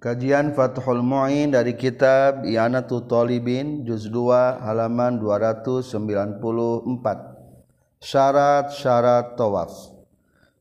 Kajian 0.00 0.56
Fathul 0.56 1.04
Mu'in 1.04 1.52
dari 1.52 1.76
kitab 1.76 2.48
Iyanatu 2.48 3.04
Talibin 3.04 3.84
juz 3.84 4.08
2 4.08 4.64
halaman 4.64 5.20
294. 5.20 6.40
Syarat-syarat 8.00 9.36
tawaf. 9.36 9.76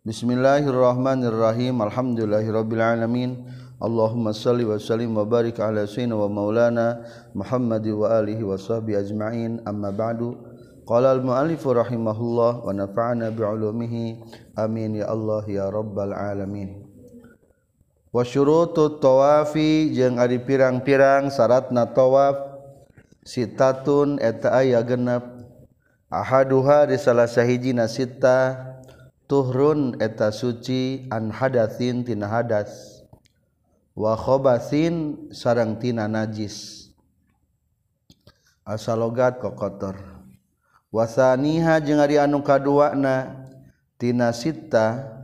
Bismillahirrahmanirrahim. 0.04 1.71
Alhamdulillahirrabbilalamin 1.71 3.39
Allahumma 3.80 4.36
salli 4.36 4.67
wa 4.67 4.75
sallim 4.75 5.16
wa 5.16 5.23
barik 5.23 5.63
ala 5.63 5.88
sayyidina 5.88 6.20
wa 6.20 6.27
maulana 6.27 6.99
Muhammad 7.31 7.88
wa 7.95 8.12
alihi 8.20 8.44
wa 8.44 8.59
sahbihi 8.59 8.99
ajma'in. 9.08 9.52
Amma 9.63 9.95
ba'du. 9.95 10.35
Qala 10.84 11.16
al-mu'allif 11.16 11.63
rahimahullah 11.63 12.67
wa 12.67 12.67
nafa'ana 12.76 13.31
bi'ulumihi 13.31 14.20
Amin 14.59 14.99
ya 14.99 15.08
Allah 15.08 15.48
ya 15.48 15.71
rabbal 15.71 16.12
alamin. 16.12 16.88
Wasuruututowafi 18.09 19.94
jeung 19.94 20.17
Ari 20.17 20.41
pirang-pirang 20.41 21.30
saratnatowaf, 21.30 22.50
Siitatun 23.22 24.17
eta 24.17 24.50
aya 24.58 24.81
genep, 24.81 25.22
Ahaduha 26.09 26.90
di 26.90 26.98
salah 26.98 27.30
Shahiji 27.30 27.70
nasta, 27.77 28.58
tuhun 29.30 30.02
eta 30.02 30.34
suci 30.34 31.05
anhaintina 31.14 32.26
hadas 32.26 33.05
Wahkhoobasin 33.94 35.30
sarangtina 35.30 36.09
najis 36.09 36.89
asaalogat 38.66 39.38
Ko 39.38 39.53
kotor 39.53 40.02
Wasaniha 40.89 41.78
jeung 41.86 42.02
ari 42.02 42.17
anu 42.17 42.41
kaduwaknatinana 42.41 44.34
Sita, 44.34 45.19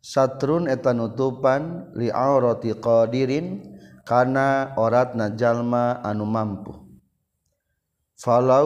Sarun 0.00 0.64
etan 0.72 0.96
utupan 1.04 1.92
li 1.92 2.08
roti 2.12 2.72
qdirn 2.72 3.60
karena 4.08 4.72
ort 4.80 5.12
najallma 5.12 6.00
anu 6.00 6.24
mampuzala 6.24 8.64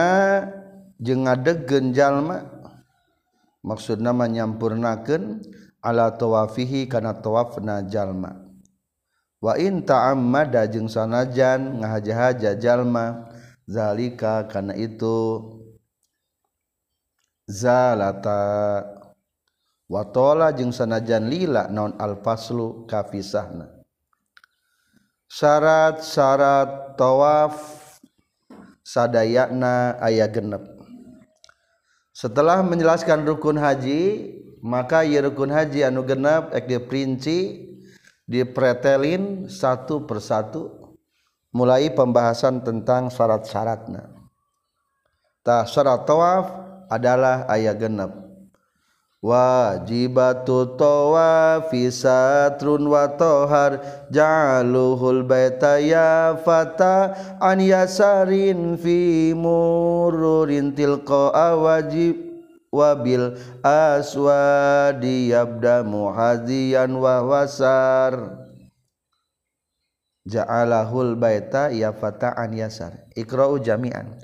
je 1.02 1.12
ngadeg 1.18 1.66
genjallma 1.66 2.46
maksud 3.66 3.98
nama 3.98 4.26
menyampurnaken 4.30 5.42
ala 5.82 6.14
wafihi 6.14 6.86
karena 6.86 7.18
thowafnajallma 7.18 8.30
watang 9.42 10.86
sanajan 10.86 11.82
ngahahajajallma 11.82 13.04
zalika 13.66 14.46
karena 14.46 14.78
itu 14.78 15.42
zallata 17.50 18.38
watola 19.90 20.54
jeng 20.54 20.70
sanajan 20.70 21.26
lila 21.26 21.66
non 21.66 21.98
alfaslu 21.98 22.86
kafiahna 22.86 23.71
syarat-syarat 25.32 26.92
thowaf 26.92 27.56
sadayana 28.84 29.96
ayah 30.04 30.28
genep 30.28 30.60
setelah 32.12 32.60
menjelaskan 32.60 33.24
rukun 33.24 33.56
Haji 33.56 34.28
maka 34.60 35.08
ye 35.08 35.16
rukun 35.24 35.48
Haji 35.48 35.88
anu 35.88 36.04
genap 36.04 36.52
deprinci 36.52 37.64
diptelin 38.28 39.48
satu 39.48 40.04
persatu 40.04 40.68
mulai 41.56 41.88
pembahasan 41.96 42.60
tentang 42.60 43.08
syarat-syaratnya 43.08 44.12
takyarat 45.40 46.00
thof 46.04 46.44
adalah 46.92 47.48
ayah 47.56 47.72
genep 47.72 48.21
wajibatu 49.22 50.74
tawafi 50.74 51.94
satrun 51.94 52.82
wa 52.90 53.06
tohar 53.14 53.78
ja'aluhul 54.10 55.22
baita 55.22 55.78
ya 55.78 56.34
fata 56.42 57.14
an 57.38 57.62
yasarin 57.62 58.74
fi 58.74 59.30
mururin 59.38 60.74
tilqa 60.74 61.30
awajib 61.54 62.18
wabil 62.74 63.38
aswadi 63.62 65.30
yabda 65.30 65.86
muhadiyan 65.86 66.90
wa 66.90 67.22
wasar 67.22 68.42
ja'alahul 70.26 71.14
baita 71.14 71.70
ya 71.70 71.94
fata 71.94 72.34
an 72.34 72.58
yasar 72.58 73.06
ikra'u 73.14 73.62
jami'an 73.62 74.18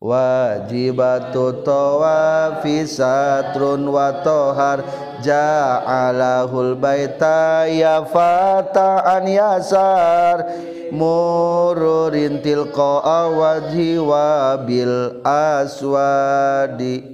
wajibatu 0.00 1.60
tawafi 1.60 2.88
satrun 2.88 3.84
wa 3.84 4.16
tohar 4.24 4.80
ja'alahul 5.20 6.72
baita 6.72 7.68
ya 7.68 8.08
fata'an 8.08 9.28
yasar 9.28 10.40
mururin 10.88 12.40
tilqa 12.40 13.04
awajhi 13.28 14.00
wa 14.00 14.56
bil 14.64 15.20
aswadi 15.20 17.04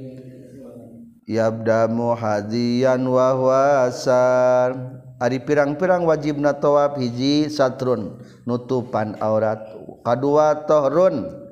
yabdamu 1.26 2.14
hadiyan 2.14 3.02
wa 3.02 3.34
huasar 3.34 4.94
Ari 5.16 5.40
pirang-pirang 5.40 6.04
wajibna 6.06 6.52
tawaf 6.54 7.00
hiji 7.00 7.48
satrun 7.50 8.20
nutupan 8.46 9.16
aurat 9.18 9.58
kadua 10.04 10.68
tohrun 10.68 11.45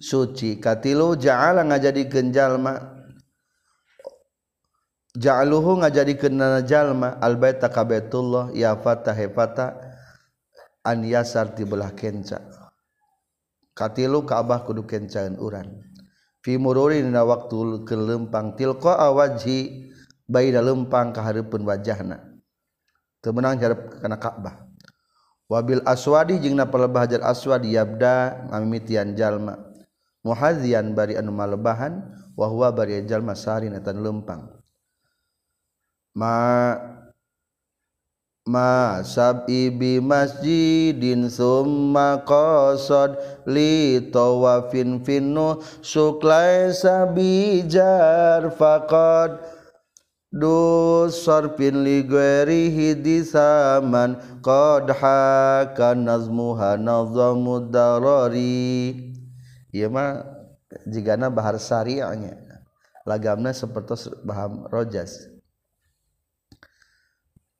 sucikati 0.00 0.96
janganlah 0.96 1.64
nga 1.70 1.78
jadi 1.78 2.02
genjallma 2.08 2.72
jalu 5.12 5.60
nga 5.84 5.88
jadi 5.92 6.12
kennaljallma 6.16 7.20
albaita 7.20 7.68
kabetullah 7.68 8.48
ya 8.56 8.72
hepatalahh 8.80 9.70
ku 14.64 14.72
waktu 17.30 17.72
kepangko 17.84 18.92
awaji 18.96 19.60
Badah 20.30 20.62
lempang 20.62 21.10
keharipun 21.10 21.66
wajahna 21.66 22.22
kemenang 23.18 23.58
jarap 23.58 23.98
karena 23.98 24.14
Ka'bahwabbil 24.14 25.82
Aswadi 25.82 26.38
je 26.38 26.54
napalbahajar 26.54 27.18
Aswadi 27.26 27.74
yabda 27.74 28.46
ngamittian 28.54 29.18
jalma 29.18 29.69
muhadzian 30.24 30.92
bari 30.92 31.16
anu 31.16 31.32
malebahan 31.32 32.04
wa 32.36 32.46
huwa 32.48 32.68
bari 32.72 33.00
jalma 33.08 33.32
sarin 33.36 33.76
eta 33.76 33.92
anu 33.96 34.04
lempang 34.04 34.44
ma 36.12 36.76
ma 38.48 39.00
sab'i 39.00 39.72
bi 39.72 39.96
masjidin 40.00 41.30
summa 41.32 42.20
qasad 42.26 43.16
li 43.48 44.00
tawafin 44.12 45.00
finnu 45.00 45.60
suklai 45.80 46.68
sabijar 46.74 48.50
faqad 48.52 49.40
du 50.34 51.08
sarfin 51.08 51.80
li 51.84 52.04
gairi 52.04 52.68
hidisaman 52.74 54.18
qad 54.44 54.90
haka 54.92 55.96
nazmuha 55.96 56.76
nazamud 56.80 57.70
darari 57.72 59.09
Ieu 59.70 59.86
iya 59.86 59.86
mah 59.90 60.26
jigana 60.90 61.30
bahar 61.30 61.54
syariahnya 61.62 62.50
Lagamna 63.06 63.54
seperti 63.54 64.12
baham 64.26 64.66
rojas. 64.68 65.30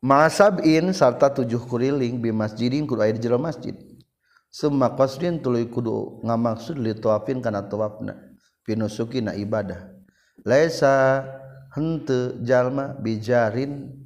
masabin 0.01 0.97
sarta 0.97 1.29
tujuh 1.29 1.61
kuriling 1.69 2.17
masjidin 2.33 2.85
kudu 2.89 3.01
air 3.07 3.17
jero 3.17 3.41
masjid. 3.41 3.73
Summa 4.53 4.93
qasdin 4.93 5.41
tuluy 5.41 5.65
kudu 5.65 6.21
ngamaksud 6.25 6.77
li 6.77 6.93
tawafin 6.93 7.41
kana 7.41 7.65
tawafna 7.65 8.17
pinusuki 8.69 9.25
na 9.25 9.33
ibadah. 9.33 9.89
Laisa 10.45 11.25
henteu 11.73 12.37
jalma 12.45 12.97
bijarin 13.01 13.97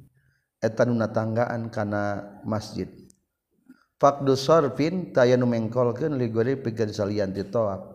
etanuna 0.63 1.03
nu 1.07 1.07
natanggaan 1.07 1.61
kana 1.67 2.03
masjid. 2.47 2.87
Faqdu 3.99 4.39
sarfin 4.39 5.11
tayanu 5.11 5.47
mengkolkeun 5.51 6.15
li 6.15 6.31
gori 6.31 6.55
pikeun 6.59 6.91
salian 6.95 7.31
ti 7.35 7.43
tawaf. 7.43 7.94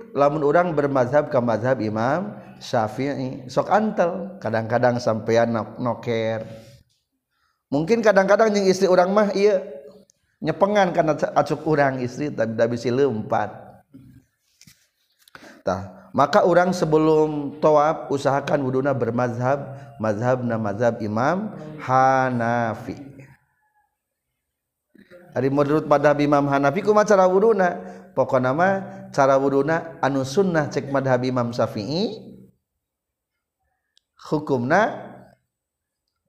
lamun 0.15 0.43
orang 0.43 0.75
bermazhab 0.75 1.31
ke 1.31 1.39
mazhab 1.39 1.79
Imam 1.79 2.35
Syafi'i 2.61 3.47
sok 3.49 3.71
antel 3.71 4.37
kadang-kadang 4.43 4.99
sampean 4.99 5.55
noker 5.81 6.45
mungkin 7.71 8.03
kadang-kadang 8.03 8.51
yang 8.53 8.67
istri 8.69 8.85
orang 8.91 9.09
mah 9.15 9.31
iya 9.31 9.63
nyepengan 10.43 10.91
karena 10.91 11.13
acuk 11.33 11.63
orang 11.65 12.03
istri 12.03 12.27
tapi 12.29 12.53
tidak 12.53 12.69
bisa 12.75 12.87
lempat 12.91 13.49
tah 15.63 16.11
maka 16.11 16.43
orang 16.43 16.75
sebelum 16.75 17.61
toab 17.63 18.11
usahakan 18.11 18.59
wuduna 18.67 18.91
bermazhab 18.91 19.63
mazhab 19.95 20.43
na 20.43 20.59
mazhab 20.59 20.99
Imam 20.99 21.55
Hanafi 21.87 23.09
Ari 25.31 25.47
menurut 25.47 25.87
pada 25.87 26.11
Imam 26.19 26.43
Hanafi 26.51 26.83
kumacara 26.83 27.23
wuduna 27.23 28.00
punya 28.11 28.15
pokok 28.15 28.39
nama 28.43 28.69
cara 29.11 29.39
wuruduna 29.39 29.97
anu 30.03 30.23
sunnah 30.27 30.67
cek 30.69 30.91
Mahab 30.91 31.23
Imam 31.23 31.49
Syafi'i 31.51 32.19
hukum 34.29 34.67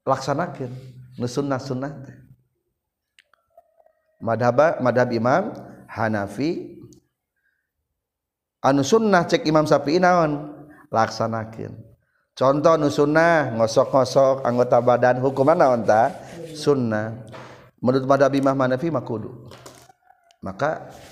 laksanakin 0.06 0.70
nusunnahnaham 1.18 1.90
anu 8.62 8.80
sunnah 8.86 9.22
cek 9.26 9.42
Imamyafi' 9.44 9.98
naon 9.98 10.30
laksanakin 10.92 11.72
contoh 12.32 12.74
Nusunnah 12.80 13.52
ngosok-gossok 13.58 14.46
anggota 14.46 14.78
badan 14.80 15.18
hukumanta 15.20 16.14
sunnah 16.56 17.26
menurut 17.82 18.06
Mahabbimahfidu 18.06 19.30
maka 20.42 20.86
kita 20.90 21.11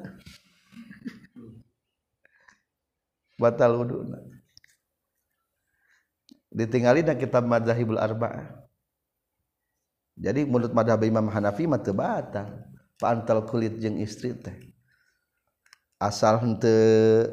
batal 3.41 3.73
wudhu 3.81 4.05
ditinggalin 6.53 7.09
dan 7.09 7.17
kitab 7.17 7.41
madzahibul 7.49 7.97
arba'ah 7.97 8.61
jadi 10.21 10.45
menurut 10.45 10.69
madzhab 10.77 11.01
Imam 11.01 11.25
Hanafi 11.33 11.65
mah 11.65 11.81
teu 11.81 11.97
batal 11.97 12.61
pantal 13.01 13.49
kulit 13.49 13.81
jeng 13.81 13.97
istri 13.97 14.37
teh 14.37 14.69
asal 15.97 16.37
henteu 16.45 17.25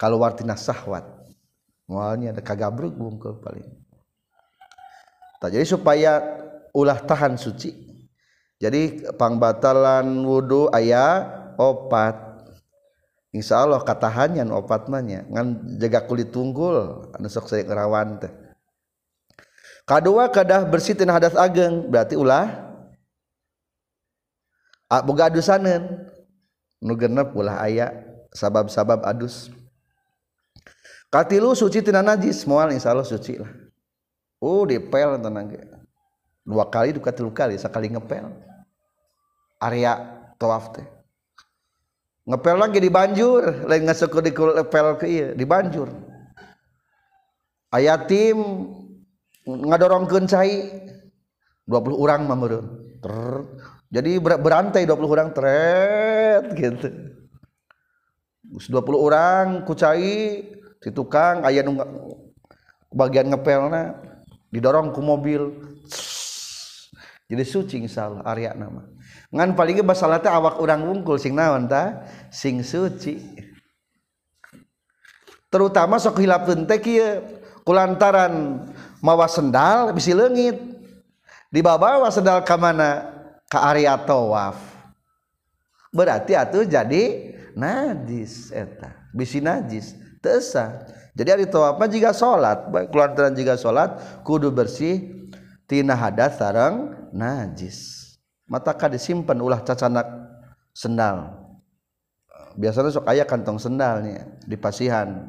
kaluar 0.00 0.32
tina 0.32 0.56
sahwat 0.56 1.04
moalnya 1.84 2.32
ada 2.32 2.40
kagabruk 2.40 2.96
bungkul 2.96 3.36
paling 3.44 3.68
tak 5.44 5.52
jadi 5.52 5.66
supaya 5.68 6.12
ulah 6.72 6.96
tahan 6.96 7.36
suci 7.36 7.76
jadi 8.56 9.10
pangbatalan 9.18 10.06
wudhu 10.24 10.70
ayat 10.72 11.58
opat 11.58 12.31
Insya 13.32 13.64
Allah 13.64 13.80
katahan 13.80 14.36
yang 14.44 14.52
opatmanya 14.52 15.24
jaga 15.80 16.04
kulit 16.04 16.28
tunggul 16.36 17.08
adawan 17.16 18.20
K2 19.88 20.06
kadah 20.30 20.62
berrsi 20.68 20.92
had 20.92 21.32
ageng 21.40 21.88
berarti 21.88 22.12
ulah 22.12 22.60
buka 25.08 25.32
ad 25.32 25.34
nup 26.92 27.28
ulah 27.32 27.56
aya 27.64 27.88
sabab-sabab 28.36 29.00
adusci 29.08 29.48
najis 31.88 32.36
semua 32.36 32.68
Inyaci 32.68 33.40
uh, 33.40 33.48
dua 36.44 36.64
kali 36.68 36.90
du 36.92 37.00
kali 37.32 37.88
ngepel 37.96 38.24
Arafnya 40.36 40.84
ngepel 42.26 42.54
lagi 42.58 42.78
di 42.82 42.86
banjur 42.90 43.42
dijur 45.34 45.88
ayatim 47.74 48.38
ngadorong 49.42 50.06
kencai 50.06 50.54
20 51.66 51.98
orang 51.98 52.22
jadirat 53.90 54.38
berantai 54.38 54.86
20 54.86 55.02
orang 55.18 55.28
20 55.34 56.54
orang 59.02 59.66
kucai 59.66 60.46
ditukang 60.78 61.42
ayat 61.42 61.66
bagian 62.94 63.34
ngepel 63.34 63.66
didorong 64.54 64.94
ke 64.94 65.00
mobil 65.02 65.50
jadi 67.26 67.42
sucing 67.42 67.90
sal 67.90 68.22
t 68.22 68.46
namanya 68.54 68.91
ngan 69.32 69.56
paling 69.56 69.80
masalah 69.80 70.20
awak 70.28 70.60
orang 70.60 70.84
wungkul 70.84 71.16
sing 71.16 71.32
naon 71.32 71.64
ta 71.64 72.04
sing 72.28 72.60
suci 72.60 73.16
terutama 75.48 75.96
sok 75.96 76.20
hilap 76.20 76.44
teh 76.44 76.76
kieu 76.84 77.24
kulantaran 77.64 78.62
mawas 79.00 79.32
sendal 79.32 79.96
bisi 79.96 80.12
leungit 80.12 80.60
dibawa 81.48 82.04
sendal 82.12 82.44
ka 82.44 82.60
mana 82.60 83.08
ka 83.48 83.64
area 83.72 83.96
tawaf 83.96 84.60
berarti 85.96 86.36
atuh 86.36 86.68
jadi 86.68 87.32
najis 87.56 88.52
eta 88.52 88.92
bisi 89.16 89.40
najis 89.40 89.96
tesa 90.20 90.84
jadi 91.16 91.40
hari 91.40 91.48
tawaf 91.48 91.80
mah 91.80 91.88
jika 91.88 92.12
salat 92.12 92.68
kulantaran 92.92 93.32
jika 93.32 93.56
salat 93.56 93.96
kudu 94.28 94.52
bersih 94.52 95.08
tina 95.64 95.96
hadas 95.96 96.36
sareng 96.36 96.92
najis 97.16 98.01
Mataka 98.52 98.92
disimpan 98.92 99.40
ulah 99.40 99.64
cacanak 99.64 100.04
sendal 100.76 101.40
biasanya 102.52 102.92
sok 102.92 103.08
ayah 103.08 103.24
kantong 103.24 103.56
sendalnya 103.56 104.28
di 104.44 104.60
pasihan 104.60 105.24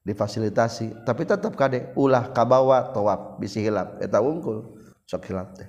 difasilitasi 0.00 1.04
tapi 1.04 1.28
tetap 1.28 1.52
kade 1.52 1.92
ulah 2.00 2.32
kabawa 2.32 2.96
toab 2.96 3.36
bisi 3.36 3.60
hilap 3.60 4.00
eta 4.00 4.24
wungkul 4.24 4.72
sok 5.04 5.28
hilap 5.28 5.52
teh 5.52 5.68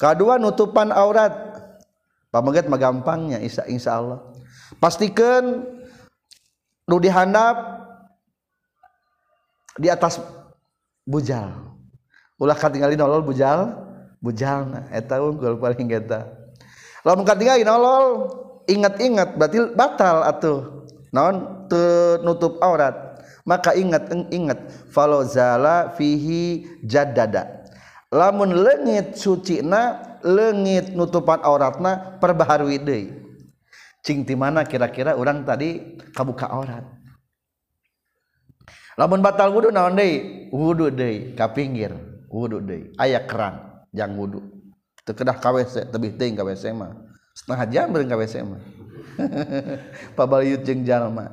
kedua 0.00 0.40
nutupan 0.40 0.88
aurat 0.88 1.36
mah 2.32 2.40
magampangnya 2.64 3.36
insya, 3.36 3.68
insya 3.68 4.00
Allah 4.00 4.24
pastikan 4.80 5.68
lu 6.88 6.96
dihandap 6.96 7.56
di 9.76 9.92
atas 9.92 10.16
bujal 11.04 11.76
ulah 12.40 12.56
katingali 12.56 12.96
nolol 12.96 13.20
bujal 13.20 13.85
Eh, 14.26 15.02
oh, 17.06 18.58
ingat-ingat 18.66 19.28
bat 19.38 19.52
batal 19.78 20.26
atuh 20.26 20.60
nonutup 21.14 22.58
aurat 22.58 23.22
maka 23.46 23.70
ingat 23.78 24.10
ingetzalahida 24.26 25.94
lamunlengit 28.10 29.14
sucinalengit 29.14 30.98
nutupan 30.98 31.38
aurat 31.46 31.78
nah 31.78 32.18
perbahar 32.18 32.66
Widaycincti 32.66 34.34
mana 34.34 34.66
kira-kira 34.66 35.14
orang 35.14 35.46
tadi 35.46 36.02
kabuka 36.10 36.50
orangt 36.50 36.90
laun 38.98 39.22
batal 39.22 39.54
whu 39.54 39.62
w 39.62 39.70
pinggir 41.54 41.94
wudhu 42.26 42.90
aya 42.98 43.22
kerang 43.30 43.75
wudhu 43.94 44.40
terkedahW 45.06 45.62
lebih 45.94 46.10
setengah 47.36 47.62
jam 47.70 47.92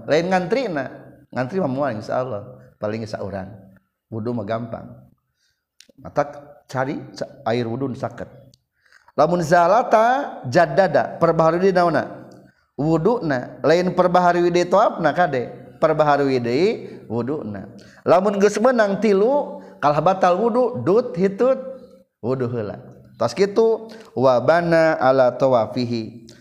lain 0.06 0.26
ngan 0.30 0.44
tri 0.52 0.62
Insya 0.70 2.22
Allah 2.22 2.44
palinguran 2.78 3.48
wudhu 4.12 4.32
gampang 4.46 4.86
mata 5.98 6.24
cari 6.70 7.00
air 7.50 7.66
wudhu 7.66 7.90
sakit 7.98 8.30
lamunlata 9.18 10.06
ja 10.54 10.66
dada 10.70 11.18
perbaha 11.18 11.58
di 11.58 11.74
wudhu 12.78 13.26
lain 13.66 13.88
perbaha 13.98 14.30
Wi 14.38 14.54
topdek 14.70 15.80
perbaha 15.82 16.14
Wi 16.22 16.38
wudhu 17.10 17.42
lamun 18.06 18.34
kebenang 18.38 19.02
tilu 19.02 19.66
kalau 19.82 20.00
batal 20.06 20.34
wudhu 20.38 20.64
dut 20.86 21.18
hitut 21.18 21.73
wudhu 22.24 22.48
heula 22.48 22.80
tos 23.20 23.36
kitu 23.36 23.92
wabana 24.16 24.96
ala 24.96 25.36
tawafihi 25.36 26.32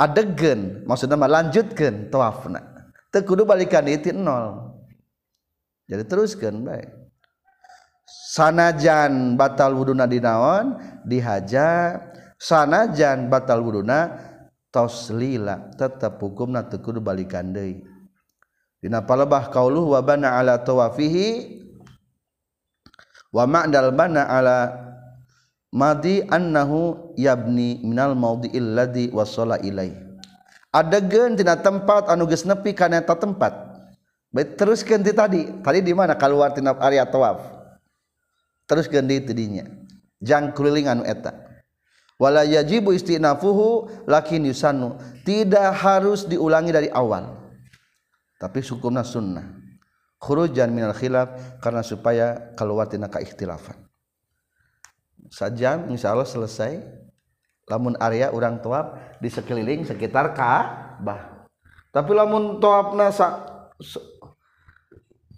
adegen 0.00 0.82
maksudnya 0.88 1.20
mah 1.20 1.28
lanjutkeun 1.28 2.08
tawafna 2.08 2.64
teu 3.12 3.20
kudu 3.20 3.44
balikan 3.44 3.84
itu 3.84 4.16
nol 4.16 4.72
jadi 5.86 6.02
teruskan 6.08 6.56
baik 6.64 6.88
sanajan 8.32 9.36
batal 9.36 9.76
wuduna 9.76 10.08
dinaon 10.08 10.80
dihaja 11.04 12.00
sanajan 12.40 13.28
batal 13.28 13.60
wuduna 13.60 14.24
lila 15.12 15.68
tetap 15.76 16.16
hukumna 16.20 16.64
teu 16.66 16.80
kudu 16.80 16.98
balikan 17.04 17.52
deui 17.52 17.84
dina 18.80 19.04
palebah 19.04 19.52
kauluh 19.52 19.84
wabana 19.94 20.36
ala 20.40 20.60
tawafihi 20.64 21.60
wa 23.36 23.44
ma'dal 23.44 23.92
bana 23.92 24.24
ala 24.28 24.85
Madi 25.74 26.22
annahu 26.30 27.10
yabni 27.18 27.82
Minal 27.82 28.14
mau 28.14 28.38
was 29.14 29.30
ada 30.76 31.00
getina 31.00 31.56
tempat 31.56 32.04
anuges 32.12 32.44
nepi 32.44 32.76
kaneta 32.76 33.16
tempat 33.16 33.48
terus 34.60 34.84
ganti 34.84 35.08
tadi 35.10 35.48
tadi 35.64 35.80
di 35.80 35.96
mana 35.96 36.12
kalau 36.20 36.44
keluarf 37.08 37.40
terus 38.68 38.84
gandi 38.86 39.24
tiinya 39.24 39.64
jangan 40.20 40.52
keliling 40.52 40.92
anu 40.92 41.00
etwala 41.08 42.44
yajibu 42.44 42.92
ist 42.92 43.08
tidak 43.08 43.40
harus 45.80 46.28
diulangi 46.28 46.76
dari 46.76 46.88
awal 46.92 47.40
tapi 48.36 48.60
sukurna 48.60 49.00
sunnah 49.02 49.48
hujan 50.22 50.70
Minal 50.76 50.92
khilaf 50.92 51.56
karena 51.64 51.80
supaya 51.80 52.52
keluartinaikkhtililaah 52.52 53.85
sajam 55.32 55.90
Insya 55.90 56.14
Allah 56.14 56.26
selesai 56.28 56.82
lamun 57.66 57.98
area 57.98 58.30
orang 58.30 58.62
tuap 58.62 59.18
di 59.18 59.26
sekeliling 59.30 59.82
sekitar 59.82 60.30
Ka'bah 60.36 61.48
tapi 61.90 62.12
lamun 62.14 62.62
tuap 62.62 62.94
nasa 62.94 63.42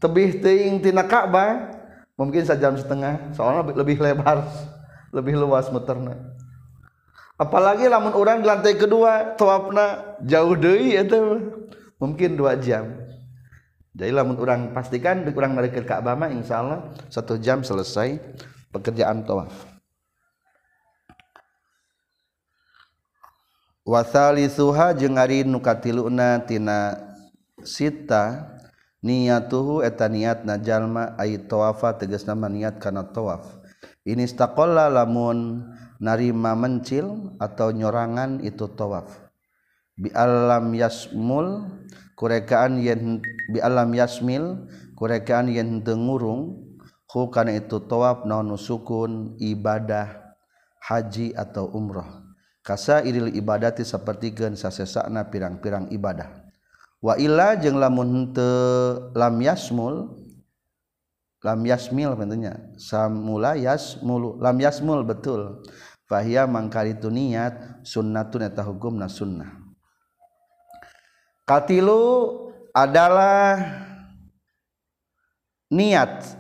tebih 0.03 0.41
ting 0.45 0.81
tina 0.83 1.07
Ka'bah 1.09 1.73
mungkin 2.19 2.45
sajam 2.45 2.77
setengah 2.77 3.33
soalnya 3.33 3.73
lebih 3.73 3.97
lebar 4.03 4.45
lebih 5.17 5.41
luas 5.41 5.73
muterna 5.73 6.21
apalagi 7.39 7.89
lamun 7.89 8.13
orang 8.13 8.45
di 8.45 8.47
lantai 8.51 8.75
kedua 8.77 9.39
tuapna 9.39 10.19
jauh 10.27 10.53
deui 10.59 10.99
itu 11.01 11.17
mungkin 11.97 12.35
dua 12.37 12.59
jam 12.61 12.93
jadi 13.99 14.15
lamun 14.21 14.37
orang 14.39 14.75
pastikan 14.77 15.23
kurang 15.33 15.57
mereka 15.57 15.81
Ka'bah 15.81 16.13
mah 16.13 16.29
insya 16.29 16.61
Allah 16.61 16.93
satu 17.11 17.41
jam 17.41 17.65
selesai 17.67 18.21
pekerjaan 18.69 19.25
tawaf. 19.25 19.51
Wasaliituha 23.89 24.93
je 25.01 25.09
nga 25.09 25.25
nukati 25.49 25.97
luuna 25.97 26.45
tina 26.45 26.93
sita, 27.65 28.45
niya 29.01 29.41
tuhu 29.49 29.81
eteta 29.81 30.13
niat 30.13 30.45
najallma 30.45 31.17
ay 31.17 31.41
towafa 31.49 31.97
teges 31.97 32.29
nama 32.29 32.53
niat 32.53 32.77
kana 32.85 33.09
towaf. 33.17 33.49
Ini 34.05 34.29
stakola 34.29 34.93
lamun 34.93 35.73
narima 36.05 36.53
mencil 36.53 37.33
atau 37.41 37.73
nyorangan 37.73 38.45
itu 38.45 38.69
towaf. 38.77 39.09
biallam 39.97 40.77
yasmul, 40.77 41.65
kurekaan 42.13 42.85
y 42.85 42.93
bi 43.57 43.59
alam 43.65 43.89
yasmil, 43.97 44.69
kurekaan 45.01 45.49
yen 45.49 45.81
tengururung 45.81 46.77
hukana 47.09 47.57
itu 47.57 47.81
toaf 47.89 48.29
no 48.29 48.45
nu 48.45 48.61
sukun, 48.61 49.33
ibadah, 49.41 50.37
haji 50.77 51.33
atau 51.33 51.73
umroh. 51.73 52.28
kasa 52.69 53.01
iril 53.01 53.33
ibadati 53.33 53.81
seperti 53.81 54.29
gen 54.37 54.53
sasesakna 54.53 55.33
pirang-pirang 55.33 55.89
ibadah 55.89 56.29
wa 57.01 57.17
illa 57.17 57.57
jeng 57.57 57.81
lamun 57.81 58.29
te 58.37 58.45
lam 59.17 59.41
yasmul 59.41 60.13
lam 61.41 61.61
yasmil 61.65 62.13
bentuknya 62.13 62.61
samula 62.77 63.57
yasmul 63.57 64.37
lam 64.37 64.57
yasmul 64.61 65.01
betul 65.01 65.65
fahia 66.05 66.45
tu 67.01 67.09
niat 67.09 67.81
sunnatun 67.89 68.45
eta 68.53 68.61
hukumna 68.61 69.09
sunnah 69.09 69.49
katilu 71.49 72.37
adalah 72.77 73.57
niat 75.73 76.37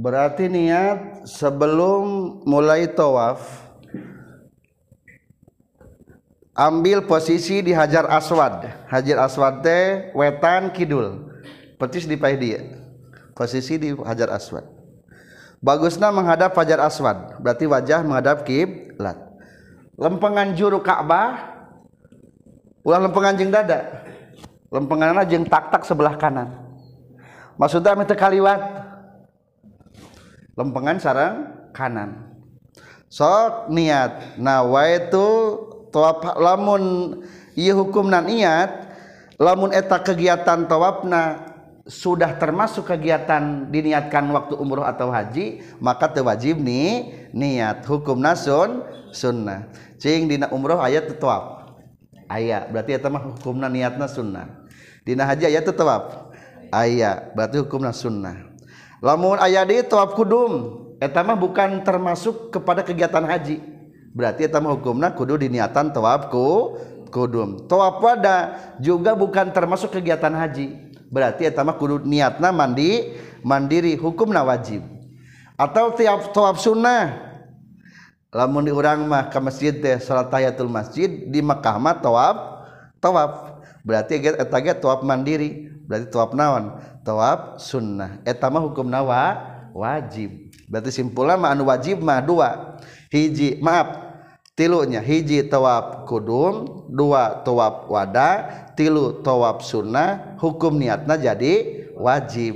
Berarti 0.00 0.48
niat 0.48 1.28
sebelum 1.28 2.40
mulai 2.48 2.88
tawaf 2.88 3.68
ambil 6.56 7.04
posisi 7.06 7.62
di 7.62 7.70
Hajar 7.70 8.06
Aswad. 8.10 8.66
Hajar 8.90 9.18
Aswad 9.22 9.62
teh 9.62 10.10
wetan 10.16 10.72
kidul. 10.74 11.28
petis 11.80 12.04
di 12.04 12.12
paeh 12.12 12.76
Posisi 13.32 13.80
di 13.80 13.94
Hajar 14.04 14.34
Aswad. 14.36 14.68
Bagusnya 15.64 16.12
menghadap 16.12 16.52
Hajar 16.56 16.80
Aswad, 16.84 17.40
berarti 17.40 17.64
wajah 17.64 18.04
menghadap 18.04 18.44
kiblat. 18.44 19.16
Lempengan 19.96 20.52
juru 20.56 20.80
Ka'bah 20.80 21.56
ulah 22.84 23.00
lempengan 23.00 23.32
jeng 23.36 23.48
dada. 23.52 24.04
Lempengan 24.72 25.12
jeng 25.28 25.44
tak-tak 25.48 25.84
sebelah 25.88 26.16
kanan. 26.20 26.64
Maksudnya 27.60 27.92
minta 27.96 28.12
kaliwat. 28.16 28.60
Lempengan 30.56 30.96
sarang 31.00 31.64
kanan. 31.76 32.28
Sok 33.12 33.68
niat 33.72 34.36
nah 34.40 34.64
nawaitu 34.64 35.28
lamun 36.38 36.82
hukum 37.54 38.06
na 38.06 38.22
niat 38.22 38.70
lamun 39.42 39.74
eta 39.74 39.98
kegiatan 40.00 40.68
tawawabna 40.70 41.50
sudah 41.90 42.38
termasuk 42.38 42.86
kegiatan 42.86 43.66
diniatkan 43.66 44.30
waktu 44.30 44.54
umroh 44.54 44.86
atau 44.86 45.10
haji 45.10 45.64
maka 45.82 46.06
tewajib 46.14 46.62
nih 46.62 47.26
niat 47.34 47.82
hukum 47.82 48.20
nasun 48.22 48.86
sunnah 49.10 49.66
umroh 50.54 50.78
ayat 50.78 51.10
aya 52.30 52.68
berarti 52.70 52.94
hukumna 53.02 53.66
niat 53.66 53.98
na 53.98 54.06
sunnah 54.06 54.46
haji 55.04 55.44
aya 55.50 55.60
aya 56.70 57.10
bat 57.34 57.50
hukum 57.50 57.82
nas 57.82 57.98
sunnah 57.98 58.46
lamun 59.02 59.42
aya 59.42 59.66
di 59.66 59.82
tu 59.82 59.98
kudum 60.14 60.52
etmah 61.02 61.34
bukan 61.34 61.82
termasuk 61.82 62.54
kepada 62.54 62.86
kegiatan 62.86 63.26
haji 63.26 63.79
hukum 64.14 64.96
Kududini 65.14 65.58
niatan 65.60 65.92
towabku 65.94 66.78
kudum 67.10 67.66
toap 67.70 67.98
pada 68.02 68.54
juga 68.82 69.14
bukan 69.18 69.50
termasuk 69.54 69.90
kegiatan 69.98 70.30
haji 70.30 70.94
berarti 71.10 71.50
etmah 71.50 71.74
Kudu 71.74 72.06
niatna 72.06 72.54
mandi 72.54 73.18
mandiri 73.42 73.98
hukumna 73.98 74.46
wajib 74.46 74.82
atau 75.58 75.90
tiap-toap 75.94 76.56
sunnah 76.58 77.18
lamun 78.30 78.62
di 78.62 78.70
urangmah 78.70 79.26
ke 79.26 79.38
masjid 79.42 79.74
salat 79.98 80.30
ayatul 80.30 80.70
masjid 80.70 81.10
di 81.10 81.42
Mekahmahab 81.42 82.02
berartiget 83.82 84.38
tu 84.78 84.86
mandiri 85.02 85.66
berarti 85.90 86.06
tuap 86.14 86.30
nawan 86.30 86.78
sunnah 87.58 88.22
etama 88.22 88.62
hukum 88.62 88.86
nawa 88.86 89.34
wajib 89.74 90.30
berarti 90.70 90.94
simpullama 91.02 91.50
wajib 91.58 91.98
mah 92.06 92.22
dua 92.22 92.78
maaf 93.58 93.88
tilunya 94.54 95.02
hiji 95.02 95.42
tuwa 95.50 96.06
kudung 96.06 96.86
dua 96.94 97.42
tuap 97.42 97.90
wadah 97.90 98.70
tilu 98.78 99.18
towab 99.26 99.58
sunnah 99.66 100.38
hukum 100.38 100.78
niatnya 100.78 101.18
jadi 101.34 101.52
wajib 101.98 102.54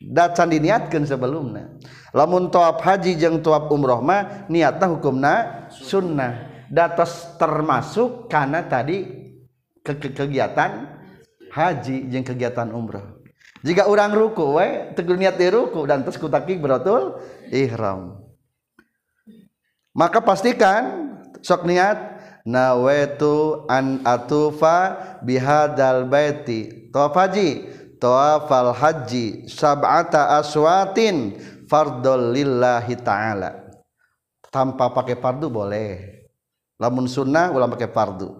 data 0.00 0.48
diniatkan 0.48 1.04
sebelumnya 1.04 1.76
namunmun 2.16 2.48
taap 2.48 2.80
haji 2.80 3.16
jeng 3.20 3.44
tuab 3.44 3.68
umrohmah 3.68 4.48
niatnya 4.48 4.86
hukumnya 4.88 5.34
sunnah 5.68 6.64
datates 6.72 7.36
termasuk 7.36 8.32
karena 8.32 8.64
tadi 8.64 9.04
ke 9.84 9.92
kegiatan 10.00 10.88
haji 11.52 12.08
yang 12.08 12.24
kegiatan 12.24 12.72
umrahh 12.72 13.20
jika 13.60 13.84
orang 13.84 14.16
ruku 14.16 14.56
we 14.56 14.96
tegu 14.96 15.12
niati 15.12 15.52
ruku 15.52 15.84
dantesku 15.84 16.32
takihrotul 16.32 17.20
Iro 17.52 18.23
maka 19.94 20.18
pastikan 20.18 21.14
sok 21.38 21.64
niat 21.64 21.96
nawaitu 22.44 23.62
an 23.70 24.02
atufa 24.02 24.98
bihadal 25.22 26.10
baiti 26.10 26.90
tawafaji 26.90 27.62
tawafal 28.02 28.74
haji 28.74 29.46
sab'ata 29.46 30.34
aswatin 30.42 31.38
fardol 31.70 32.34
lillahi 32.34 32.98
ta'ala 32.98 33.54
tanpa 34.50 34.90
pakai 34.90 35.14
fardu 35.14 35.46
boleh 35.46 36.26
lamun 36.82 37.06
sunnah 37.06 37.54
ulang 37.54 37.70
pakai 37.78 37.88
fardu 37.94 38.34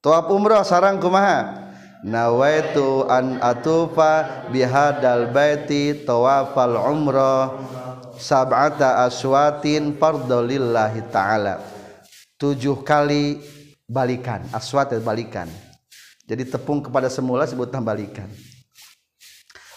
tawaf 0.00 0.32
umrah 0.32 0.64
sarang 0.64 0.96
kumaha 0.98 1.68
nawaitu 2.00 3.04
an 3.12 3.38
atufa 3.44 4.48
bihadal 4.50 5.28
baiti 5.30 5.92
tawafal 6.08 6.80
umrah 6.80 7.52
sab'ata 8.18 9.04
aswatin 9.06 9.94
pardolillahi 10.00 11.04
ta'ala 11.12 11.60
tujuh 12.40 12.80
kali 12.84 13.40
balikan 13.88 14.40
aswat 14.56 14.92
balikan 15.04 15.48
jadi 16.28 16.42
tepung 16.48 16.80
kepada 16.84 17.08
semula 17.12 17.44
sebut 17.48 17.68
balikan 17.84 18.28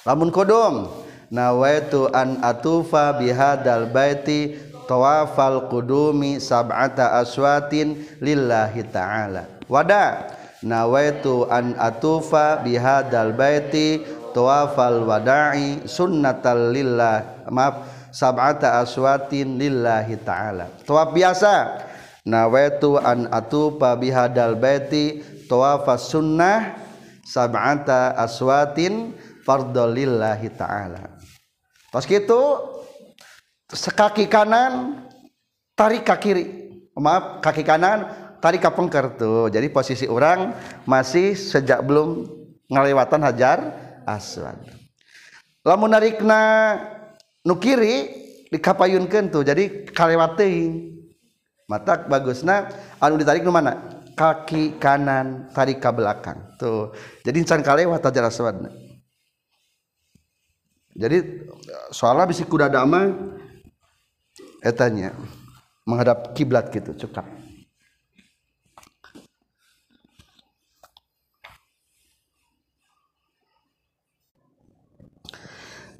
lamun 0.07 0.31
kodong 0.33 0.87
nawaitu 1.31 2.07
an 2.15 2.39
atufa 2.43 3.11
bihadal 3.19 3.87
baiti 3.91 4.55
tawafal 4.89 5.67
kudumi 5.71 6.39
sab'ata 6.41 7.19
aswatin 7.21 7.99
lillahi 8.23 8.81
ta'ala 8.89 9.45
wada 9.71 10.25
nawaitu 10.63 11.43
an 11.51 11.75
atufa 11.77 12.59
bihadal 12.65 13.31
baiti 13.35 13.99
tawafal 14.33 15.03
wada'i 15.09 15.83
sunnatal 15.85 16.71
lillah 16.73 17.45
maaf 17.51 17.98
aswatinillahi 18.13 20.13
taala 20.25 20.67
tua 20.85 21.05
biasa 21.09 21.77
nawenah 22.25 23.39
aswatinillahi 28.19 30.47
ta'alaski 30.57 32.15
itu 32.21 32.39
sekaki 33.73 34.25
kanan 34.29 35.05
tari 35.77 36.01
ka 36.01 36.17
kiri 36.17 36.65
Maaf 36.99 37.39
kaki 37.39 37.63
kanan 37.63 38.11
tari 38.43 38.59
kapekertu 38.59 39.47
jadi 39.47 39.71
posisi 39.71 40.03
orangrang 40.03 40.51
masih 40.83 41.31
sejak 41.31 41.79
belum 41.79 42.27
melewatan 42.67 43.23
hajar 43.23 43.71
aswa 44.03 44.51
la 45.63 45.79
menarikna 45.79 46.35
kita 46.35 46.98
kiri 47.47 47.95
diayunken 48.51 49.31
tuh 49.31 49.45
jadilewa 49.45 50.27
mata 51.69 51.93
bagus 52.09 52.41
nahu 52.43 53.15
ditarik 53.21 53.45
ke 53.45 53.51
mana 53.53 53.73
kaki 54.17 54.81
kanantari 54.81 55.77
belakang 55.79 56.41
tuh 56.57 56.91
jadisanwa 57.23 58.67
jadi 60.99 61.17
suara 61.95 62.27
bisa 62.27 62.43
kuda 62.43 62.67
dama 62.67 63.07
hatanya 64.65 65.15
menghadap 65.87 66.33
kiblat 66.35 66.67
gitu 66.75 66.91
cka 67.05 67.23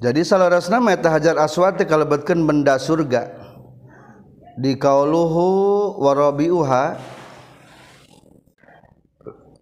jadi 0.00 0.20
salah 0.24 0.48
rasnaeta 0.48 1.10
Hajar 1.12 1.36
aswati 1.38 1.84
kalebetkan 1.84 2.40
benda 2.48 2.78
surga 2.80 3.28
dikauluhu 4.56 6.00
warrobiha 6.00 6.96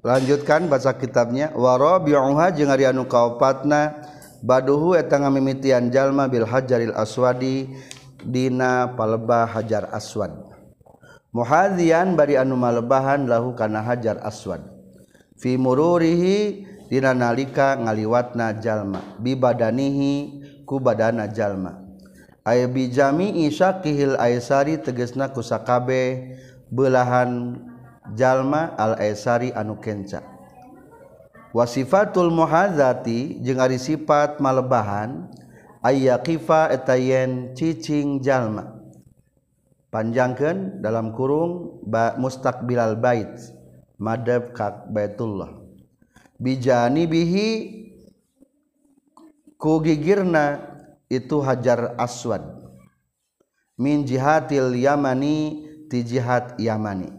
lanjutkan 0.02 0.70
bahasa 0.70 0.94
kitabnya 0.94 1.50
warhau 1.58 1.98
kaupatna 3.10 3.98
badduhu 4.46 4.94
etang 4.94 5.26
mimmitian 5.28 5.90
Jalma 5.90 6.30
Bilhajaril 6.30 6.94
Aswadi 6.94 7.66
Dina 8.22 8.94
palba 8.98 9.46
Hajar 9.46 9.90
Aswan 9.94 10.46
muhaan 11.34 11.74
bari 12.18 12.34
anu 12.38 12.54
malehan 12.58 13.26
lahuukan 13.30 13.70
Hajar 13.78 14.18
Aswan 14.22 14.62
vimururihi 15.42 16.62
nalika 16.96 17.76
ngaliwatna 17.76 18.56
jalma 18.64 19.04
bibaanihi 19.20 20.40
kubadaana 20.64 21.28
Jalma 21.28 21.84
Ay 22.48 22.64
Bijami 22.64 23.44
Iya 23.44 23.84
Kihil 23.84 24.16
Aisari 24.16 24.80
tegesna 24.80 25.28
kusakabe 25.36 26.32
belahan 26.72 27.60
jalma 28.16 28.72
alaisari 28.80 29.52
anukennca 29.52 30.24
wasifatul 31.52 32.32
Muhazati 32.32 33.36
jeng 33.44 33.60
hari 33.60 33.76
sifat 33.76 34.40
malebahan 34.40 35.28
ayaah 35.84 36.24
kifa 36.24 36.72
etayen 36.72 37.52
ccing 37.52 38.24
Jalma 38.24 38.80
panjangkan 39.92 40.80
dalam 40.80 41.12
kurung 41.12 41.84
musta 42.16 42.56
Bilal 42.64 42.96
bait 42.96 43.36
Madeb 44.00 44.54
Kak 44.56 44.88
Baitullah 44.94 45.57
bihhi 46.38 47.48
kugigirna 49.58 50.62
itu 51.10 51.42
hajar 51.42 51.98
aswad 51.98 52.40
minjihati 53.74 54.54
yamani 54.78 55.66
tijihad 55.90 56.54
Yamani 56.62 57.10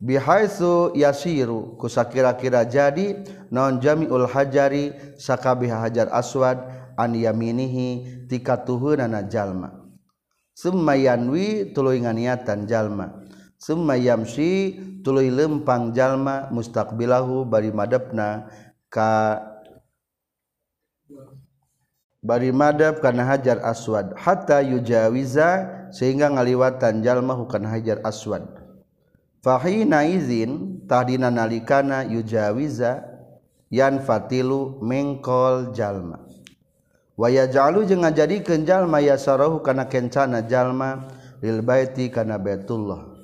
bihau 0.00 0.92
yashiu 0.92 1.78
kusa 1.80 2.04
kira-kira 2.04 2.68
jadi 2.68 3.24
nonon 3.48 3.80
Jamiul 3.80 4.28
hajari 4.28 4.92
skabbihha 5.16 5.80
hajar 5.88 6.12
aswad 6.12 6.60
aniaminihi 7.00 8.28
ti 8.28 8.36
tu 8.44 8.76
najallma 8.92 9.72
semayayanwi 10.52 11.72
tuluan 11.72 12.12
niatan 12.12 12.68
jalma 12.68 13.24
semayamshi 13.60 14.76
tulu 15.00 15.24
lempang 15.24 15.92
jalma 15.96 16.48
mustabilahu 16.52 17.48
barimadabna 17.48 18.48
bari 22.26 22.50
madb 22.52 22.98
karena 23.00 23.24
hajar 23.30 23.60
aswad 23.64 24.12
hatta 24.18 24.60
yujawiza 24.60 25.48
sehingga 25.94 26.32
ngaliwatan 26.32 27.00
jalma 27.00 27.32
bukan 27.38 27.64
hajar 27.70 28.02
aswad 28.04 28.44
fahina 29.40 30.02
izin 30.04 30.84
tadidina 30.84 31.32
nakana 31.32 32.04
yujawiza 32.04 33.04
yang 33.72 34.02
Fatilu 34.04 34.78
mengkol 34.84 35.70
jalma 35.74 36.22
wayajallu 37.18 37.82
jangan 37.88 38.10
jadi 38.14 38.38
Kenjallma 38.44 39.02
ya 39.02 39.18
sa 39.18 39.34
karena 39.38 39.90
kencana 39.90 40.46
jalma 40.46 41.06
ribaiti 41.42 42.06
karena 42.10 42.38
Betullah 42.38 43.15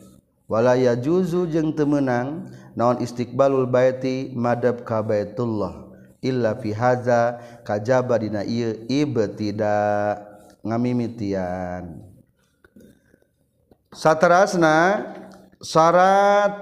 walaya 0.53 0.93
juzu 1.01 1.49
jeung 1.49 1.73
temenang 1.73 2.45
naon 2.77 3.01
istiqbalul 3.01 3.65
baiti 3.65 4.37
madab 4.37 4.85
ka 4.85 5.01
baitullah 5.01 5.89
illa 6.21 6.61
fi 6.61 6.77
hadza 6.77 7.41
kajaba 7.65 8.21
dina 8.21 8.45
ieu 8.45 8.85
ibtida 8.85 10.21
ngamimitian 10.61 12.05
satarasna 13.97 15.09
syarat 15.65 16.53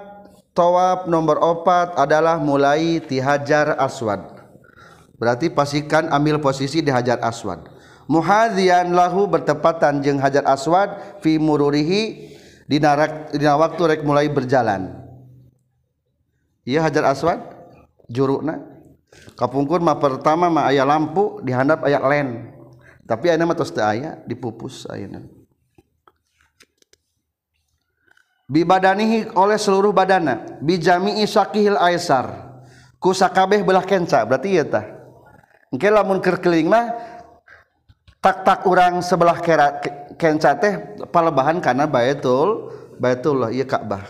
tawaf 0.55 1.11
nomor 1.11 1.43
4 1.43 1.99
adalah 1.99 2.39
mulai 2.39 3.03
ti 3.03 3.19
hajar 3.19 3.75
aswad 3.75 4.23
berarti 5.19 5.51
pastikan 5.51 6.15
ambil 6.15 6.39
posisi 6.39 6.79
di 6.79 6.95
hajar 6.95 7.19
aswad 7.27 7.67
muhadzian 8.07 8.95
lahu 8.95 9.27
bertepatan 9.27 9.99
jeung 9.99 10.23
hajar 10.23 10.47
aswad 10.47 10.95
fi 11.27 11.43
mururihi 11.43 12.39
narak 12.79 13.35
di 13.35 13.43
dina 13.43 13.59
waktu 13.59 13.81
rek 13.97 14.01
mulai 14.07 14.31
berjalan 14.31 14.95
Ia 16.69 16.87
hajar 16.87 17.11
aswad 17.11 17.41
jurukna 18.07 18.63
kapungkur 19.35 19.83
mah 19.83 19.99
pertama 19.99 20.47
mah 20.47 20.71
ayah 20.71 20.87
lampu 20.87 21.43
dihandap 21.43 21.83
ayah 21.89 21.99
len 22.07 22.53
tapi 23.09 23.33
ayah 23.33 23.43
mah 23.43 23.59
tos 23.59 23.75
ayah 23.75 24.23
dipupus 24.29 24.87
Bi 28.51 28.67
badanihi 28.67 29.35
oleh 29.35 29.59
seluruh 29.59 29.91
badana 29.91 30.59
Bi 30.63 30.79
jamii 30.79 31.27
sakihil 31.27 31.75
aisar 31.81 32.55
ku 33.03 33.11
belah 33.67 33.83
kenca 33.83 34.23
berarti 34.29 34.55
iya 34.55 34.63
tah 34.69 34.87
engke 35.75 35.89
lamun 35.91 36.23
keur 36.23 36.39
mah 36.71 36.87
tak 38.21 38.45
tak 38.45 38.61
urang 38.69 39.01
sebelah 39.01 39.39
kera 39.41 39.81
kenca 40.21 40.53
teh 40.53 41.01
palebahan 41.09 41.57
karena 41.65 41.89
baitul 41.89 42.69
baitullah 43.01 43.49
ieu 43.49 43.65
iya 43.65 43.65
Ka'bah 43.65 44.05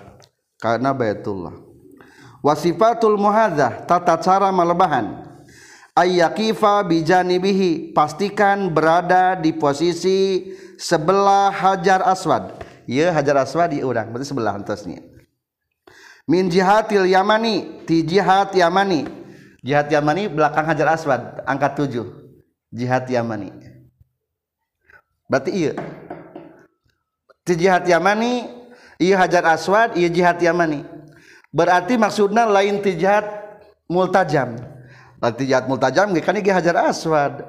karena 0.58 0.90
baitullah 0.90 1.54
wasifatul 2.42 3.14
muhadzah 3.14 3.86
tata 3.86 4.18
cara 4.18 4.50
malebahan 4.50 5.22
ayyakifa 5.94 6.82
bijanibihi 6.82 7.94
pastikan 7.94 8.74
berada 8.74 9.38
di 9.38 9.54
posisi 9.54 10.50
sebelah 10.74 11.54
hajar 11.54 12.02
aswad 12.02 12.58
ya 12.90 13.14
hajar 13.14 13.38
aswad 13.46 13.70
di 13.70 13.78
iya 13.78 13.86
udah 13.86 14.10
berarti 14.10 14.26
sebelah 14.26 14.58
antasnya 14.58 15.06
min 16.26 16.50
jihatil 16.50 17.06
yamani 17.06 17.86
ti 17.86 18.02
jihad 18.02 18.50
yamani 18.58 19.06
jihad 19.62 19.86
yamani 19.94 20.26
belakang 20.26 20.66
hajar 20.74 20.98
aswad 20.98 21.22
angkat 21.46 21.78
tujuh 21.78 22.06
jihad 22.74 23.06
yamani 23.06 23.52
berarti 25.30 25.50
iya 25.54 25.72
di 27.50 27.66
jihad 27.66 27.82
Yamani 27.82 28.46
iya 29.02 29.18
Hajar 29.18 29.42
Aswad 29.50 29.98
iya 29.98 30.06
jihad 30.06 30.38
Yamani 30.38 30.86
berarti 31.50 31.98
maksudnya 31.98 32.46
lain 32.46 32.78
ti 32.78 32.94
jihad 32.94 33.26
multajam 33.90 34.54
lain 35.18 35.34
ti 35.34 35.50
jihad 35.50 35.66
multajam 35.66 36.14
kan 36.22 36.38
ieu 36.38 36.54
Hajar 36.54 36.78
Aswad 36.86 37.42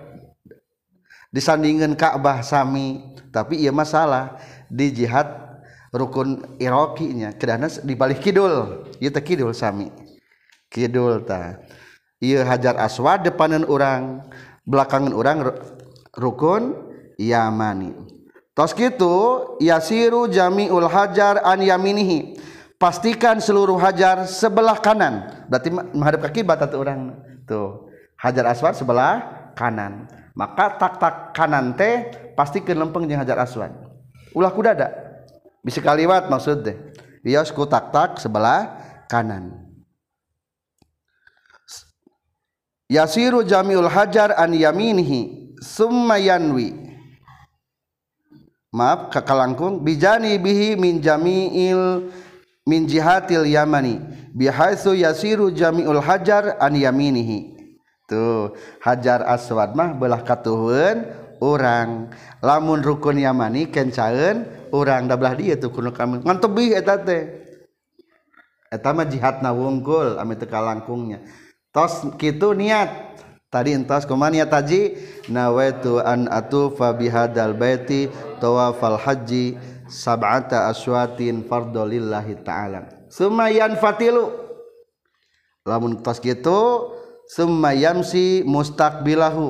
Disandingkeun 1.32 1.96
Ka'bah 1.96 2.42
sami 2.42 3.16
tapi 3.30 3.62
iya 3.62 3.70
masalah 3.72 4.42
di 4.68 4.92
jihad 4.92 5.32
rukun 5.94 6.60
Irokinya 6.60 7.32
kedana 7.38 7.70
di 7.86 7.94
balik 7.94 8.26
kidul 8.26 8.90
iya 8.98 9.14
kidul 9.22 9.54
sami 9.56 9.88
kidul 10.68 11.22
ta 11.24 11.62
iya 12.18 12.42
Hajar 12.44 12.76
Aswad 12.82 13.22
depanan 13.22 13.64
orang 13.70 14.26
belakangan 14.66 15.14
orang 15.14 15.38
rukun 16.18 16.90
Yamani 17.22 17.94
Tos 18.52 18.76
gitu 18.76 19.14
yasiru 19.64 20.28
jami'ul 20.28 20.88
hajar 20.92 21.40
an 21.46 21.64
yaminihi. 21.64 22.36
Pastikan 22.76 23.38
seluruh 23.40 23.80
hajar 23.80 24.26
sebelah 24.28 24.76
kanan. 24.84 25.46
Berarti 25.48 25.70
menghadap 25.72 26.20
ke 26.28 26.42
kiblat 26.42 26.60
atau 26.60 26.78
orang. 26.84 27.14
Tuh. 27.48 27.88
Hajar 28.20 28.50
aswad 28.52 28.74
sebelah 28.76 29.14
kanan. 29.56 30.10
Maka 30.36 30.76
tak 30.76 31.00
tak 31.00 31.14
kanan 31.38 31.78
teh 31.80 32.08
pasti 32.36 32.60
ke 32.64 32.74
lempeng 32.76 33.06
jeung 33.08 33.22
hajar 33.24 33.40
aswad. 33.40 33.72
Ulah 34.36 34.52
dada. 34.72 34.90
Bisa 35.64 35.80
kaliwat 35.80 36.28
maksud 36.28 36.66
deh. 36.68 36.78
ku 37.56 37.64
tak 37.70 37.94
tak 37.96 38.20
sebelah 38.20 38.74
kanan. 39.08 39.64
Yasiru 42.92 43.48
jami'ul 43.48 43.88
hajar 43.88 44.36
an 44.36 44.52
yaminihi 44.52 45.54
summa 45.64 46.18
yanwi 46.20 46.91
kaka 49.12 49.34
langkung 49.36 49.84
bij 49.84 50.00
bihi 50.40 50.80
minil 50.80 52.08
minji 52.64 52.98
yamani 53.52 54.00
bi 54.32 54.48
Jamiul 54.48 56.00
hajarminihi 56.00 57.38
tuh 58.08 58.56
hajar 58.80 59.28
aswad 59.28 59.76
mah 59.76 59.92
belah 60.00 60.24
katun 60.24 61.04
orang 61.44 62.16
lamun 62.40 62.80
rukun 62.80 63.20
Yamanikenon 63.20 64.72
orang 64.72 65.12
dia 65.12 65.68
jihad 69.04 69.36
naggulka 69.44 70.60
langkungnya 70.64 71.20
tos 71.76 72.08
gitu 72.16 72.56
niat 72.56 73.11
tadi 73.52 73.76
entas 73.76 74.08
ya 74.08 74.48
taji 74.48 74.82
nawaitu 75.28 76.00
an 76.02 76.26
atufa 76.32 76.96
bihadal 76.96 77.52
baiti 77.52 78.08
tawafal 78.40 78.96
haji 78.96 79.60
sab'ata 79.92 80.72
aswatin 80.72 81.44
lillahi 81.84 82.40
ta'ala 82.48 82.88
sumayan 83.12 83.76
fatilu 83.76 84.32
lamun 85.68 86.00
tos 86.00 86.24
gitu 86.24 86.96
si 87.28 88.40
mustaqbilahu 88.48 89.46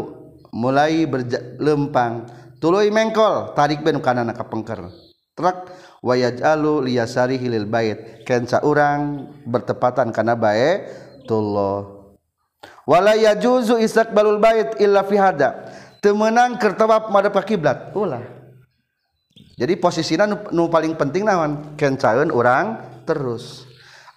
mulai 0.50 1.06
berlempang 1.06 2.26
tuluy 2.58 2.90
mengkol 2.90 3.54
tarik 3.54 3.86
ben 3.86 4.02
kanan 4.02 4.34
ka 4.34 4.44
pengker 4.50 4.82
truk 5.38 5.70
wayaj'alu 6.02 6.90
liyasari 6.90 7.38
hilil 7.38 7.70
bait 7.70 8.26
kenca 8.26 8.66
urang 8.66 9.30
bertepatan 9.46 10.10
kana 10.10 10.34
bae 10.34 10.90
tullah 11.30 12.01
wala 12.92 13.16
yajuzu 13.16 13.80
balul 14.12 14.44
bait 14.44 14.76
illa 14.84 15.08
fi 15.08 15.16
hada 15.16 15.64
temenang 16.04 16.60
kertawab 16.60 17.08
madhep 17.08 17.32
ka 17.32 17.44
kiblat 17.48 17.96
ulah 17.96 18.20
jadi 19.56 19.80
posisinya 19.80 20.28
nu, 20.28 20.36
nu 20.52 20.64
paling 20.68 20.92
penting 21.00 21.24
naon 21.24 21.72
kencaeun 21.80 22.28
orang 22.36 22.84
terus 23.08 23.64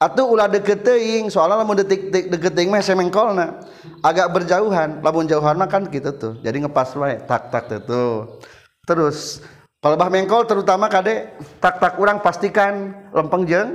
atau 0.03 0.35
ulah 0.35 0.51
deket 0.51 0.83
teuing 0.83 1.31
soalnya 1.31 1.63
lamun 1.63 1.79
detik 1.79 2.11
deket 2.11 2.51
teuing 2.59 2.75
mah 2.75 2.83
semengkolna 2.83 3.63
agak 4.03 4.27
berjauhan 4.35 4.99
lamun 4.99 5.31
jauhan 5.31 5.55
mah 5.55 5.71
kan 5.71 5.87
gitu 5.87 6.11
tuh 6.11 6.33
jadi 6.43 6.67
ngepas 6.67 6.99
wae 6.99 7.23
tak 7.31 7.55
tak 7.55 7.71
tuh 7.87 8.43
terus 8.91 9.39
kalau 9.79 10.01
bah 10.01 10.09
mengkol 10.11 10.49
terutama 10.51 10.89
kade 10.91 11.31
tak 11.63 11.79
tak 11.79 11.95
orang 12.03 12.19
pastikan 12.27 13.07
lempeng 13.15 13.45
jeng 13.47 13.71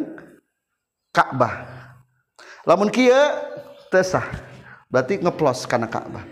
Ka'bah 1.15 1.65
lamun 2.67 2.89
kia 2.93 3.33
tesah 3.89 4.25
berarti 4.91 5.21
ngeplos 5.21 5.69
karena 5.69 5.85
Ka'bah 5.85 6.25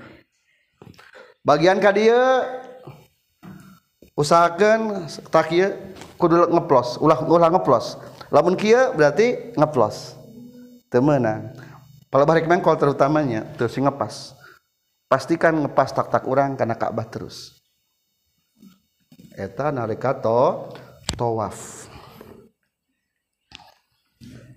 bagian 1.46 1.78
ka 1.78 1.94
dia 1.94 2.22
usahakan 4.18 5.06
tak 5.30 5.54
kudu 6.18 6.50
ngeplos 6.50 6.98
ulah 6.98 7.22
ulah 7.30 7.54
ngeplos 7.54 8.02
lamun 8.34 8.58
kia 8.58 8.92
berarti 8.98 9.54
ngeplos 9.54 10.18
temenan 10.90 11.54
kalau 12.10 12.26
balik 12.26 12.50
mengkol 12.50 12.74
terutamanya 12.82 13.46
terus 13.56 13.78
ngepas 13.78 14.34
pastikan 15.06 15.54
ngepas 15.62 15.94
tak 15.94 16.10
tak 16.10 16.24
orang 16.26 16.58
karena 16.58 16.74
Ka'bah 16.74 17.06
terus 17.06 17.62
eta 19.38 19.70
nareka 19.70 20.18
to 20.18 20.42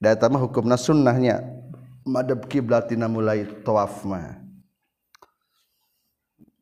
data 0.00 0.32
mah 0.32 0.40
hukumna 0.40 0.80
sunnahnya 0.80 1.44
madhab 2.08 2.48
kiblatina 2.48 3.06
mulai 3.06 3.44
tawaf 3.62 4.00
mah 4.08 4.40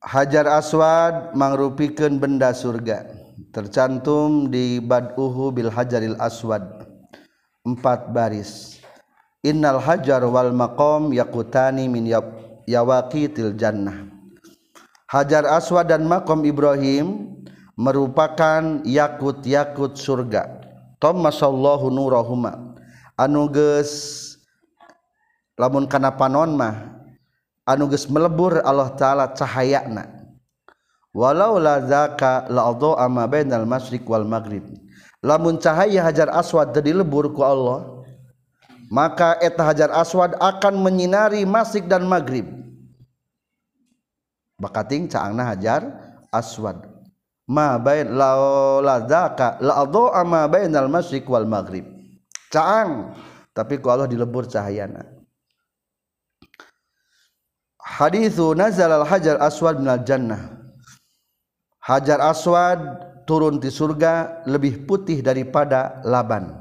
Hajar 0.03 0.47
Aswad 0.51 1.35
mangrupikan 1.39 2.19
benda 2.19 2.51
surga 2.51 3.07
tercantum 3.55 4.51
di 4.51 4.83
Bad'uhu 4.83 5.55
bil 5.55 5.71
Hajaril 5.71 6.19
Aswad 6.19 6.67
empat 7.65 8.11
baris 8.11 8.83
Innal 9.47 9.79
hajar 9.79 10.27
wal 10.27 10.51
maqam 10.51 11.15
yakutani 11.15 11.87
min 11.87 12.11
ya, 12.11 12.19
yawaqitil 12.67 13.55
jannah 13.55 14.11
Hajar 15.15 15.47
Aswad 15.47 15.87
dan 15.87 16.03
makom 16.05 16.43
Ibrahim 16.45 17.39
merupakan 17.79 18.83
yakut-yakut 18.85 19.95
surga. 19.97 20.59
Tomasallahu 21.01 21.87
nurahuma 21.89 22.68
anuges 23.19 24.25
lamun 25.59 25.91
kana 25.91 26.15
panon 26.15 26.55
mah 26.55 27.03
anuges 27.67 28.07
melebur 28.07 28.63
Allah 28.63 28.95
taala 28.95 29.35
cahayana 29.35 30.31
walau 31.11 31.59
la 31.59 31.83
zaka 31.83 32.47
la 32.47 32.63
ama 33.03 33.27
bainal 33.27 33.67
masyriq 33.67 34.07
wal 34.07 34.23
maghrib 34.25 34.63
lamun 35.21 35.59
cahaya 35.59 36.07
hajar 36.07 36.31
aswad 36.31 36.71
jadi 36.71 36.95
lebur 37.03 37.35
ku 37.35 37.43
Allah 37.43 38.07
maka 38.87 39.35
eta 39.45 39.67
hajar 39.67 39.91
aswad 39.93 40.39
akan 40.39 40.79
menyinari 40.79 41.43
masyriq 41.43 41.91
dan 41.91 42.07
maghrib 42.07 42.47
bakating 44.63 45.11
caangna 45.11 45.43
hajar 45.43 45.91
aswad 46.31 46.87
ma 47.51 47.75
bain 47.83 48.15
la 48.15 48.39
la 48.79 48.97
zaka 49.11 49.59
la 49.59 49.83
ama 50.15 50.47
bainal 50.47 50.87
masyriq 50.87 51.27
wal 51.27 51.51
maghrib 51.51 51.98
caang 52.53 53.13
tapi 53.53 53.77
ku 53.79 53.93
Allah 53.93 54.09
dilebur 54.11 54.49
cahayana 54.49 55.05
hadithu 57.79 58.57
nazal 58.57 58.91
al 58.93 59.07
hajar 59.09 59.37
aswad 59.41 59.79
min 59.81 59.89
al 59.89 60.03
jannah 60.05 60.57
hajar 61.85 62.21
aswad 62.25 62.81
turun 63.29 63.61
di 63.61 63.69
surga 63.69 64.45
lebih 64.49 64.89
putih 64.89 65.21
daripada 65.21 66.01
laban 66.09 66.57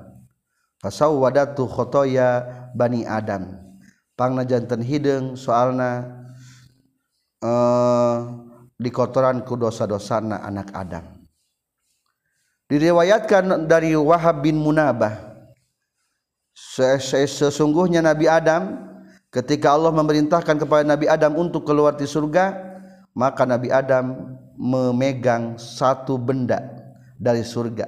fasawwadatu 0.83 1.63
khotoya 1.67 2.43
bani 2.75 3.07
adam 3.07 3.55
pangna 4.19 4.43
jantan 4.43 4.83
hidung 4.83 5.39
soalna 5.39 6.03
eh, 7.39 8.17
di 8.77 8.89
kotoran 8.93 9.41
ku 9.41 9.57
dosa-dosana 9.57 10.37
anak 10.45 10.69
Adam 10.69 11.17
diriwayatkan 12.69 13.65
dari 13.65 13.97
Wahab 13.97 14.45
bin 14.45 14.61
Munabah 14.61 15.26
sesungguhnya 16.57 18.01
Nabi 18.01 18.25
Adam 18.25 18.81
ketika 19.29 19.77
Allah 19.77 19.93
memerintahkan 19.93 20.57
kepada 20.57 20.81
Nabi 20.89 21.05
Adam 21.05 21.37
untuk 21.37 21.65
keluar 21.69 21.93
di 21.93 22.09
surga 22.09 22.53
maka 23.13 23.45
Nabi 23.45 23.69
Adam 23.69 24.33
memegang 24.57 25.57
satu 25.61 26.17
benda 26.17 26.57
dari 27.21 27.45
surga 27.45 27.85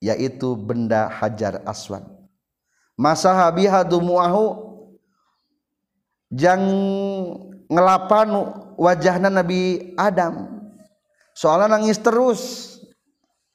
yaitu 0.00 0.52
benda 0.56 1.08
hajar 1.20 1.60
aswad 1.68 2.04
masaha 2.96 3.48
biha 3.52 3.84
dumuahu 3.84 4.64
jang 6.32 6.64
ngelapan 7.68 8.28
wajahnya 8.80 9.28
Nabi 9.32 9.92
Adam 10.00 10.60
soalnya 11.36 11.76
nangis 11.76 11.96
terus 12.00 12.40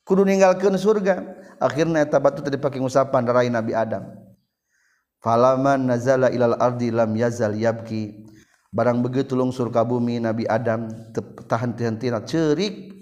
kudu 0.09 0.21
ninggalkan 0.25 0.73
surga 0.77 1.37
akhirnya 1.61 2.01
tabat 2.09 2.37
itu 2.41 2.45
tadi 2.49 2.57
pakai 2.61 2.81
usapan 2.81 3.25
darai 3.29 3.49
Nabi 3.53 3.73
Adam 3.77 4.18
falaman 5.19 5.83
nazala 5.87 6.31
ilal 6.31 6.55
ardi 6.59 6.91
lam 6.91 7.11
yazal 7.15 7.51
yabki 7.55 8.25
barang 8.71 8.99
begitu 9.03 9.35
lungsur 9.35 9.67
ka 9.71 9.83
bumi 9.83 10.19
Nabi 10.23 10.47
Adam 10.47 10.87
tahan 11.47 11.75
tihantina 11.75 12.23
cerik 12.23 12.95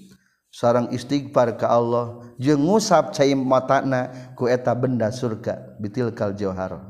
sarang 0.49 0.89
istighfar 0.89 1.53
ka 1.57 1.69
Allah 1.69 2.21
jeung 2.41 2.65
ngusap 2.65 3.13
cai 3.13 3.33
matana 3.37 4.33
ku 4.33 4.49
eta 4.49 4.73
benda 4.73 5.13
surga 5.13 5.77
bitil 5.77 6.09
kal 6.11 6.33
jauhar 6.33 6.81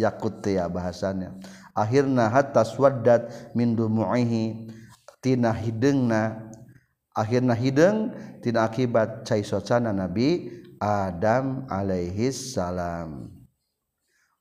yakut 0.00 0.40
ya 0.48 0.64
bahasanya 0.72 1.36
akhirna 1.76 2.32
hatta 2.32 2.64
swaddat 2.64 3.52
min 3.52 3.76
dumu'ihi 3.76 4.72
tina 5.20 5.52
hidengna 5.52 6.48
akhirna 7.12 7.52
hideng 7.52 8.10
tina 8.40 8.64
akibat 8.64 9.28
cai 9.28 9.44
socana 9.44 9.92
Nabi 9.92 10.50
Adam 10.80 11.66
alaihis 11.68 12.54
salam 12.56 13.33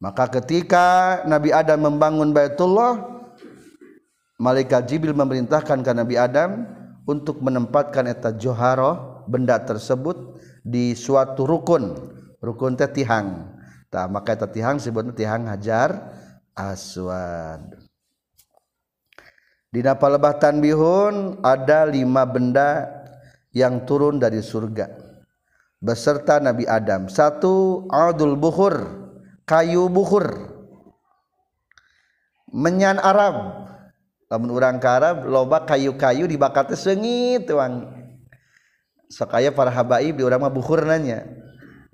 maka 0.03 0.27
ketika 0.27 0.85
Nabi 1.23 1.55
Adam 1.55 1.87
membangun 1.87 2.35
Baitullah, 2.35 3.23
malaikat 4.35 4.83
Jibril 4.91 5.15
memerintahkan 5.15 5.79
ke 5.79 5.91
Nabi 5.95 6.19
Adam 6.19 6.67
untuk 7.07 7.39
menempatkan 7.39 8.11
eta 8.11 8.35
joharoh 8.35 9.23
benda 9.31 9.55
tersebut 9.63 10.43
di 10.67 10.91
suatu 10.91 11.47
rukun. 11.47 11.95
Rukun 12.43 12.75
teh 12.75 12.91
tihang. 12.91 13.55
Tah 13.87 14.11
maka 14.11 14.35
eta 14.35 14.51
tihang 14.51 14.75
disebut 14.75 15.15
tihang 15.15 15.47
Hajar 15.47 16.11
Aswad. 16.51 17.63
Di 19.71 19.79
lebah 19.79 20.35
tanbihun 20.35 21.39
ada 21.39 21.87
lima 21.87 22.27
benda 22.27 22.91
yang 23.55 23.87
turun 23.87 24.19
dari 24.19 24.43
surga 24.43 24.91
beserta 25.79 26.43
Nabi 26.43 26.67
Adam. 26.67 27.07
Satu, 27.07 27.87
adul 27.89 28.35
buhur 28.37 28.99
kayu 29.43 29.87
buhur 29.91 30.55
menyan 32.53 32.99
Arab 33.01 33.67
lamun 34.31 34.49
urang 34.55 34.77
ke 34.79 34.87
Arab 34.87 35.27
loba 35.27 35.63
kayu-kayu 35.67 36.25
dibakar 36.25 36.65
teh 36.67 36.79
seungit 36.79 37.45
wangi 37.51 37.83
sakaya 39.11 39.51
para 39.53 39.69
habaib 39.69 40.15
di 40.15 40.23
urang 40.23 40.41
mah 40.47 40.53
buhur 40.53 40.87
nanya 40.87 41.27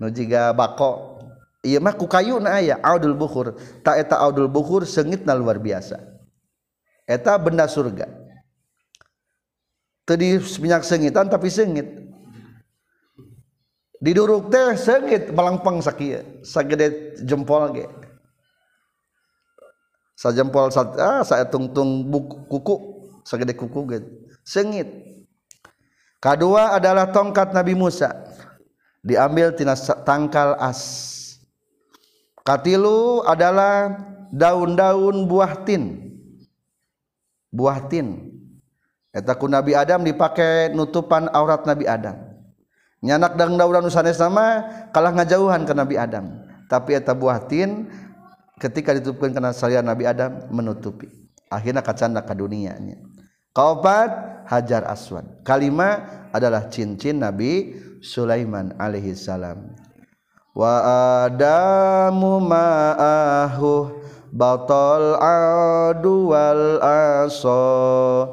nu 0.00 0.08
jiga 0.14 0.54
bako 0.54 1.20
ieu 1.66 1.82
mah 1.82 1.92
ku 1.98 2.06
kayu 2.08 2.38
na 2.40 2.56
aya 2.62 2.78
audul 2.86 3.12
buhur 3.18 3.58
ta 3.84 3.98
eta 3.98 4.16
audul 4.22 4.46
buhur 4.48 4.86
seungitna 4.86 5.34
luar 5.36 5.58
biasa 5.60 5.98
eta 7.04 7.34
benda 7.36 7.66
surga 7.66 8.06
tadi 10.06 10.38
minyak 10.62 10.86
sengitan 10.86 11.26
tapi 11.28 11.50
sengit 11.52 11.99
diduruk 14.00 14.48
teh 14.48 14.74
sengit 14.80 15.28
melengpeng 15.30 15.78
sakit, 15.84 16.42
sagede 16.42 17.20
jempol 17.22 17.68
ge 17.76 17.84
sajempol 20.16 20.68
sa, 20.68 20.84
ah, 21.00 21.22
saya 21.24 21.48
tungtung 21.48 22.04
buku 22.08 22.44
kuku 22.48 22.76
sagede 23.28 23.52
kuku 23.56 23.80
ge 23.92 23.98
sengit 24.44 24.88
kedua 26.20 26.76
adalah 26.76 27.08
tongkat 27.12 27.52
Nabi 27.56 27.72
Musa 27.76 28.24
diambil 29.04 29.48
tina 29.56 29.72
tangkal 30.04 30.56
as 30.60 30.80
katilu 32.44 33.20
adalah 33.28 33.96
daun-daun 34.32 35.24
buah 35.28 35.60
tin 35.68 36.08
buah 37.52 37.84
tin 37.88 38.32
eta 39.16 39.32
ku 39.36 39.44
Nabi 39.48 39.72
Adam 39.76 40.04
dipakai 40.04 40.68
nutupan 40.76 41.28
aurat 41.32 41.64
Nabi 41.68 41.84
Adam 41.88 42.28
nyanak 43.00 43.36
dang 43.36 43.56
dauran 43.56 43.84
usanes 43.84 44.20
nama 44.20 44.64
kalah 44.92 45.12
ngajauhan 45.16 45.64
ke 45.64 45.72
Nabi 45.72 45.96
Adam 45.96 46.26
tapi 46.68 46.96
eta 47.00 47.16
buahtin 47.16 47.88
ketika 48.60 48.92
ditutupkan 48.92 49.32
kena 49.32 49.56
salian 49.56 49.88
Nabi 49.88 50.04
Adam 50.04 50.48
menutupi 50.52 51.08
akhirnya 51.48 51.80
kacanda 51.80 52.20
ke 52.24 52.34
dunianya 52.36 53.00
kaopat 53.56 54.44
hajar 54.52 54.84
aswan. 54.88 55.24
kalima 55.44 56.04
adalah 56.30 56.68
cincin 56.68 57.24
Nabi 57.24 57.72
Sulaiman 58.04 58.76
alaihi 58.76 59.16
salam 59.16 59.72
wa 60.52 60.72
adamu 61.24 62.36
ma'ahu 62.44 63.96
batal 64.28 65.16
adu 65.16 66.28
wal 66.36 66.78
aso 66.84 68.28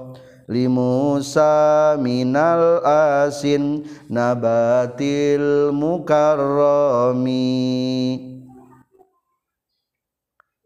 Li 0.48 0.64
Musaamial 0.72 2.80
asin 2.88 3.84
nabail 4.08 5.68
Mukarromi 5.76 7.52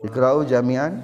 ikrau 0.05 0.45
jamian 0.45 1.01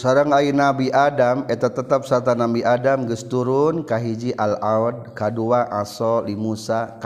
sarang 0.00 0.32
a 0.32 0.40
Nabi 0.40 0.88
Adam 0.96 1.44
eta 1.52 1.68
tetap 1.68 2.08
saatatan 2.08 2.40
nabi 2.48 2.64
Adam 2.64 3.04
gesturunkahhiji 3.04 4.32
alAud 4.32 5.12
kadu 5.12 5.52
aso 5.52 6.24
Li 6.24 6.32
Musa 6.32 6.96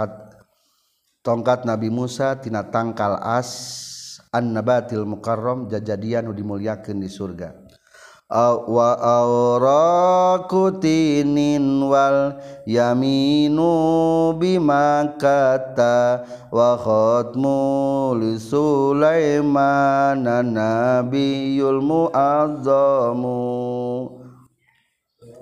tongkat 1.26 1.66
Nabi 1.66 1.90
Musatina 1.90 2.62
tangkaas 2.62 3.50
annabatil 4.30 5.02
Muqaram 5.02 5.66
jajadianu 5.66 6.30
dimuliliaken 6.30 7.02
di 7.02 7.10
surga 7.10 7.63
wa 8.32 8.88
auraqutinin 9.04 11.84
wal 11.84 12.40
yaminu 12.64 13.70
bima 14.40 15.12
kata 15.20 16.24
wa 16.48 16.72
khatmu 16.80 18.16
li 18.16 18.40
Sulaiman 18.40 20.24
nabiyul 20.24 21.84
muazzamu 21.84 23.36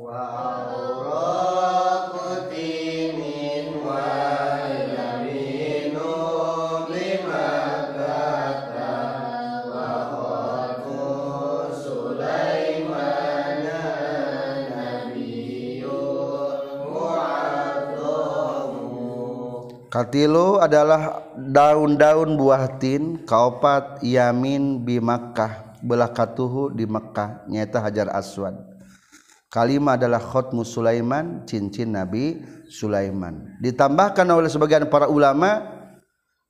wa 0.03 0.19
auraq 0.19 1.52
arti 19.93 20.25
lo 20.25 20.57
adalah 20.57 21.21
daun-daun 21.37 22.41
buahtin 22.41 23.29
kauopat 23.29 24.01
Yamin 24.01 24.81
Bimakkah 24.83 25.77
belahkatuhhu 25.85 26.73
di 26.73 26.89
Mekkah 26.89 27.45
nyaita 27.51 27.83
Hajar 27.85 28.09
Aswad 28.09 28.57
kalimat 29.53 30.01
adalah 30.01 30.17
khotmu 30.23 30.65
Sulaiman 30.65 31.45
cincin 31.45 31.93
nabi 31.93 32.41
Sulaiman 32.73 33.59
ditambahkan 33.61 34.25
oleh 34.33 34.49
sebagian 34.49 34.89
para 34.89 35.11
ulama 35.13 35.61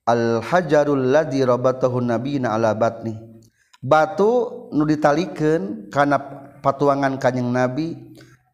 alhajarullahjirobathun 0.07 2.15
Nabi 2.15 2.39
na 2.39 2.55
alabad 2.55 3.03
nih 3.03 3.19
batu 3.83 4.67
nu 4.71 4.87
ditalikan 4.87 5.91
karena 5.91 6.15
patuangan 6.63 7.19
kanyeng 7.19 7.51
nabi 7.51 7.99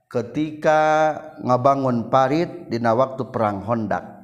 ketika 0.09 1.12
ngebangun 1.44 2.09
paritdina 2.09 2.96
waktu 2.96 3.29
perang 3.29 3.61
Hondak 3.68 4.16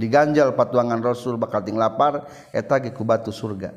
diganjal 0.00 0.56
patuangan 0.56 1.04
Rasul 1.04 1.36
bakal 1.36 1.60
ting 1.60 1.76
lapar 1.76 2.24
eta 2.56 2.80
ge 2.80 2.88
ku 2.96 3.04
batu 3.04 3.28
surga 3.28 3.76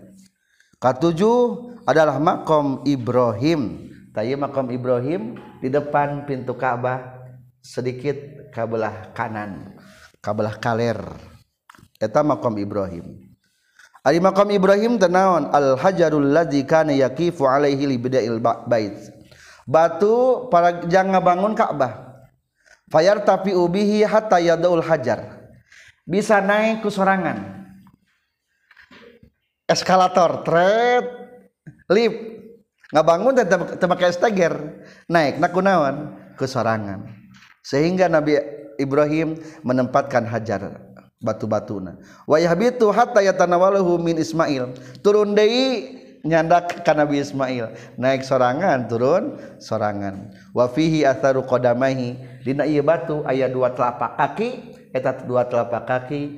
katujuh 0.80 1.38
adalah 1.84 2.16
makom 2.16 2.80
Ibrahim 2.88 3.92
tayy 4.16 4.40
makom 4.40 4.72
Ibrahim 4.72 5.36
di 5.60 5.68
depan 5.68 6.24
pintu 6.24 6.56
Ka'bah 6.56 7.20
sedikit 7.60 8.16
kabelah 8.56 9.12
kanan 9.12 9.76
kabelah 10.24 10.56
kaler 10.64 11.04
eta 12.00 12.24
makom 12.24 12.56
Ibrahim 12.56 13.20
Ari 14.04 14.20
makom 14.20 14.52
Ibrahim 14.52 15.00
tenaon 15.00 15.48
al 15.56 15.80
hajarul 15.80 16.28
ladzi 16.36 16.60
kana 16.68 16.92
yaqifu 16.92 17.48
alaihi 17.48 17.88
li 17.88 17.96
bida'il 17.96 18.36
bait. 18.68 19.00
Batu 19.64 20.52
para 20.52 20.84
jangan 20.92 21.24
bangun 21.24 21.56
Ka'bah. 21.56 22.12
Fayar 22.92 23.24
tapi 23.24 23.56
ubihi 23.56 24.04
hatta 24.04 24.44
yadaul 24.44 24.84
hajar 24.84 25.43
bisa 26.04 26.44
naik 26.44 26.84
ke 26.84 26.90
sorangan 26.92 27.64
eskalator 29.72 30.44
tret 30.44 31.06
lift 31.88 32.20
nggak 32.92 33.06
bangun 33.08 33.34
dan 33.34 33.48
tembak 33.80 34.04
steger 34.12 34.84
naik 35.08 35.40
nak 35.40 35.56
kunawan 35.56 35.96
ke 36.36 36.44
sorangan 36.44 37.08
sehingga 37.64 38.12
Nabi 38.12 38.36
Ibrahim 38.76 39.40
menempatkan 39.64 40.28
hajar 40.28 40.84
batu-batuna 41.24 41.96
wayah 42.28 42.52
bitu 42.52 42.92
hatta 42.92 43.24
yatanawaluhu 43.24 43.96
min 43.96 44.20
Ismail 44.20 44.76
turun 45.00 45.32
dei 45.32 46.04
nyandak 46.28 46.84
ke 46.84 46.92
Nabi 46.92 47.24
Ismail 47.24 47.96
naik 47.96 48.28
sorangan 48.28 48.92
turun 48.92 49.40
sorangan 49.64 50.36
wa 50.52 50.68
fihi 50.68 51.08
atharu 51.08 51.48
dina 52.44 52.68
iya 52.68 52.84
batu 52.84 53.24
ayat 53.24 53.56
dua 53.56 53.72
telapak 53.72 54.20
kaki 54.20 54.83
dua 55.02 55.50
telapak 55.50 55.90
kaki 55.90 56.38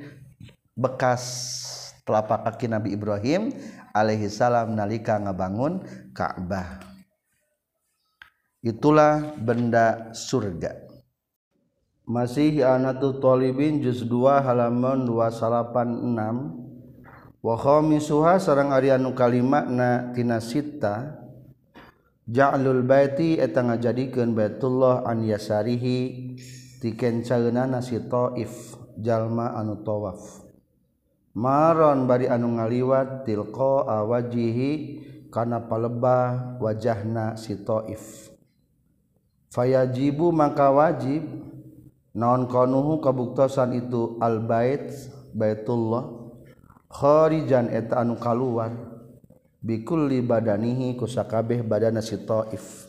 bekas 0.76 1.22
telapak 2.08 2.40
kaki 2.48 2.72
Nabi 2.72 2.90
Ibrahim 2.96 3.52
Alaihissalam 3.92 4.72
nalika 4.72 5.20
ngabangun 5.20 5.84
Ka'bah 6.16 6.80
itulah 8.64 9.20
benda 9.36 10.08
surga 10.16 10.72
masih 12.08 12.62
tuh 13.02 13.18
thobin 13.20 13.82
juz 13.84 14.06
2 14.08 14.38
halaman 14.46 15.02
286 15.04 17.42
woho 17.44 17.76
misuha 17.84 18.38
seorang 18.40 18.70
yankalimak 18.80 19.66
na 19.68 20.14
kinata 20.16 21.18
jauliti 22.30 23.36
jadi 23.42 24.04
ke 24.10 24.18
Batullah 24.32 25.02
annyasarihi 25.04 26.25
Chikenana 26.76 27.80
siif 27.80 28.04
jalma 29.00 29.56
anu 29.56 29.80
towaf 29.80 30.44
Maron 31.36 32.04
bari 32.04 32.28
anu 32.28 32.56
ngaliwat 32.60 33.24
tilko 33.24 33.88
awajihi 33.88 34.70
karenaapa 35.32 35.76
leba 35.80 36.18
wajah 36.60 37.00
na 37.08 37.24
sitoif 37.40 38.28
Fajibu 39.56 40.28
maka 40.36 40.68
wajib 40.68 41.24
non 42.12 42.44
konhu 42.44 43.00
kebuktsan 43.00 43.72
itu 43.72 44.20
albait 44.20 44.92
Baitullah 45.32 46.12
horijan 46.92 47.72
et 47.72 47.88
anu 47.96 48.20
kal 48.20 48.40
bikulli 49.64 50.20
bad 50.20 50.44
nihhi 50.60 50.92
kusakabeh 51.00 51.64
badana 51.64 52.04
sitoif 52.04 52.84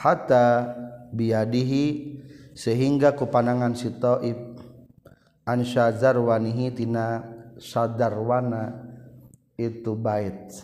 hatta 0.00 0.72
biadihi 1.12 1.86
dan 1.92 2.17
sehingga 2.58 3.14
kepanangan 3.14 3.78
sitoib 3.78 4.58
ansyazar 5.46 6.18
Wahitina 6.18 7.22
sadarwana 7.54 8.74
itu 9.54 9.94
bait 9.94 10.58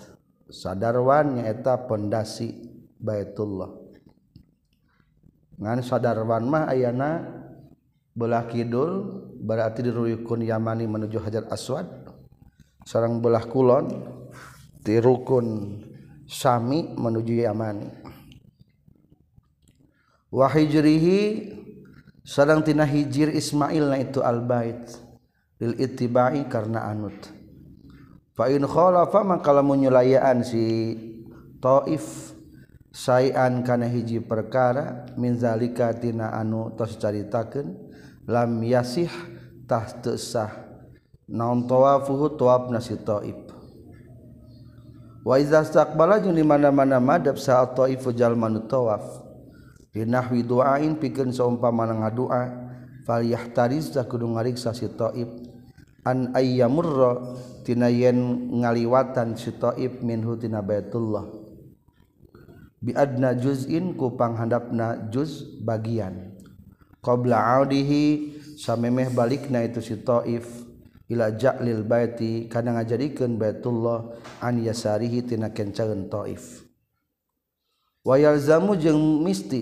sadarwannyaeta 0.51 1.87
pendasi 1.87 2.51
Baitullah 2.99 3.79
dengan 5.55 5.79
saddarwanmah 5.87 6.67
Ayna 6.75 7.11
belah 8.11 8.43
Kidul 8.51 9.15
berarti 9.39 9.87
diuykun 9.87 10.43
Yamani 10.43 10.91
menuju 10.91 11.23
Hajar 11.23 11.47
Aswad 11.47 11.87
seorang 12.83 13.23
belah 13.23 13.47
kulon 13.47 14.03
tirukunsi 14.83 16.79
menuju 16.99 17.39
Yamani 17.39 17.87
wahai 20.35 20.67
jerihi 20.67 21.21
kemudian 21.45 21.63
sedang 22.25 22.65
tina 22.65 22.89
hijjir 22.89 23.29
Ismail 23.37 23.85
na 23.85 24.01
itu 24.01 24.25
albat 24.25 24.97
l 25.61 25.77
ittiba 25.77 26.33
karena 26.49 26.89
anut 26.89 27.29
fa 28.33 28.49
maka 29.21 29.53
muyulayanaan 29.61 30.41
si 30.41 30.97
Thif 31.61 32.33
sayan 32.97 33.61
kana 33.61 33.93
hiji 33.93 34.25
perkara 34.25 35.05
minzalika 35.21 35.93
tina 35.93 36.33
anu 36.33 36.73
tocaritaken 36.73 37.77
laih 38.25 39.05
taahib 39.69 40.17
waju 45.29 46.31
dimana-mana 46.33 46.97
madb 47.05 47.37
saat 47.41 47.77
toifjal 47.77 48.33
man 48.37 48.65
towaaf 48.65 49.24
nahwiain 50.03 50.99
piken 50.99 51.31
seumpa 51.31 51.71
man 51.71 52.03
ngadua 52.03 52.51
faiyaahtaris 53.07 53.95
za 53.95 54.03
kudung 54.11 54.35
ngariksa 54.35 54.75
siib 54.75 54.99
an 56.03 56.35
ayaya 56.35 56.67
murrotinaen 56.67 58.19
ngaliwatan 58.59 59.39
siib 59.39 60.03
minhutina 60.03 60.59
Batullah 60.67 61.31
biad 62.83 63.23
na 63.23 63.39
juinkupanghandap 63.39 64.75
na 64.75 64.99
juz 65.15 65.47
bagian 65.63 66.35
qobla 66.99 67.63
Adihi 67.63 68.35
sammeh 68.59 69.09
balik 69.15 69.47
na 69.47 69.63
itu 69.63 69.79
siif 69.79 70.67
ilajak 71.07 71.63
lilbati 71.63 72.51
kadang 72.51 72.75
nga 72.75 72.83
jadiken 72.83 73.39
Batullah 73.39 74.11
ansarihitinaken 74.43 75.71
Thib 75.79 76.64
wamu 78.05 78.77
je 78.77 78.93
misti 79.25 79.61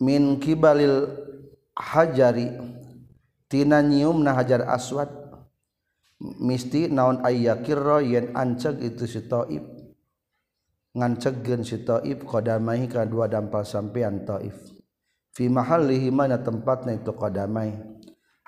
minkibalil 0.00 1.12
hajaritina 1.76 3.84
na 3.84 4.30
hajar 4.32 4.64
aswad 4.64 5.12
misti 6.40 6.88
naon 6.90 7.20
aya 7.28 7.60
kiroyen 7.60 8.32
anceg 8.32 8.80
itu 8.80 9.04
siib 9.04 9.68
ngaancegen 10.96 11.60
siib 11.62 12.24
ko 12.24 12.40
dama 12.40 12.72
ka 12.88 13.04
dampal 13.04 13.62
sampeyan 13.68 14.24
Thif 14.24 14.56
vimahli 15.36 16.08
mana 16.10 16.40
tempat 16.40 16.88
na 16.88 16.96
itu 16.98 17.12
ko 17.14 17.28
damai 17.30 17.76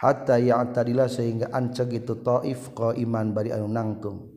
hatta 0.01 0.41
yang 0.41 0.73
tadilah 0.75 1.07
sehingga 1.13 1.53
anceg 1.53 1.93
itu 2.03 2.19
Thif 2.25 2.73
kau 2.73 2.97
iman 2.97 3.37
bari 3.37 3.53
ayu 3.53 3.69
nangtum 3.69 4.33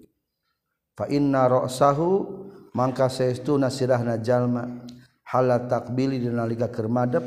fanasahu 0.99 2.43
mangka 2.75 3.07
sestu 3.07 3.55
nasirah 3.55 4.03
jalma 4.19 4.83
hala 5.31 5.57
takbili 5.71 6.19
dan 6.19 6.35
nalika 6.43 6.67
kermadep 6.67 7.23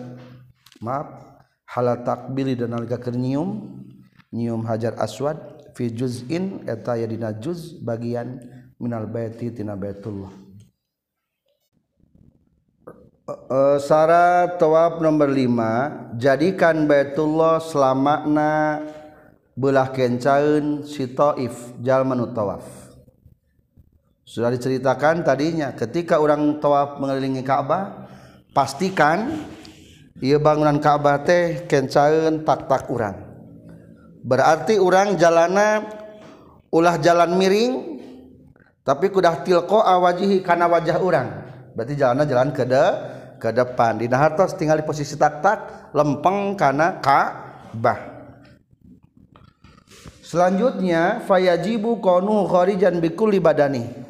maaf 0.84 1.40
hala 1.72 1.96
takbili 2.04 2.52
dan 2.52 2.76
nalika 2.76 3.00
kernyium 3.00 3.80
nyium 4.28 4.60
hajar 4.68 4.92
aswad 5.00 5.40
fi 5.72 5.88
juz'in 5.88 6.68
eta 6.68 7.00
ya 7.00 7.08
dina 7.08 7.32
juz 7.40 7.80
bagian 7.80 8.36
minal 8.76 9.08
baiti 9.08 9.48
tina 9.56 9.72
baitullah 9.72 10.28
e, 13.24 13.32
e, 13.32 13.60
syarat 13.80 14.60
tawaf 14.60 15.00
nomor 15.00 15.32
5 15.32 16.20
jadikan 16.20 16.84
baitullah 16.84 17.56
selamatna 17.64 18.84
belah 19.56 19.88
kencaeun 19.96 20.84
si 20.84 21.08
taif 21.08 21.72
jalma 21.80 22.20
tawaf 22.36 22.87
sudah 24.28 24.52
diceritakan 24.52 25.24
tadinya 25.24 25.72
ketika 25.72 26.20
orang 26.20 26.60
tawaf 26.60 27.00
mengelilingi 27.00 27.40
Ka'bah 27.40 28.12
pastikan 28.52 29.40
ia 30.20 30.36
bangunan 30.36 30.76
Ka'bah 30.84 31.24
teh 31.24 31.64
kencaeun 31.64 32.44
tak-tak 32.44 32.92
urang. 32.92 33.16
Berarti 34.20 34.76
orang 34.76 35.16
jalana 35.16 35.80
ulah 36.68 37.00
jalan 37.00 37.40
miring 37.40 37.72
tapi 38.84 39.08
kudah 39.08 39.48
tilko 39.48 39.80
awajihi 39.80 40.44
karena 40.44 40.68
wajah 40.68 41.00
orang 41.00 41.28
Berarti 41.72 41.96
jalana 41.96 42.28
jalan 42.28 42.52
ke 42.52 42.68
de 42.68 42.84
ke 43.40 43.48
depan. 43.48 43.96
Di 43.96 44.12
hartos 44.12 44.52
tinggal 44.60 44.84
di 44.84 44.84
posisi 44.84 45.16
tak-tak 45.16 45.88
lempeng 45.96 46.52
karena 46.52 47.00
Ka'bah. 47.00 48.28
Selanjutnya 50.20 51.24
fayajibu 51.24 51.96
konu 52.04 52.44
kharijan 52.44 53.00
bikul 53.00 53.32
badani 53.40 54.04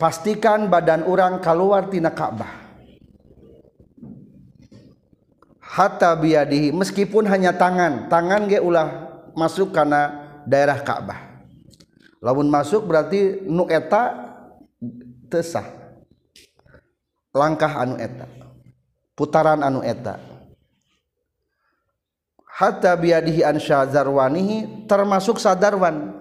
pastikan 0.00 0.68
badan 0.68 1.04
orang 1.08 1.40
keluartina 1.40 2.12
Ka'bah 2.12 2.64
Hatta 5.66 6.14
biadihi 6.16 6.70
meskipun 6.72 7.28
hanya 7.28 7.52
tangan 7.52 8.08
tangan 8.08 8.48
geulah 8.48 8.88
masuk 9.36 9.76
karena 9.76 10.24
daerah 10.48 10.80
Ka'bah 10.80 11.20
laun 12.20 12.48
masuk 12.52 12.86
berarti 12.88 13.40
nuetatesah 13.44 14.04
langkah 17.36 17.76
anu 17.76 17.96
eter 18.00 18.28
putaran 19.16 19.60
anu 19.64 19.82
etar 19.84 20.16
Hattaadihi 22.56 23.44
anyazarihi 23.44 24.86
termasuk 24.88 25.36
sadarwan 25.36 26.14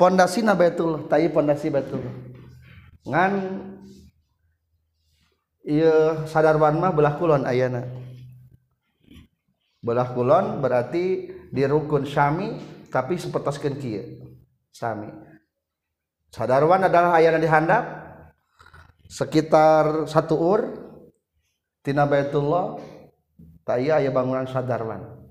pondasi 0.00 0.40
nabetul 0.40 1.04
tay 1.04 1.28
pondasi 1.28 1.68
Betul 1.68 2.25
iya 5.62 6.26
saddarwan 6.26 6.74
mah 6.78 6.90
belah 6.90 7.14
kulon 7.16 7.46
ayana 7.46 7.86
belah 9.86 10.10
Kulon 10.18 10.58
berarti 10.58 11.30
di 11.54 11.62
rukun 11.62 12.02
Sami 12.10 12.58
tapi 12.90 13.14
sepertiken 13.14 13.60
kecil 13.78 14.02
Sami 14.74 15.06
saddarwan 16.34 16.90
adalah 16.90 17.14
ayanya 17.14 17.38
dihandap 17.38 17.84
sekitar 19.06 20.10
satu 20.10 20.34
ur 20.42 20.60
tinabayatullah 21.86 22.82
taya 23.62 24.02
aya 24.02 24.10
bangunan 24.10 24.50
sadarwan 24.50 25.25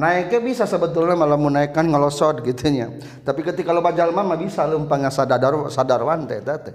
naiknya 0.00 0.40
bisa 0.40 0.64
sebetulnya 0.64 1.12
malah 1.12 1.36
menaikkan 1.36 1.84
ngelosot 1.84 2.40
gitunya 2.40 2.88
tapi 3.20 3.44
ketika 3.44 3.68
lo 3.68 3.84
bajal 3.84 4.08
mama 4.16 4.32
bisa 4.40 4.64
lo 4.64 4.80
lempangnya 4.80 5.12
sadar 5.12 5.52
sadar 5.68 6.00
wante 6.00 6.40
tete, 6.40 6.72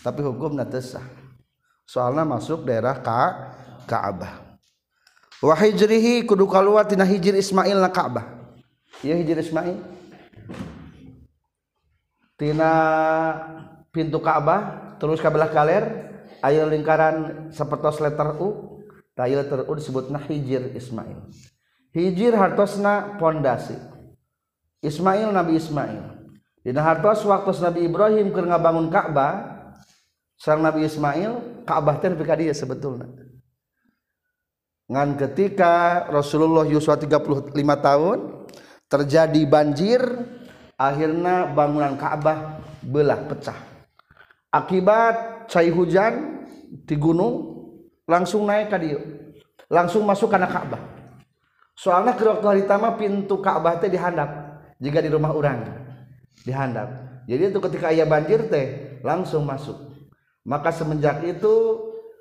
tapi 0.00 0.20
hukum 0.24 0.56
sah 0.80 1.04
soalnya 1.84 2.24
masuk 2.24 2.64
daerah 2.64 3.04
ka 3.04 3.52
Ka'bah 3.84 4.40
wa 5.44 5.52
hijrihi 5.60 6.24
kudu 6.24 6.48
kaluar 6.48 6.88
tina 6.88 7.04
hijir 7.04 7.36
Ismail 7.36 7.76
na 7.76 7.92
Kaabah. 7.92 8.48
Iya 9.04 9.20
hijir 9.20 9.36
Ismail 9.36 9.76
tina 12.40 12.72
pintu 13.92 14.24
Kaabah 14.24 14.96
terus 14.96 15.20
ke 15.20 15.28
belah 15.28 15.52
kaler 15.52 15.84
ayo 16.40 16.64
lingkaran 16.72 17.50
seperti 17.52 18.00
letter 18.08 18.40
U 18.40 18.80
tayo 19.12 19.44
U 19.68 19.72
disebut 19.76 20.08
hijir 20.32 20.72
Ismail 20.72 21.28
hijir 21.94 22.34
hartosna 22.34 23.16
pondasi 23.22 23.78
Ismail 24.82 25.30
Nabi 25.30 25.54
Ismail 25.56 26.02
dina 26.66 26.82
hartos 26.82 27.22
waktu 27.22 27.54
Nabi 27.62 27.80
Ibrahim 27.86 28.26
keur 28.34 28.44
ngabangun 28.50 28.90
Ka'bah 28.90 29.62
sang 30.34 30.58
Nabi 30.60 30.84
Ismail 30.90 31.62
Ka'bah 31.62 32.02
teh 32.02 32.10
nepi 32.10 32.26
dia 32.44 32.50
sebetulnya 32.52 33.06
ngan 34.90 35.14
ketika 35.22 36.04
Rasulullah 36.10 36.66
Yusuf 36.66 36.98
35 36.98 37.54
tahun 37.56 38.18
terjadi 38.90 39.40
banjir 39.46 40.02
akhirnya 40.74 41.46
bangunan 41.54 41.94
Ka'bah 41.94 42.58
belah 42.82 43.22
pecah 43.30 43.56
akibat 44.50 45.46
cai 45.46 45.70
hujan 45.70 46.42
di 46.74 46.98
gunung 46.98 47.54
langsung 48.02 48.50
naik 48.50 48.66
ke 48.66 48.76
dia 48.82 48.98
langsung 49.70 50.02
masuk 50.02 50.26
ke 50.34 50.42
Ka'bah 50.42 50.90
soalnya 51.74 52.14
waktu 52.14 52.46
hari 52.46 52.62
pintu 52.98 53.42
Ka'bah 53.42 53.82
teh 53.82 53.90
dihandap 53.90 54.30
jika 54.78 55.02
di 55.02 55.10
rumah 55.10 55.34
orang 55.34 55.66
dihandap 56.46 56.88
jadi 57.26 57.50
itu 57.50 57.58
ketika 57.58 57.90
ayah 57.90 58.06
banjir 58.06 58.46
teh 58.46 58.98
langsung 59.02 59.42
masuk 59.42 59.74
maka 60.46 60.70
semenjak 60.70 61.18
itu 61.26 61.54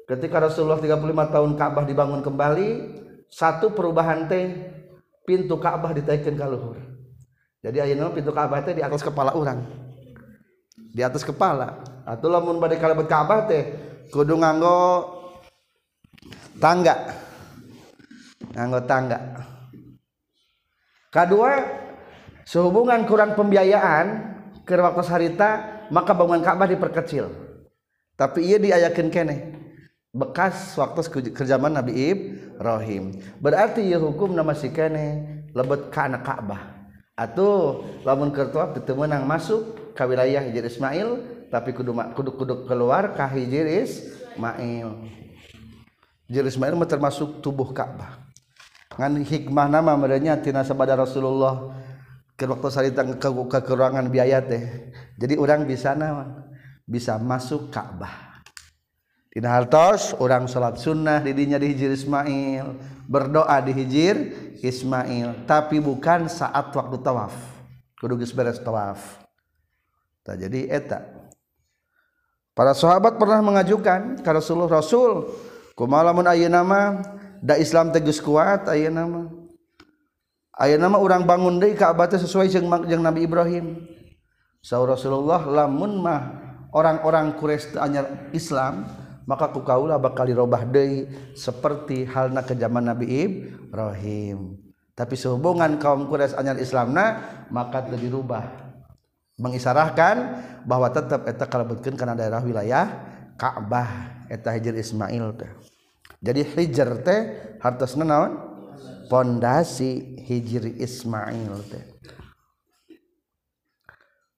ketika 0.09 0.41
Rasulullah 0.49 0.81
35 0.81 1.05
tahun 1.29 1.51
Ka'bah 1.55 1.85
dibangun 1.85 2.21
kembali 2.25 2.69
satu 3.29 3.71
perubahan 3.77 4.25
teh 4.25 4.45
pintu 5.29 5.61
Ka'bah 5.61 5.93
ditaikin 5.93 6.33
ke 6.33 6.45
luhur 6.49 6.81
jadi 7.61 7.85
ayeuna 7.85 8.09
pintu 8.09 8.33
Ka'bah 8.33 8.65
teh 8.65 8.73
di 8.73 8.81
atas 8.81 9.05
kepala 9.05 9.37
orang 9.37 9.61
di 10.97 11.01
atas 11.05 11.21
kepala 11.21 11.81
atau 12.09 12.25
lamun 12.25 12.57
bade 12.57 12.81
kalebet 12.81 13.05
Ka'bah 13.05 13.45
teh 13.45 13.63
kudu 14.09 14.33
nganggo 14.41 15.13
tangga 16.57 17.21
Anggota 18.51 18.93
enggak. 18.99 19.23
kedua 21.13 21.51
sehubungan 22.41 23.05
kurang 23.05 23.37
pembiayaan 23.37 24.07
ke 24.65 24.73
waktu 24.81 25.01
harita 25.05 25.49
maka 25.93 26.17
bangunan 26.17 26.41
Ka'bah 26.41 26.65
diperkecil 26.65 27.29
tapi 28.17 28.41
ia 28.49 28.57
diayakin 28.57 29.13
kene 29.13 29.35
bekas 30.09 30.73
waktu 30.73 31.05
kerjaman 31.29 31.77
Nabi 31.77 31.93
Ibrahim 32.13 33.21
berarti 33.37 33.85
ia 33.85 34.01
hukum 34.01 34.33
nama 34.33 34.57
si 34.57 34.73
kene 34.73 35.45
lebet 35.53 35.93
ke 35.93 35.99
anak 36.01 36.25
Ka'bah 36.25 36.81
atau 37.13 37.85
lamun 38.01 38.33
kertuap 38.33 38.73
tetemenang 38.73 39.21
masuk 39.29 39.93
ke 39.93 40.01
wilayah 40.09 40.41
Hijir 40.49 40.65
Ismail 40.65 41.09
tapi 41.53 41.77
kudu 41.77 41.93
kudu 42.17 42.31
kudu 42.41 42.55
keluar 42.65 43.13
ke 43.13 43.21
Hijir 43.37 43.69
Ismail 43.85 44.89
Hijir 46.25 46.45
Ismail 46.49 46.73
termasuk 46.89 47.37
tubuh 47.45 47.69
Ka'bah 47.69 48.22
hikmah 49.01 49.67
nama 49.71 49.97
merekanya 49.97 50.37
Tinasaba 50.37 50.85
Rasulullah 50.93 51.73
ke 52.37 52.45
kegu 52.45 53.43
ke 53.49 53.59
keuangan 53.63 54.05
biaya 54.09 54.41
de 54.41 54.91
jadi 55.17 55.37
urang 55.37 55.65
di 55.65 55.77
sana 55.77 56.25
bisa 56.85 57.15
masuk 57.21 57.71
Ka'bah 57.73 58.43
urang 60.21 60.45
salat 60.45 60.77
sunnah 60.77 61.21
didinya 61.23 61.57
di 61.57 61.73
hijjir 61.73 61.89
Ismail 61.93 62.77
berdoa 63.09 63.57
di 63.65 63.73
hijjir 63.73 64.15
Ismail 64.61 65.45
tapi 65.49 65.81
bukan 65.81 66.25
saat 66.29 66.69
waktu 66.73 67.01
tawaf 67.01 67.33
kedugi 67.97 68.29
beres 68.33 68.61
tawaf 68.61 69.23
tak 70.25 70.41
jadi 70.41 70.69
etak 70.73 71.33
para 72.53 72.77
sahabat 72.77 73.17
pernah 73.17 73.41
mengajukan 73.45 74.21
parasulullah 74.21 74.83
Rasul 74.83 75.31
kumalamun 75.77 76.27
Ayu 76.29 76.49
nama 76.51 77.01
Islam 77.51 77.91
tegas 77.91 78.23
kuat 78.23 78.71
aya 78.71 78.87
namaah 78.87 79.27
nama 80.79 80.95
orang 80.95 81.27
bangun 81.27 81.59
De 81.59 81.75
kaaba 81.75 82.07
sesuaibi 82.07 82.63
Ibrahim 83.19 83.83
sau 84.63 84.87
Rasulullah 84.87 85.43
lamunmah 85.43 86.21
orang-orang 86.71 87.35
Quraisanya 87.35 88.31
Islam 88.31 88.87
maka 89.27 89.51
kukalah 89.51 89.99
bakal 89.99 90.23
robah 90.31 90.63
Dei 90.63 91.11
seperti 91.35 92.07
halna 92.07 92.47
ke 92.47 92.55
zaman 92.55 92.87
Nabi'ib 92.95 93.31
Rohim 93.75 94.55
tapi 94.95 95.17
sehubungan 95.19 95.79
kaum 95.81 96.05
Qurais 96.07 96.37
Anyar 96.37 96.59
Islamna 96.61 97.17
maka 97.51 97.81
lebih 97.89 98.13
rubah 98.19 98.45
mengisarahkan 99.41 100.15
bahwa 100.69 100.85
tetap 100.93 101.25
etak 101.27 101.49
kalaubutkin 101.51 101.95
karena 101.97 102.13
daerah 102.13 102.37
wilayah 102.45 102.93
Ka'bah 103.33 103.89
eta 104.29 104.53
hijjil 104.53 104.77
Ismail 104.77 105.33
ke 105.39 105.49
jadi 106.23 106.41
hijr 106.55 106.89
teh 107.03 107.19
hartosna 107.59 108.07
naon 108.07 108.31
pondasi 109.11 110.23
hijri 110.23 110.79
Ismail 110.79 111.59
teh 111.67 111.83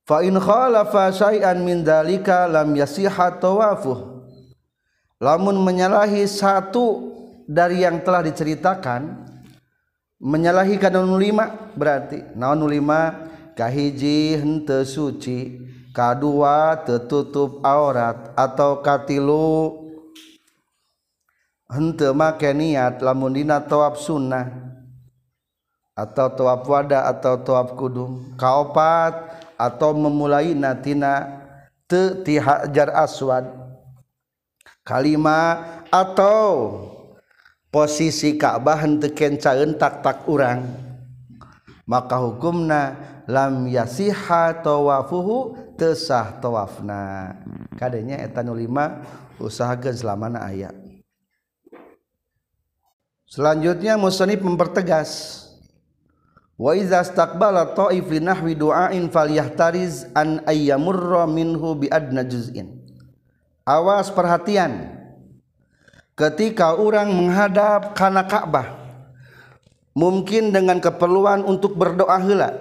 fa 0.09 0.25
in 0.25 0.33
khalafa 0.41 1.13
syai'an 1.13 1.61
min 1.61 1.85
dalika 1.85 2.49
lam 2.49 2.73
yasiha 2.73 3.37
tawafuh 3.37 4.25
lamun 5.21 5.55
menyalahi 5.61 6.25
satu 6.25 7.13
dari 7.45 7.85
yang 7.85 8.01
telah 8.01 8.25
diceritakan 8.25 9.21
menyalahi 10.25 10.81
kanon 10.81 11.13
lima 11.21 11.69
berarti 11.77 12.33
naon 12.33 12.65
lima 12.65 13.29
kahiji 13.53 14.41
henteu 14.41 14.81
suci 14.81 15.53
kadua 15.93 16.81
tetutup 16.81 17.61
aurat 17.61 18.33
atau 18.33 18.81
katilu 18.81 19.84
Hentu 21.65 22.13
make 22.13 22.53
niat 22.53 23.01
lamun 23.01 23.33
dina 23.33 23.57
tawaf 23.57 23.97
sunnah 23.97 24.45
atau 25.97 26.29
tawaf 26.37 26.61
wada 26.69 27.09
atau 27.09 27.41
tawaf 27.41 27.73
kudum 27.73 28.37
kaopat 28.37 29.33
atau 29.57 29.97
memulai 29.97 30.53
natina 30.53 31.25
te 31.89 32.21
tihajar 32.21 32.93
aswad 32.93 33.49
kalima 34.85 35.57
atau 35.89 36.85
posisi 37.73 38.37
Ka'bah 38.37 38.85
hente 38.85 39.09
kencaeun 39.09 39.73
tak 39.81 40.05
tak 40.05 40.21
urang 40.29 40.69
maka 41.89 42.21
hukumna 42.21 42.93
lam 43.25 43.65
yasiha 43.65 44.61
tawafuhu 44.61 45.57
tesah 45.81 46.29
tawafna 46.37 47.33
kadenya 47.73 48.21
etanulima 48.21 48.53
nu 48.53 48.61
lima 48.61 48.85
usahakeun 49.41 49.95
selamana 49.97 50.45
ayat 50.45 50.84
Selanjutnya 53.25 53.97
Musonif 53.97 54.41
mempertegas 54.45 55.41
Wa 56.61 56.77
idza 56.77 57.01
istaqbala 57.03 57.73
ta'if 57.73 58.05
li 58.07 58.21
nahwi 58.21 58.53
du'ain 58.55 59.01
falyahtariz 59.11 60.07
an 60.15 60.39
ayyamurra 60.47 61.27
minhu 61.27 61.75
bi 61.75 61.91
adna 61.91 62.23
juz'in. 62.23 62.79
Awas 63.67 64.07
perhatian. 64.15 64.87
Ketika 66.15 66.79
orang 66.79 67.11
menghadap 67.11 67.91
kana 67.91 68.23
Ka'bah 68.23 68.71
mungkin 69.91 70.55
dengan 70.55 70.79
keperluan 70.79 71.43
untuk 71.43 71.75
berdoa 71.75 72.15
heula 72.23 72.55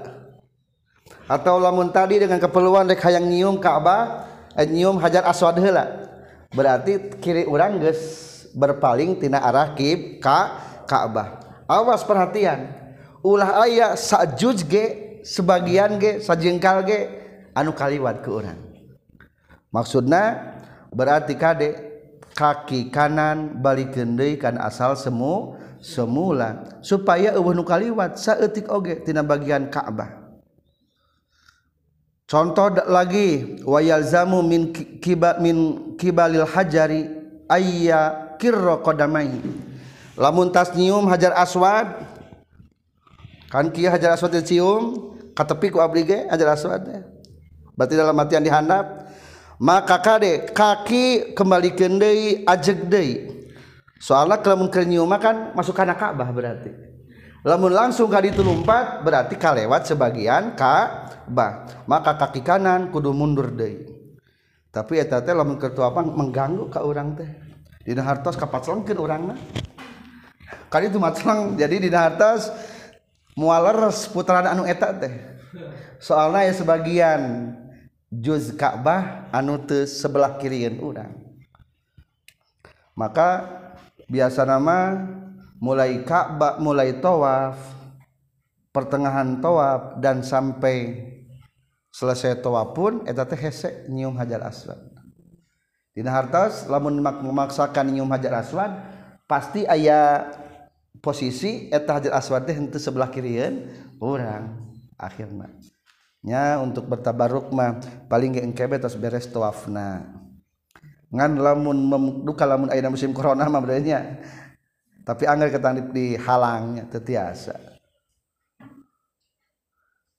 atau 1.30 1.62
lamun 1.62 1.86
tadi 1.94 2.18
dengan 2.18 2.42
keperluan 2.42 2.90
rek 2.90 2.98
hayang 2.98 3.30
nyium 3.30 3.62
Ka'bah 3.62 4.26
eh, 4.58 4.66
nyium 4.66 4.98
Hajar 4.98 5.22
Aswad 5.22 5.54
heula. 5.62 6.02
Berarti 6.50 7.14
kiri 7.22 7.46
orang 7.46 7.78
geus 7.78 8.33
berpaling 8.56 9.18
tina 9.18 9.42
arah 9.42 9.74
kib 9.74 10.22
ka 10.22 10.62
Ka'bah 10.86 11.42
awas 11.66 12.06
perhatian 12.06 12.70
ulah 13.20 13.66
ayah 13.66 13.98
sajuj 13.98 14.62
ge 14.64 14.84
sebagian 15.26 15.98
ge 15.98 16.22
sajengkal 16.22 16.86
ge 16.86 16.98
anu 17.56 17.74
kaliwat 17.74 18.22
ke 18.22 18.30
orang 18.30 18.58
maksudnya 19.74 20.54
berarti 20.94 21.34
kade 21.34 21.70
kaki 22.38 22.94
kanan 22.94 23.58
balik 23.58 23.90
gendai 23.96 24.38
kan 24.38 24.54
asal 24.60 24.94
semu 24.94 25.56
semula 25.82 26.78
supaya 26.84 27.34
eueuh 27.34 27.52
nu 27.56 27.64
kaliwat 27.66 28.16
saeutik 28.20 28.70
oge 28.72 29.02
tina 29.04 29.20
bagian 29.20 29.68
Ka'bah 29.68 30.22
Contoh 32.24 32.72
lagi 32.88 33.60
wayalzamu 33.68 34.40
min 34.40 34.72
kibat 34.72 35.44
min 35.44 35.92
kibalil 36.00 36.48
hajari 36.48 37.04
ayya 37.52 38.23
kirro 38.38 38.82
qadamaihi 38.82 39.42
lamun 40.18 40.50
tas 40.50 40.74
nyium 40.74 41.06
hajar 41.10 41.34
aswad 41.38 42.06
kan 43.50 43.70
kia 43.70 43.90
hajar 43.94 44.14
aswad 44.14 44.34
dicium 44.34 45.14
katepi 45.34 45.70
ku 45.74 45.78
abrige 45.82 46.26
hajar 46.30 46.54
aswad 46.54 46.84
berarti 47.74 47.94
dalam 47.98 48.14
yang 48.30 48.44
dihandap 48.44 49.10
maka 49.58 49.98
kade 50.02 50.50
kaki 50.50 51.34
kembali 51.34 51.70
kendei 51.74 52.20
ajeg 52.46 52.86
dei 52.86 53.10
soalnya 54.02 54.42
kalau 54.42 54.66
keur 54.70 54.86
nyium 54.86 55.10
kan 55.18 55.54
masuk 55.54 55.72
kana 55.74 55.94
Ka'bah 55.98 56.28
berarti 56.34 56.70
lamun 57.46 57.70
langsung 57.74 58.10
kali 58.10 58.34
itu 58.34 58.42
lompat 58.42 59.00
berarti 59.06 59.34
kalewat 59.38 59.86
sebagian 59.90 60.54
Ka'bah 60.58 61.82
maka 61.86 62.18
kaki 62.18 62.42
kanan 62.42 62.90
kudu 62.94 63.10
mundur 63.14 63.54
dei 63.54 63.86
tapi 64.74 64.98
ya 64.98 65.06
tete 65.06 65.30
lamun 65.30 65.54
kertu 65.54 65.86
apa 65.86 66.02
mengganggu 66.02 66.66
ka 66.70 66.82
orang 66.82 67.14
teh 67.14 67.30
hart 67.92 68.24
kapat 68.24 68.64
orang 68.96 69.36
kali 70.72 70.88
itumatlang 70.88 71.52
jadi 71.60 71.76
di 71.76 71.92
atas 71.92 72.48
mualer 73.36 73.76
putaran 74.16 74.48
anu 74.48 74.64
etat 74.64 74.96
soalnya 76.00 76.48
ya 76.48 76.54
sebagian 76.56 77.20
juz 78.08 78.56
Kak'bah 78.56 79.28
anutus 79.34 80.00
sebelah 80.00 80.40
kirian 80.40 80.80
urang 80.80 81.12
maka 82.96 83.52
biasa 84.08 84.48
nama 84.48 85.04
mulai 85.60 86.00
Ka'bah 86.08 86.56
mulai 86.56 86.96
towaf 87.04 87.60
pertengahan 88.74 89.38
tof 89.44 90.00
dan 90.02 90.24
sampai 90.26 91.04
selesai 91.94 92.42
toa 92.42 92.74
pun 92.74 93.06
et 93.06 93.14
teh 93.14 93.38
hesekjar 93.38 94.83
Dina 95.94 96.10
hartas 96.10 96.66
lamun 96.66 96.98
memaksakan 96.98 97.86
nyium 97.94 98.10
hajar 98.10 98.42
aswad 98.42 98.74
pasti 99.30 99.62
ayah 99.62 100.26
posisi 100.98 101.70
eta 101.70 102.02
hajar 102.02 102.18
aswad 102.18 102.50
teh 102.50 102.54
henteu 102.58 102.82
sebelah 102.82 103.14
kirian 103.14 103.62
orang 104.02 104.58
akhirnya 104.98 105.54
nya 106.26 106.58
untuk 106.58 106.90
bertabaruk 106.90 107.46
mah 107.54 107.78
paling 108.10 108.34
ge 108.34 108.42
engke 108.42 108.66
tos 108.74 108.98
beres 108.98 109.30
tawafna 109.30 110.18
ngan 111.14 111.32
lamun 111.38 111.78
duka 112.26 112.42
lamun 112.42 112.74
aya 112.74 112.90
musim 112.90 113.14
corona 113.14 113.46
mah 113.46 113.62
bedanya 113.62 114.18
tapi 115.06 115.30
anggar 115.30 115.54
ketandip 115.54 115.94
di 115.94 116.18
halangnya 116.18 116.90
tetiasa 116.90 117.54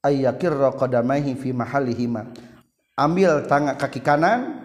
Ayyakir 0.07 0.55
qadamaihi 0.80 1.36
fi 1.36 1.51
mahallihima 1.51 2.32
ambil 2.95 3.43
tangan 3.43 3.76
kaki 3.76 3.99
kanan 3.99 4.64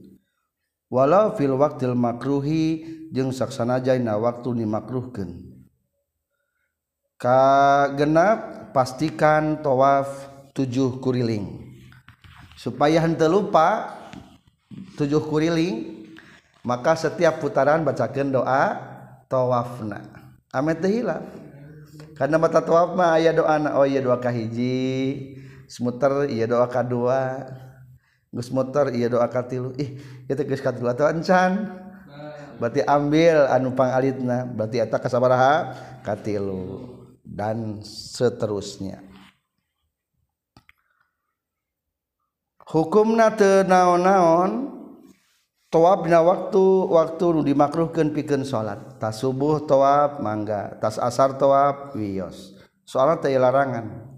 lauwakmakruhi 0.91 2.63
jeung 3.15 3.31
sakksana 3.31 3.79
Jaina 3.79 4.19
waktu 4.19 4.51
nimakruh 4.59 5.07
kegenap 7.15 8.71
pastikan 8.75 9.63
towaf 9.63 10.27
7 10.51 10.99
kuriling 10.99 11.63
supaya 12.59 13.07
hen 13.07 13.15
lupa 13.31 13.95
7h 14.99 15.15
kuriling 15.31 16.03
maka 16.67 16.93
setiap 16.99 17.39
putaran 17.39 17.87
bacakan 17.87 18.35
doa 18.35 18.63
towafna 19.31 20.11
karena 22.19 22.35
matafna 22.37 23.15
aya 23.17 23.31
do 23.31 23.47
oh 23.47 23.87
hiji 24.27 24.79
semuter 25.71 26.27
ia 26.27 26.45
doa 26.51 26.67
ka2 26.67 26.99
Gus 28.31 28.47
motor 28.55 28.95
iya 28.95 29.11
doa 29.11 29.27
katilu 29.27 29.75
ih 29.75 29.99
itu 30.31 30.39
ya 30.39 30.47
gus 30.47 30.63
katilu 30.63 30.87
atau 30.87 31.03
encan 31.11 31.67
berarti 32.63 32.79
ambil 32.87 33.37
anu 33.51 33.69
alitna, 33.75 34.47
berarti 34.47 34.79
eta 34.79 34.95
kasabaraha 35.03 35.73
katilu 36.07 36.95
dan 37.27 37.83
seterusnya 37.83 39.03
hukumna 42.71 43.35
teu 43.35 43.67
naon-naon 43.67 44.51
na 46.07 46.19
waktu 46.23 46.63
waktu 46.91 47.23
nu 47.35 47.41
dimakruhkan 47.47 48.11
pikeun 48.15 48.43
sholat. 48.47 48.95
tas 48.99 49.19
subuh 49.23 49.59
tawab 49.67 50.19
mangga 50.23 50.75
tas 50.79 50.95
asar 50.95 51.35
tawab 51.35 51.91
wios 51.99 52.55
Sholat 52.87 53.23
teu 53.23 53.31
larangan 53.39 54.10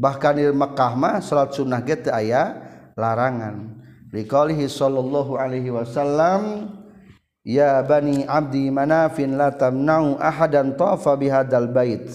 bahkan 0.00 0.32
di 0.32 0.48
Mekah 0.48 0.96
mah 0.96 1.20
salat 1.20 1.52
sunnah 1.52 1.84
ge 1.84 1.92
teu 2.08 2.08
aya 2.08 2.56
larangan 2.96 3.76
riqalihi 4.08 4.64
sallallahu 4.64 5.36
alaihi 5.36 5.68
wasallam 5.68 6.72
ya 7.44 7.84
bani 7.84 8.24
abdi 8.24 8.72
manafin 8.72 9.36
la 9.36 9.52
tamna'u 9.52 10.16
ahadan 10.16 10.72
tafa 10.72 11.12
bihadal 11.20 11.68
bait 11.68 12.08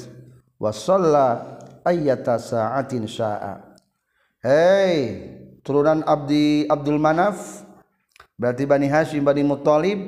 wa 0.57 0.73
shalla 0.73 1.61
ayyata 1.85 2.41
sa'atin 2.41 3.05
sya'a 3.05 3.61
hei 4.41 4.97
turunan 5.61 6.01
abdi 6.09 6.65
Abdul 6.65 6.97
Manaf 6.97 7.37
berarti 8.37 8.65
Bani 8.65 8.87
Hashim 8.89 9.21
Bani 9.21 9.43
Muthalib 9.45 9.99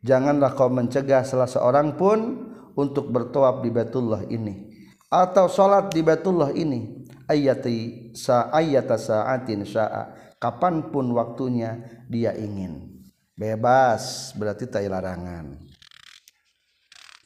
janganlah 0.00 0.54
kau 0.56 0.72
mencegah 0.72 1.26
salah 1.28 1.48
seorang 1.50 1.92
pun 1.98 2.46
untuk 2.78 3.10
bertawaf 3.12 3.60
di 3.66 3.70
Batullah 3.74 4.22
ini 4.32 4.68
atau 5.12 5.44
sholat 5.50 5.90
di 5.92 6.00
Batullah 6.06 6.54
ini 6.56 7.07
ayati 7.28 8.10
sa 8.16 8.48
ayata 8.50 8.96
saatin 8.96 9.62
syaa 9.68 10.16
kapanpun 10.40 11.04
waktunya 11.12 12.02
dia 12.08 12.32
ingin 12.32 13.04
bebas 13.36 14.32
berarti 14.34 14.64
tak 14.66 14.88
larangan 14.88 15.60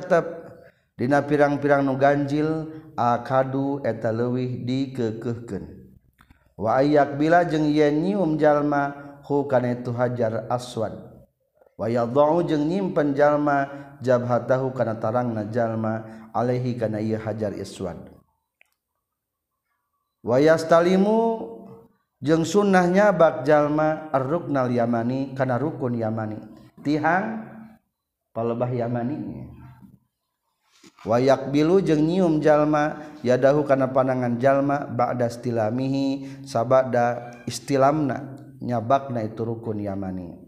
dina 0.99 1.23
pirang-pirang 1.23 1.87
nu 1.87 1.95
ganjil 1.95 2.67
a 2.99 3.23
kadu 3.23 3.79
eta 3.87 4.11
lewih 4.11 4.67
dikekeken 4.67 5.95
waak 6.59 7.11
bila 7.15 7.47
jeng 7.47 7.71
ylma 7.71 8.83
itu 9.71 9.91
hajar 9.95 10.51
aswan 10.51 10.99
wayimpenjallma 11.79 13.57
jata 14.03 14.57
karena 14.75 14.99
tarang 14.99 15.31
najallmahi 15.31 16.71
karena 16.75 16.99
hajar 17.23 17.55
iswan 17.55 18.03
wayastalimu 20.27 21.21
jeng 22.19 22.43
sunnahnya 22.43 23.15
bakjallma 23.15 24.11
ruknal 24.27 24.75
Yamani 24.75 25.39
karena 25.39 25.55
rukun 25.63 25.95
Yamani 25.95 26.43
tihang 26.83 27.47
yang 27.47 27.58
palebah 28.39 28.71
Yamani 28.71 29.51
wayak 31.03 31.51
bilu 31.51 31.83
jeng 31.83 32.07
nyium 32.07 32.39
jalma 32.39 33.11
yadahu 33.27 33.67
karena 33.67 33.91
panangan 33.91 34.39
jalma 34.39 34.87
ba'da 34.95 35.27
istilamihi 35.27 36.07
sabada 36.47 37.35
istilamna 37.51 38.39
nyabakna 38.63 39.27
itu 39.27 39.43
rukun 39.43 39.83
Yamani 39.83 40.39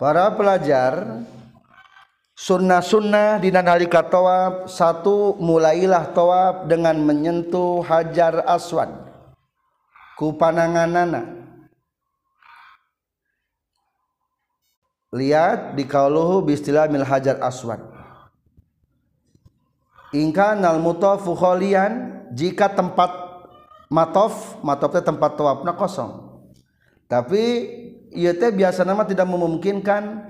para 0.00 0.32
pelajar 0.32 1.20
sunnah-sunnah 2.32 3.36
nanalika 3.44 4.00
toab 4.08 4.64
satu 4.64 5.36
mulailah 5.36 6.08
toab 6.16 6.72
dengan 6.72 6.96
menyentuh 7.04 7.84
hajar 7.84 8.48
aswad 8.48 9.12
ku 10.16 10.32
pananganana 10.40 11.44
lihat 15.12 15.76
di 15.76 15.84
kauluhu 15.84 16.40
bistilah 16.42 16.88
mil 16.88 17.04
hajar 17.04 17.36
aswad 17.44 17.80
Inka 20.12 20.52
nal 20.60 20.76
mutofu 20.76 21.32
kholian 21.32 22.20
jika 22.36 22.68
tempat 22.68 23.12
matof 23.88 24.60
matofnya 24.60 25.00
tempat 25.04 25.36
tawafna 25.40 25.72
kosong 25.76 26.32
tapi 27.08 27.44
ieu 28.12 28.32
biasa 28.52 28.84
nama 28.88 29.08
tidak 29.08 29.24
memungkinkan 29.24 30.20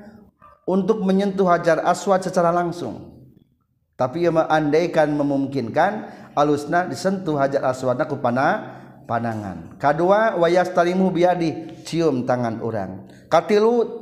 untuk 0.70 1.02
menyentuh 1.02 1.50
hajar 1.50 1.82
aswad 1.82 2.22
secara 2.22 2.54
langsung 2.54 3.26
tapi 3.98 4.22
ieu 4.22 4.30
andaikan 4.30 5.10
memungkinkan 5.18 6.06
alusna 6.38 6.86
disentuh 6.86 7.34
hajar 7.42 7.66
aswadna 7.66 8.06
kupana 8.06 8.34
panah 9.10 9.34
panangan 9.34 9.56
Kedua 9.82 10.38
wayas 10.38 10.70
talimu 10.70 11.10
biadi 11.10 11.82
cium 11.82 12.22
tangan 12.22 12.62
orang 12.62 13.10
katilu 13.26 14.01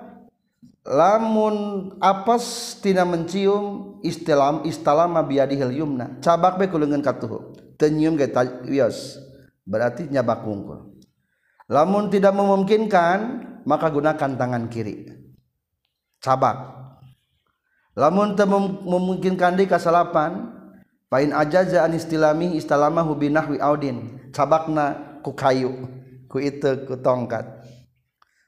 lamun 0.87 1.55
apatina 2.01 3.05
mencium 3.05 3.97
istilahm 4.01 4.65
istlamana 4.65 5.21
berarti 9.61 10.01
nyabakungkur 10.09 10.79
lamun 11.69 12.03
tidak 12.09 12.33
memungkinkan 12.33 13.17
maka 13.61 13.87
gunakan 13.93 14.31
tangan 14.37 14.63
kiri 14.73 15.05
cabak 16.17 16.57
lamun 17.93 18.33
memungkinkan 18.81 19.61
di 19.61 19.69
kes 19.69 19.85
salapan 19.85 20.49
paint 21.13 21.29
ajaan 21.29 21.93
istilahmi 21.93 22.57
istilahlamahuwidin 22.57 24.33
cabakna 24.33 24.97
kukau 25.21 25.93
tongkat 27.05 27.45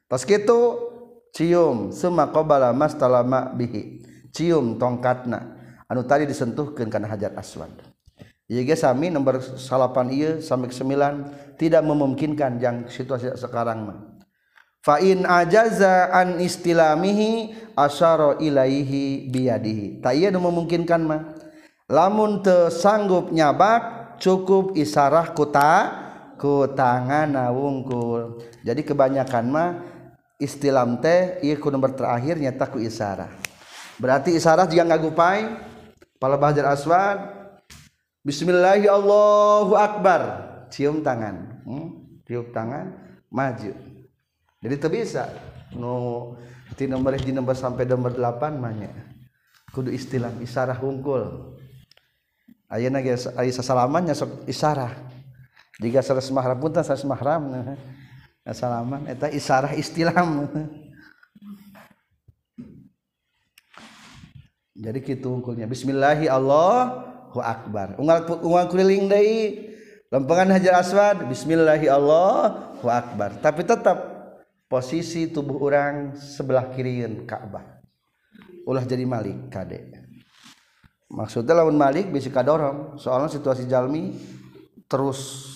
passki 0.09 0.41
itu 0.41 0.89
semakoba 1.33 2.69
setelahlama 2.85 3.57
bi 3.57 3.97
cium 4.29 4.77
tongkatna 4.77 5.57
anu 5.89 6.05
tadi 6.05 6.29
disententuh 6.29 6.77
kan 6.77 7.01
hajat 7.09 7.33
aswa 7.33 7.65
nomor 9.09 9.41
salapan 9.41 10.37
sampai 10.37 10.69
9 10.69 11.57
tidak 11.57 11.81
memungkinkan 11.81 12.61
yang 12.61 12.85
situasi 12.85 13.33
sekarangmah 13.33 14.13
faza 14.85 16.13
istilahmihi 16.37 17.31
asaihi 17.73 19.33
tay 20.05 20.25
memkinkan 20.29 21.01
lamun 21.89 22.31
ter 22.45 22.69
sanggup 22.69 23.33
nyabak 23.33 24.13
cukup 24.21 24.77
isyarah 24.77 25.33
kuta 25.33 25.73
ke 26.37 26.75
tangan 26.77 27.29
na 27.33 27.49
wungkul 27.49 28.37
jadi 28.61 28.81
kebanyakan 28.85 29.45
mah 29.49 29.69
kita 29.81 29.92
istilam 30.43 30.99
teh 30.99 31.39
ieu 31.39 31.55
ku 31.55 31.71
nomor 31.71 31.95
terakhir 31.95 32.35
nyata 32.35 32.67
ku 32.67 32.75
isarah 32.83 33.31
berarti 33.95 34.35
isarah 34.35 34.67
juga 34.67 34.83
ngagupai 34.83 35.41
pala 36.19 36.35
bahjar 36.35 36.67
aswad 36.75 37.23
bismillahi 38.27 38.91
allahu 38.91 39.79
akbar 39.79 40.21
cium 40.67 40.99
tangan 40.99 41.63
hmm? 41.63 42.19
cium 42.27 42.51
tangan 42.51 42.91
maju 43.31 43.71
jadi 44.59 44.75
teu 44.75 44.91
bisa 44.91 45.31
nu 45.71 45.79
no, 45.79 45.91
ti 46.75 46.91
nomor 46.91 47.15
di 47.15 47.31
nomor 47.31 47.55
sampai 47.55 47.87
nomor 47.87 48.11
8 48.19 48.51
manya 48.59 48.91
kudu 49.71 49.95
istilam 49.95 50.35
isarah 50.43 50.75
hungkul 50.75 51.55
ayeuna 52.67 52.99
geus 52.99 53.31
ai 53.39 53.47
sasalaman 53.55 54.11
sok 54.11 54.43
isarah 54.43 54.91
jika 55.81 56.03
sares 56.05 56.27
mahram 56.35 56.57
pun 56.59 56.75
sares 56.83 57.07
mahram 57.07 57.47
nah. 57.47 57.77
salaman 58.51 59.07
eta 59.07 59.31
isarah 59.31 59.71
istilah 59.71 60.11
jadi 64.75 64.99
kita 64.99 65.31
ungkulnya 65.31 65.63
bismillahi 65.63 66.27
Allah 66.27 66.73
Hu 67.31 67.39
akbar 67.39 67.95
unggal 67.95 68.43
unggal 68.43 68.65
keliling 68.67 69.07
deui 69.07 69.63
lempengan 70.11 70.51
hajar 70.59 70.83
aswad 70.83 71.23
bismillahi 71.23 71.87
Allah 71.87 72.33
Hu 72.83 72.91
akbar 72.91 73.39
tapi 73.39 73.63
tetap 73.63 74.11
posisi 74.67 75.31
tubuh 75.31 75.63
orang 75.63 76.17
sebelah 76.19 76.67
kirian 76.75 77.23
Ka'bah 77.23 77.79
ulah 78.67 78.83
jadi 78.83 79.07
malik 79.07 79.47
kade 79.47 80.03
maksudnya 81.07 81.63
lawan 81.63 81.79
malik 81.79 82.11
bisa 82.11 82.27
kadorong 82.27 82.99
soalnya 82.99 83.31
situasi 83.31 83.71
jalmi 83.71 84.11
terus 84.91 85.47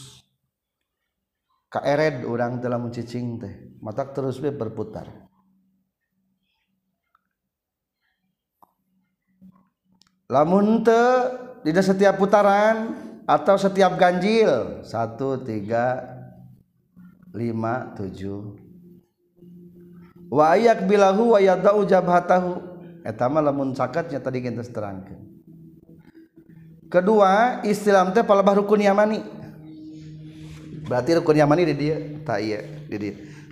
kaered 1.67 2.23
orang 2.23 2.63
telah 2.63 2.79
mencicing 2.79 3.35
teh 3.43 3.75
mata 3.83 4.07
terus 4.07 4.39
berputar 4.39 5.11
lamun 10.31 10.83
te 10.83 11.01
tidak 11.67 11.83
setiap 11.85 12.15
putaran 12.15 12.95
atau 13.27 13.59
setiap 13.59 13.99
ganjil 13.99 14.79
satu 14.87 15.43
tiga 15.43 15.99
lima 17.35 17.91
tujuh 17.99 18.55
wa 20.31 20.55
ayak 20.55 20.87
bilahu 20.87 21.35
wa 21.35 21.39
yadau 21.43 21.83
jabhatahu 21.83 22.63
etama 23.03 23.43
lamun 23.43 23.75
sakatnya 23.75 24.23
tadi 24.23 24.39
kita 24.39 24.63
terangkan 24.71 25.19
kedua 26.87 27.59
istilam 27.67 28.15
teh 28.15 28.23
palabah 28.23 28.55
rukun 28.63 28.87
yamani 28.87 29.19
berarti 30.87 31.11
rukunnyamani 31.19 31.63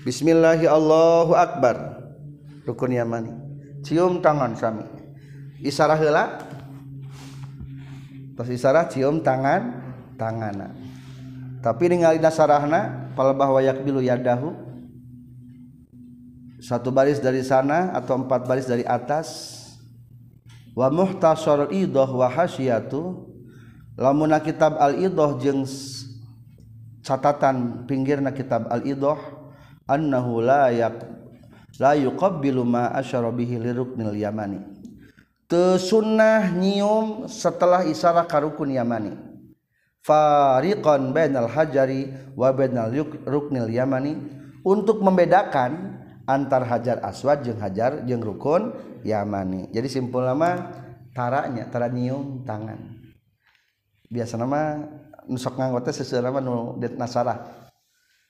Bismillahiallahu 0.08 1.34
akbar 1.36 1.76
rukun 2.64 2.96
Yamani 2.96 3.36
cum 3.86 4.24
tangan 4.24 4.56
Sami 4.56 4.86
isya 5.60 5.92
cium 8.90 9.20
tangan 9.22 9.62
tanganan 10.16 10.72
tapi 11.60 11.84
tinggaldah 11.92 12.32
sarrahna 12.34 13.12
kalau 13.20 13.36
bahwa 13.38 13.60
ya 13.62 13.76
satu 16.66 16.90
baris 16.90 17.20
dari 17.22 17.44
sana 17.46 17.92
atau 17.94 18.18
empat 18.24 18.42
baris 18.50 18.66
dari 18.66 18.82
atas 18.88 19.62
wa 20.76 20.88
lamunna 23.96 24.38
kitab 24.44 24.74
al-idoh 24.82 25.40
jeng 25.40 25.64
sama 25.68 25.95
catatan 27.06 27.86
pinggirna 27.86 28.34
kitab 28.34 28.66
al-idoh 28.74 29.16
annahu 29.86 30.42
la 30.42 30.74
yak 30.74 31.06
la 31.78 31.94
yuqabbilu 31.94 32.66
ma 32.66 32.90
asyara 32.98 33.30
bihi 33.30 33.62
liruknil 33.62 34.18
yamani 34.18 34.58
tesunnah 35.46 36.50
nyium 36.58 37.30
setelah 37.30 37.86
isara 37.86 38.26
karukun 38.26 38.74
yamani 38.74 39.14
fariqan 40.02 41.14
bainal 41.14 41.46
hajari 41.46 42.10
wa 42.34 42.50
bainal 42.50 42.90
ruknil 43.30 43.70
yamani 43.70 44.18
untuk 44.66 45.06
membedakan 45.06 46.02
antar 46.26 46.66
hajar 46.66 47.06
aswad 47.06 47.46
jeung 47.46 47.62
hajar 47.62 48.02
jeung 48.10 48.26
rukun 48.26 48.74
yamani 49.06 49.70
jadi 49.70 49.86
simpul 49.86 50.26
nama 50.26 50.74
taranya 51.14 51.70
tara 51.70 51.86
nyium 51.86 52.42
tangan 52.50 52.98
biasa 54.10 54.34
nama 54.42 54.82
nusok 55.30 55.58
ngangkotnya 55.58 55.92
seserama 55.94 56.40
nu 56.42 56.78
nasarah 56.78 57.66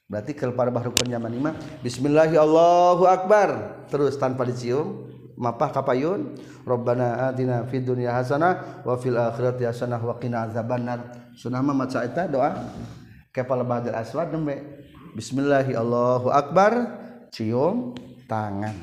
berarti 0.06 0.38
kalau 0.38 0.54
para 0.54 0.70
baru 0.70 0.94
penyaman 0.94 1.34
imam 1.34 1.56
Bismillahi 1.82 2.38
Allahu 2.38 3.10
Akbar 3.10 3.82
terus 3.90 4.16
tanpa 4.22 4.46
dicium 4.48 5.10
mapah 5.36 5.74
kapayun 5.74 6.38
robbana 6.64 7.32
atina 7.34 7.66
fid 7.68 7.84
dunya 7.84 8.14
hasanah 8.14 8.86
wa 8.86 8.96
fil 8.96 9.18
akhirati 9.18 9.66
hasanah 9.68 10.00
wa 10.00 10.16
qina 10.22 10.48
azabannar 10.48 11.32
sunama 11.36 11.74
maca 11.76 12.06
eta 12.06 12.30
doa 12.30 12.54
kepala 13.36 13.66
bahagia 13.66 13.98
aswad 13.98 14.32
nembe 14.32 14.62
Bismillahi 15.18 15.74
Allahu 15.76 16.32
Akbar 16.32 16.72
cium 17.34 17.98
tangan 18.30 18.78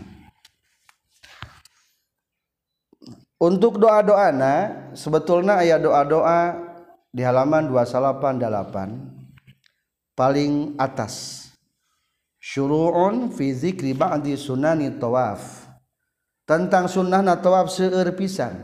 untuk 3.42 3.78
doa-doana 3.78 4.86
sebetulnya 4.98 5.58
ayat 5.62 5.80
doa-doa 5.86 6.71
di 7.12 7.20
halaman 7.20 7.68
288 7.68 10.16
paling 10.16 10.72
atas 10.80 11.44
syuru'un 12.40 13.28
fi 13.28 13.52
zikri 13.52 13.92
ba'di 13.92 14.32
sunani 14.40 14.88
tawaf 14.96 15.68
tentang 16.48 16.88
na 17.20 17.36
tawaf 17.36 17.68
seueur 17.68 18.16
pisan 18.16 18.56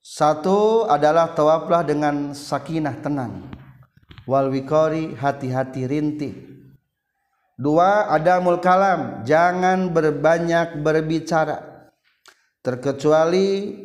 satu 0.00 0.88
adalah 0.88 1.36
tawaflah 1.36 1.84
dengan 1.84 2.32
sakinah 2.32 3.04
tenang 3.04 3.44
wal 4.24 4.48
wikori 4.48 5.12
hati-hati 5.12 5.84
rintih 5.84 6.32
dua 7.60 8.08
ada 8.08 8.40
kalam 8.64 9.28
jangan 9.28 9.92
berbanyak 9.92 10.72
berbicara 10.80 11.84
terkecuali 12.64 13.76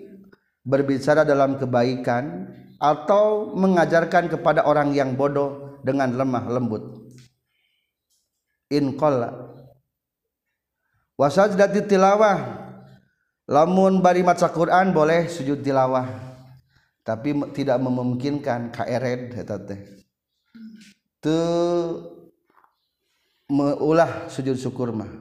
berbicara 0.63 1.27
dalam 1.27 1.59
kebaikan 1.59 2.47
atau 2.79 3.51
mengajarkan 3.55 4.31
kepada 4.31 4.63
orang 4.63 4.95
yang 4.95 5.15
bodoh 5.15 5.77
dengan 5.83 6.15
lemah 6.15 6.47
lembut 6.47 6.83
inqalla 8.71 9.53
wasajdati 11.19 11.83
tilawah 11.83 12.63
lamun 13.45 13.99
bari 13.99 14.23
maca 14.23 14.47
Quran 14.55 14.95
boleh 14.95 15.27
sujud 15.27 15.59
tilawah 15.59 16.07
tapi 17.03 17.35
tidak 17.51 17.83
memungkinkan 17.83 18.71
kaered 18.71 19.35
eta 19.35 19.59
teh 19.59 19.79
teu 21.19 21.99
meulah 23.51 24.31
sujud 24.31 24.55
syukur 24.55 24.95
mah 24.95 25.11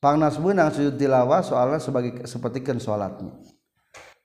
pangnas 0.00 0.40
benang 0.40 0.72
sujud 0.72 0.96
tilawah 0.96 1.44
soalnya 1.44 1.76
sebagai 1.76 2.24
seperti 2.24 2.64
kan 2.64 2.80
salatnya 2.80 3.36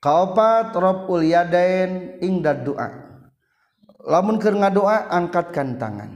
kaopat 0.02 0.74
robul 0.78 1.26
ing 1.26 2.22
ingdad 2.22 2.62
doa 2.66 2.90
lamun 4.06 4.38
keur 4.38 4.54
ngadoa 4.54 5.10
angkatkan 5.10 5.76
tangan 5.82 6.12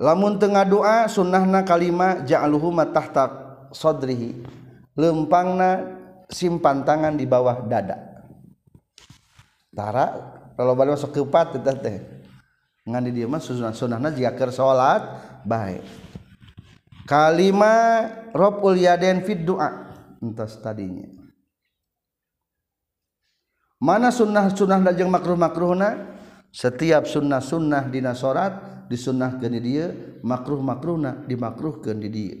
lamun 0.00 0.40
tengah 0.40 0.64
doa 0.64 0.96
sunnahna 1.10 1.62
kalima 1.68 2.24
ja'aluhuma 2.24 2.88
tahta 2.88 3.28
sodrihi 3.76 4.40
lempangna 4.96 6.00
simpan 6.32 6.82
tangan 6.88 7.14
di 7.20 7.28
bawah 7.28 7.60
dada 7.68 8.00
tara 9.76 10.06
kalau 10.58 10.74
balik 10.74 10.98
masuk 10.98 11.12
ke 11.14 11.20
teteh, 11.62 11.76
teh 11.84 11.96
ngan 12.88 13.04
di 13.04 13.12
dieu 13.20 13.28
mah 13.30 13.38
sunah-sunahna 13.44 14.08
jika 14.16 14.32
keur 14.32 14.48
salat 14.48 15.04
baik 15.44 15.84
kalima 17.04 18.08
robul 18.32 18.72
yaden 18.74 19.20
fit 19.20 19.44
doa 19.44 19.92
entas 20.24 20.56
tadinya 20.64 21.17
mana 23.78 24.10
sunnah-sunah 24.10 24.82
lajeng 24.90 25.08
makruh-makruhna 25.10 26.18
setiap 26.50 27.06
sunnah-sunnah 27.06 27.86
disot 27.88 28.36
di 28.90 28.96
sunnah 28.98 29.30
geni 29.38 29.58
dia 29.62 29.86
makruh-makrah 30.26 31.22
dimakruh 31.30 31.78
kedi 31.78 32.08
dia 32.10 32.36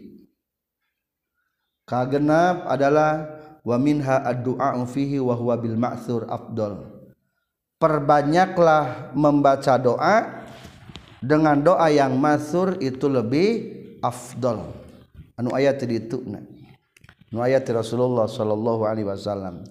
kaab 1.86 2.18
adalah 2.66 3.38
wahihur 3.62 5.38
perbanyaklah 7.78 8.84
membaca 9.14 9.74
doa 9.78 10.16
dengan 11.22 11.56
doa 11.62 11.86
yang 11.90 12.18
mazhur 12.18 12.78
itu 12.82 13.06
lebih 13.06 13.50
Afdol 14.02 14.62
anu 15.34 15.50
ayat 15.58 15.82
Rasulullah 17.74 18.30
Shallallahu 18.30 18.82
Alaihi 18.86 19.06
Wasallam 19.10 19.66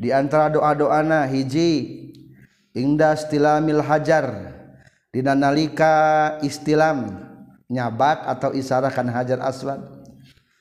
diantara 0.00 0.48
doa-doana 0.52 1.24
hiji 1.24 2.12
indah 2.76 3.16
istilail 3.16 3.80
Hajar 3.80 4.28
Dina 5.08 5.32
nalika 5.32 6.36
istilahm 6.44 7.08
nyabat 7.72 8.20
atau 8.28 8.52
isarahkan 8.52 9.08
hajar 9.16 9.40
aswa 9.40 9.80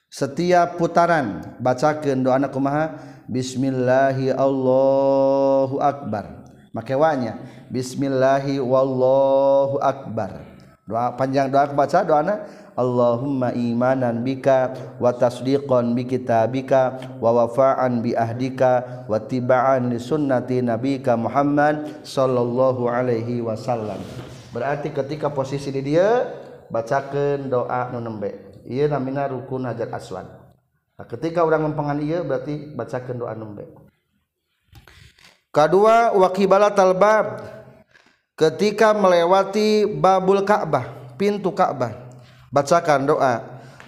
setiap 0.08 0.80
putaran 0.80 1.44
baca 1.60 2.00
ke 2.00 2.16
doana 2.16 2.48
kom 2.48 2.64
maha 2.64 2.96
Bismillahi 3.28 4.32
Allahuakbar 4.32 6.48
makewanya 6.72 7.36
Bismillahi 7.68 8.64
wallohuakbar 8.64 10.40
doa 10.88 11.12
panjang 11.20 11.52
doa 11.52 11.68
baca 11.76 12.00
doana 12.08 12.48
Allahumma 12.76 13.56
imanan 13.56 14.20
bika 14.20 14.76
wa 15.00 15.08
tasdiqan 15.16 15.96
bi 15.96 16.04
kitabika 16.04 17.00
wa 17.24 17.32
wafa'an 17.32 18.04
bi 18.04 18.12
ahdika 18.12 19.08
wa 19.08 19.16
tiba'an 19.16 19.88
li 19.88 19.96
sunnati 19.96 20.60
nabika 20.60 21.16
Muhammad 21.16 22.04
sallallahu 22.04 22.84
alaihi 22.92 23.40
wasallam 23.40 23.96
berarti 24.52 24.92
ketika 24.92 25.32
posisi 25.32 25.72
di 25.72 25.96
dia 25.96 26.28
bacakan 26.68 27.48
doa 27.48 27.96
nu 27.96 28.04
nembe 28.04 28.60
ieu 28.68 28.92
namina 28.92 29.32
rukun 29.32 29.64
hajar 29.72 29.96
aswad 29.96 30.28
nah, 31.00 31.08
ketika 31.08 31.48
orang 31.48 31.72
mempengan 31.72 31.96
iya 32.04 32.28
berarti 32.28 32.76
bacakan 32.76 33.16
doa 33.24 33.32
nembe 33.40 33.72
kedua 35.48 36.12
wakibala 36.12 36.68
talbab 36.76 37.40
ketika 38.36 38.92
melewati 38.92 39.88
babul 39.88 40.44
Ka'bah 40.44 41.16
pintu 41.16 41.56
Ka'bah 41.56 42.04
bacakan 42.56 43.04
doa 43.04 43.36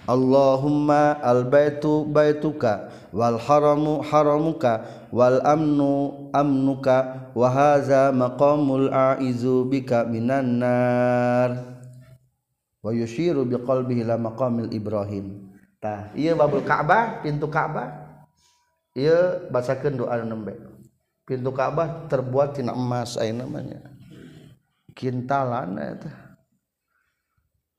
Allahumma 0.08 1.16
al-baitu 1.24 2.04
baituka 2.08 2.88
wal 3.16 3.36
haramu 3.40 4.00
haramuka 4.04 5.04
wal 5.12 5.40
amnu 5.44 6.28
amnuka 6.36 7.28
wa 7.36 7.48
hadza 7.48 8.12
maqamul 8.12 8.92
a'izu 8.92 9.64
bika 9.72 10.04
minan 10.08 10.60
nar 10.64 11.50
wa 12.84 12.88
yushiru 12.92 13.44
biqalbihi 13.48 14.04
ila 14.08 14.16
maqamil 14.20 14.68
ibrahim 14.76 15.44
tah 15.80 16.12
ieu 16.16 16.32
iya 16.32 16.32
babul 16.36 16.60
ka'bah 16.64 17.20
pintu 17.24 17.48
ka'bah 17.52 17.88
ieu 18.96 19.00
iya, 19.12 19.18
bacakeun 19.52 19.96
doa 20.08 20.16
nembe 20.24 20.56
pintu 21.28 21.52
ka'bah 21.56 22.04
terbuat 22.12 22.56
tina 22.60 22.72
emas 22.76 23.16
aya 23.20 23.32
namanya 23.36 23.80
kintalan 24.96 25.76
eta 25.80 26.27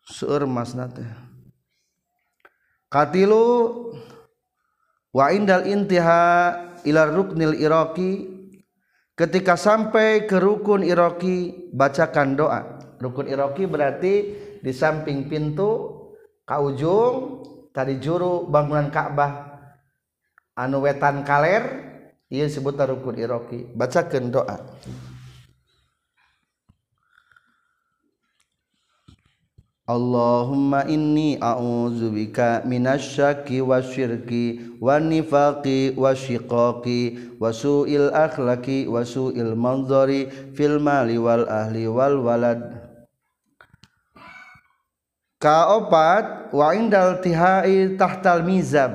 wa 0.10 0.66
intiiliroki 5.30 8.12
ketika 9.14 9.54
sampai 9.60 10.10
ke 10.26 10.38
rukun 10.42 10.82
Iiroki 10.82 11.68
bacakan 11.76 12.34
doa 12.40 12.62
rukun 13.04 13.28
iroki 13.30 13.68
berarti 13.70 14.14
di 14.60 14.72
samping 14.76 15.30
pintu 15.32 15.98
kau 16.44 16.68
ujung 16.74 17.44
tadi 17.72 17.98
juru 18.02 18.48
bangunan 18.50 18.90
Kak'bah 18.92 19.58
anu 20.60 20.82
wetan 20.84 21.22
kaller 21.24 21.64
ia 22.34 22.46
sebutar 22.50 22.88
rukun 22.90 23.18
iroki 23.22 23.66
bacakan 23.78 24.32
doa 24.34 24.58
Allahumma 29.90 30.86
inni 30.86 31.34
bika 31.42 31.58
a'udzubika 31.58 32.48
minasyaki 32.62 33.58
wasyirki 33.58 34.78
wanifaqi 34.78 35.98
wasyiqaqi 35.98 37.02
wasu'il 37.42 38.14
akhlaqi 38.14 38.86
wasu'il 38.86 39.58
manzari 39.58 40.30
fil 40.54 40.78
mali 40.78 41.18
wal 41.18 41.42
ahli 41.50 41.90
wal 41.90 42.22
walad 42.22 42.70
Kaopat 45.42 46.54
wa 46.54 46.70
indal 46.78 47.18
tihai 47.26 47.98
tahtal 47.98 48.46
mizab 48.46 48.94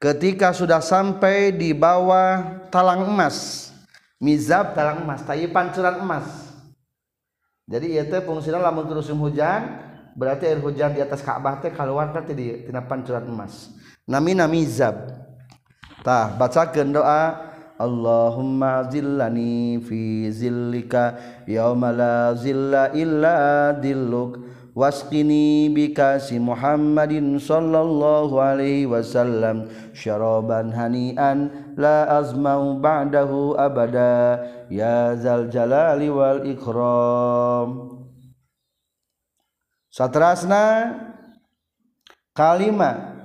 ketika 0.00 0.56
sudah 0.56 0.80
sampai 0.80 1.52
di 1.52 1.76
bawah 1.76 2.64
talang 2.72 3.04
emas 3.12 3.68
mizab 4.16 4.72
talang 4.72 5.04
emas 5.04 5.20
tai 5.28 5.44
pancuran 5.52 6.00
emas 6.00 6.24
jadi 7.68 7.84
ieu 7.92 8.04
teh 8.08 8.24
fungsina 8.24 8.56
lamun 8.56 8.88
musim 8.88 9.18
hujan 9.20 9.87
berarti 10.16 10.48
air 10.48 10.60
hujan 10.62 10.94
di 10.94 11.00
atas 11.02 11.20
Ka'bah 11.20 11.60
teh 11.60 11.74
keluar 11.74 12.14
teh 12.14 12.22
tadi 12.24 12.64
tina 12.68 12.84
pancuran 12.84 13.24
emas 13.28 13.72
nami 14.08 14.32
nami 14.32 14.64
zab 14.64 14.96
tah 16.06 16.32
bacakeun 16.38 16.94
doa 16.94 17.50
Allahumma 17.78 18.86
zillani 18.90 19.78
fi 19.82 20.26
zillika 20.34 21.14
yauma 21.46 21.94
la 21.94 22.18
zilla 22.34 22.90
illa 22.90 23.70
dilluk 23.78 24.42
wasqini 24.74 25.70
bi 25.70 25.94
si 26.18 26.42
Muhammadin 26.42 27.38
sallallahu 27.38 28.34
alaihi 28.34 28.82
wasallam 28.90 29.70
syaraban 29.94 30.74
hani'an 30.74 31.70
la 31.78 32.18
azmau 32.18 32.82
ba'dahu 32.82 33.54
abada 33.54 34.42
ya 34.66 35.14
zal 35.14 35.46
jalali 35.46 36.10
wal 36.10 36.42
ikram 36.50 37.97
Rasna 40.06 40.94
kalimat 42.30 43.18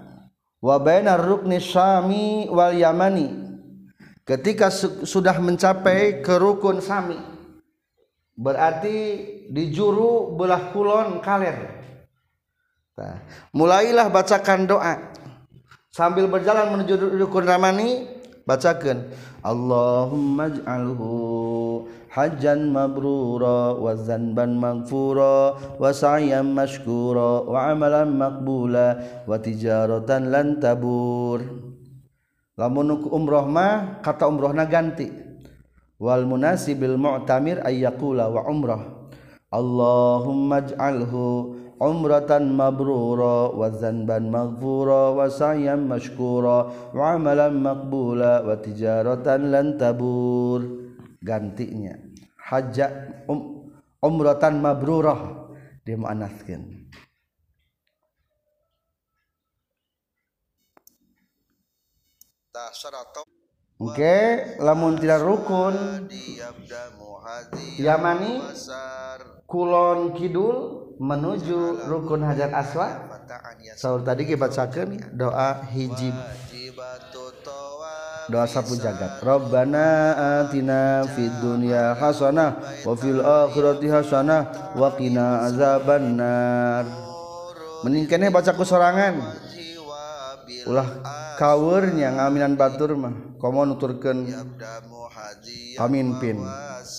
waba 0.57 1.05
Runii 1.21 2.49
Waliamani 2.49 3.27
ketika 4.25 4.73
sudah 5.05 5.37
mencapai 5.37 6.25
ke 6.25 6.33
rukun 6.33 6.81
si 6.81 6.89
berarti 8.33 8.97
dijuru 9.53 10.33
belah 10.33 10.73
kulon 10.73 11.21
kalir 11.21 11.53
mulailah 13.53 14.09
bacakan 14.09 14.65
doa 14.65 15.13
sambil 15.93 16.25
berjalan 16.25 16.73
menuju 16.73 17.21
rukun 17.21 17.45
ramani 17.45 18.09
bacakan 18.49 19.13
Allah 19.45 20.09
ma 20.09 20.49
حجا 22.13 22.53
مبرورا 22.77 23.59
وذنبا 23.83 24.45
مغفورا 24.45 25.37
وسعيا 25.81 26.41
مشكورا 26.45 27.31
وعملا 27.51 28.03
مقبولا 28.05 28.87
وتجارة 29.29 30.09
لن 30.33 30.47
تبور 30.61 31.39
lamun 32.53 32.93
umroh 33.09 33.49
mah 33.49 33.97
kata 34.05 34.29
umrohna 34.29 34.69
ganti 34.69 35.09
wal 35.97 36.21
munasibil 36.21 37.01
mu'tamir 37.01 37.57
ayyakula 37.65 38.29
wa 38.29 38.45
umroh 38.45 39.09
Allahumma 39.49 40.61
ij'alhu 40.61 41.23
umratan 41.81 42.53
mabrura 42.53 43.49
wa 43.57 43.73
zanban 43.73 44.29
maghfura 44.29 45.17
wa 45.17 45.25
sa'yan 45.33 45.81
mashkura 45.89 46.93
wa 46.93 47.17
amalan 47.17 47.57
maqbula 47.57 48.45
wa 48.45 48.53
tijaratan 48.61 49.49
lan 49.49 49.73
tabur 49.81 50.82
gantinya 51.23 51.95
haja 52.51 52.91
um, 53.31 53.71
umratan 54.03 54.59
mabrurah 54.59 55.49
dia 55.87 55.95
mu'anaskin 55.95 56.83
Oke, 63.81 64.15
lamun 64.61 64.95
tidak 65.01 65.25
rukun 65.25 66.07
Yamani 67.81 68.39
Kulon 69.49 70.13
Kidul 70.15 70.55
menuju 71.01 71.89
rukun 71.91 72.23
Hajar 72.23 72.53
aswa. 72.53 72.87
Saur 73.75 74.05
tadi 74.05 74.29
kita 74.29 74.47
bacakan 74.47 74.95
doa 75.17 75.67
hijib 75.75 76.15
dosa 78.31 78.63
Pujagat 78.63 79.19
robbantinania 79.23 81.95
Haswana 81.97 82.53
Has 82.83 84.11
meningkene 87.83 88.31
baca 88.31 88.51
kusoangan 88.55 89.13
ulah 90.63 90.87
kawur 91.35 91.83
yang 91.99 92.15
aminan 92.23 92.55
Batur 92.55 92.95
mah 92.95 93.11
komonu 93.43 93.75
turken 93.75 94.23
amin 95.75 96.15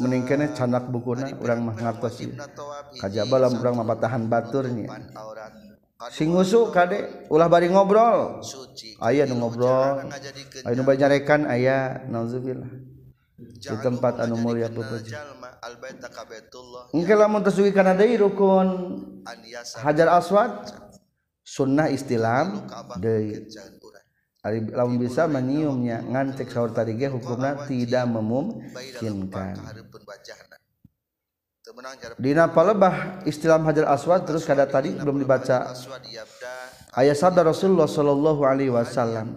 meningkene 0.05 0.53
canak 0.53 0.85
bukunya 0.93 1.33
kurang 1.41 1.73
kaj 1.73 3.17
balam 3.25 3.57
kuranghan 3.57 4.29
baturnya 4.29 4.93
singdek 6.11 7.31
ulah 7.31 7.47
baru 7.47 7.71
ngobrol 7.71 8.43
ayaah 9.07 9.31
ngobrolnyarekan 10.67 11.47
ayazubil 11.47 12.67
di 13.39 13.73
tempat 13.83 14.19
anu 14.27 14.41
rukun 18.19 18.67
hajar 19.83 20.09
aswad 20.19 20.51
sunnah 21.47 21.87
istilah 21.91 22.67
bisa 24.99 25.25
menungnya 25.31 25.99
ngantik 26.05 26.51
sahur 26.53 26.71
tari 26.75 26.99
hukumnya 27.07 27.65
tidak 27.71 28.05
memuman 28.07 28.61
Dina 32.21 32.45
palebah 32.53 33.25
istilah 33.25 33.57
Hajar 33.57 33.89
Aswad 33.89 34.29
terus 34.29 34.45
kada 34.45 34.69
tadi 34.69 34.93
belum 35.01 35.17
dibaca. 35.25 35.73
Ayat 36.93 37.17
sabda 37.17 37.41
Rasulullah 37.41 37.89
sallallahu 37.89 38.45
alaihi 38.45 38.69
wasallam. 38.69 39.33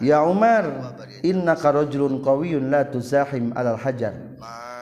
Ya 0.00 0.24
Umar, 0.24 0.96
inna 1.20 1.52
karojulun 1.52 2.24
kawiyun 2.24 2.72
la 2.72 2.88
tuzahim 2.88 3.52
alal 3.52 3.76
hajar. 3.76 4.16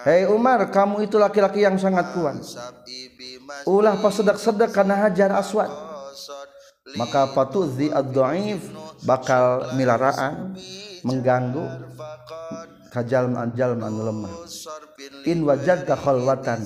Hei 0.06 0.22
Umar, 0.30 0.62
kamu 0.70 1.02
itu 1.02 1.18
laki-laki 1.18 1.66
yang 1.66 1.74
sangat 1.82 2.14
kuat. 2.14 2.38
Ulah 3.66 3.98
pas 3.98 4.14
sedek 4.14 4.38
sedek 4.38 4.70
karena 4.70 5.02
Hajar 5.02 5.34
Aswad. 5.34 5.68
Maka 6.94 7.26
patuzi 7.34 7.90
ad-dhaif 7.90 8.70
bakal 9.02 9.74
milaraan 9.74 10.54
mengganggu 11.02 11.66
kajal 12.92 13.32
jalma 13.56 13.88
anu 13.88 14.00
lemah 14.04 14.32
in 15.24 15.40
wajadta 15.48 15.96
khalwatan 15.96 16.60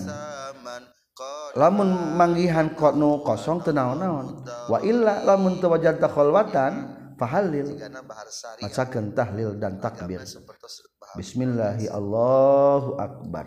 lamun 1.55 1.89
manggihan 2.19 2.75
kono 2.75 3.23
kosong 3.23 3.63
teu 3.63 3.71
naon 3.73 4.43
wa 4.67 4.79
illa 4.83 5.23
lamun 5.23 5.63
teu 5.63 5.71
wajadta 5.71 6.11
khalwatan 6.11 6.73
fahalil 7.15 7.79
macakeun 8.59 9.15
tahlil 9.15 9.55
dan 9.57 9.79
takbir 9.79 10.21
bismillahi 11.15 11.87
allahu 11.95 12.99
akbar 12.99 13.47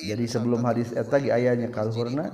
jadi 0.00 0.24
sebelum 0.26 0.64
hadis 0.66 0.90
eta 0.96 1.20
ge 1.22 1.30
ayanya 1.30 1.68
kalhurna 1.70 2.32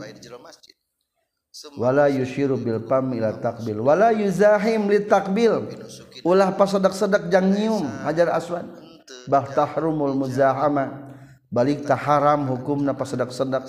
wala 1.76 2.09
yushiru 2.09 2.57
bil 2.57 2.80
pam 2.88 3.11
ila 3.12 3.36
takbil 3.42 3.84
wala 3.84 4.09
yuzahim 4.16 4.88
li 4.88 5.05
takbil 5.05 5.66
ulah 6.24 6.57
pasodak 6.57 6.97
sedak 6.97 7.28
jang 7.28 7.53
nyium 7.53 7.84
hajar 8.09 8.32
aswad 8.32 8.64
Batah 9.24 9.70
rumul 9.80 10.12
muzahama 10.12 11.08
balikkah 11.48 11.96
haram 11.96 12.44
hukum 12.50 12.84
naapa 12.84 13.08
sedak-sdak 13.08 13.64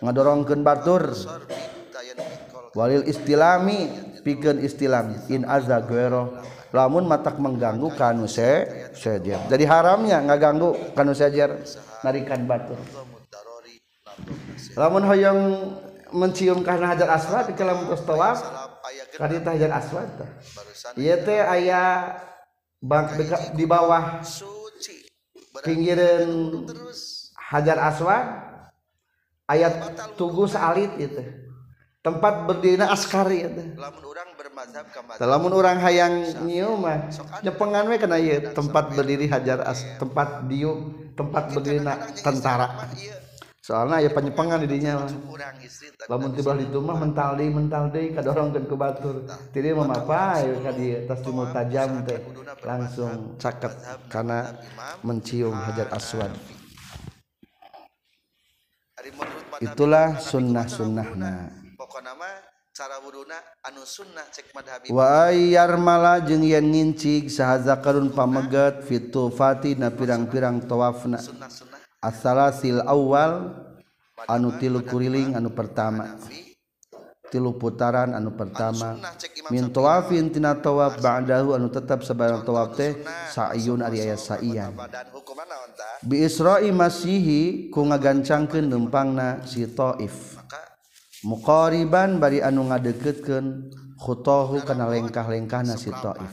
ngadorongkan 0.00 0.64
Baturwalil 0.64 3.04
istilahmi 3.04 3.92
piken 4.24 4.56
istilahmi 4.64 5.20
in 5.28 5.44
azzaro 5.44 6.40
lamun 6.72 7.04
mata 7.04 7.28
mengganggu 7.36 7.92
kan 7.92 8.16
jadi 8.96 9.64
haramnya 9.68 10.24
ngaganggu 10.32 10.96
kan 10.96 11.12
sejar 11.12 11.60
meikan 12.00 12.48
Batur 12.48 12.80
Ram 14.80 14.96
Hoyong 15.04 15.40
menciumkanjar 16.16 17.04
aswa 17.04 17.44
di 17.44 17.52
dalamjarwa 17.52 18.32
aya 21.52 21.84
bangtegak 22.80 23.52
di 23.52 23.64
bawah 23.68 24.24
sur 24.24 24.55
pinggirn 25.64 26.64
hajar 27.52 27.78
aswa 27.80 28.16
ayat 29.48 29.78
tugu 30.18 30.44
salit 30.50 30.90
itu 30.98 31.22
tempat 32.02 32.44
berdina 32.48 32.90
Asari 32.90 33.46
lamun 35.20 35.52
orang 35.52 35.78
hayang 35.84 36.24
tempat 38.56 38.84
berdiri 38.96 39.26
hajar 39.30 39.62
as 39.66 39.80
tempat 40.00 40.46
diuk 40.50 41.12
tempat 41.18 41.48
bertina 41.54 41.96
tentara 42.20 42.90
soalnya 43.66 43.98
ya 43.98 44.10
penyepengan 44.14 44.62
didinya 44.62 45.02
lamun 46.06 46.30
tiba 46.38 46.54
di 46.54 46.70
rumah 46.70 47.02
mental 47.02 47.34
deh 47.34 47.50
mental 47.50 47.90
deh 47.90 48.14
orang 48.14 48.54
ke 48.54 48.62
kebatur 48.62 49.26
tidak 49.50 49.74
mau 49.82 49.90
apa 49.90 50.38
ya 50.46 50.70
di 50.70 50.86
atas 51.02 51.18
timur 51.26 51.50
tajam 51.50 52.06
teh 52.06 52.22
langsung 52.62 53.34
caket 53.42 53.74
karena 54.06 54.54
mencium 55.02 55.50
hajar 55.50 55.90
aswad 55.90 56.30
itulah 59.58 60.14
sunnah 60.22 60.66
sunnahna 60.70 61.50
cara 62.70 63.00
wuduna 63.02 63.40
anu 63.66 63.82
sunnah 63.82 64.30
cek 64.30 64.52
madhabi 64.54 64.92
wa 64.94 65.32
ayyar 65.34 65.74
mala 65.80 66.20
jeung 66.22 66.44
yen 66.46 66.70
ngincig 66.70 67.26
sahazakarun 67.32 68.12
pameget 68.14 68.84
fitufati 68.86 69.74
na 69.80 69.88
pirang-pirang 69.90 70.60
tawafna 70.68 71.16
sunnah 71.18 71.48
asala 72.02 72.52
sil 72.52 72.82
awal 72.84 73.52
anu 74.28 74.52
tilu 74.60 74.82
kuriling 74.84 75.32
anu 75.36 75.48
pertama 75.52 76.16
tilu 77.32 77.56
putaran 77.58 78.12
anu 78.16 78.32
pertama 78.36 78.98
Mintu 79.50 79.78
lafintinatowa 79.82 80.98
bahan 80.98 81.30
anu 81.30 81.68
tetap 81.70 82.02
sebarwaih 82.02 82.98
saun 83.30 83.80
ya 83.94 84.16
sayam 84.18 84.72
B 86.02 86.10
Isro 86.26 86.58
Masihi 86.74 87.70
ku 87.72 87.84
nga 87.90 87.98
gan 88.00 88.20
cangkin 88.22 88.68
dempang 88.70 89.14
na 89.16 89.40
sitoif. 89.46 90.38
Mukooriban 91.26 92.22
bari 92.22 92.38
anu 92.38 92.70
ngadeketkenkhotohu 92.70 94.62
kana 94.62 94.86
lengkah-lengkah 94.86 95.66
na 95.66 95.74
Sitoif. 95.74 96.30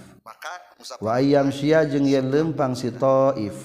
wayam 1.00 1.50
sijung 1.54 2.06
y 2.08 2.16
lempang 2.20 2.76
sitoif 2.76 3.56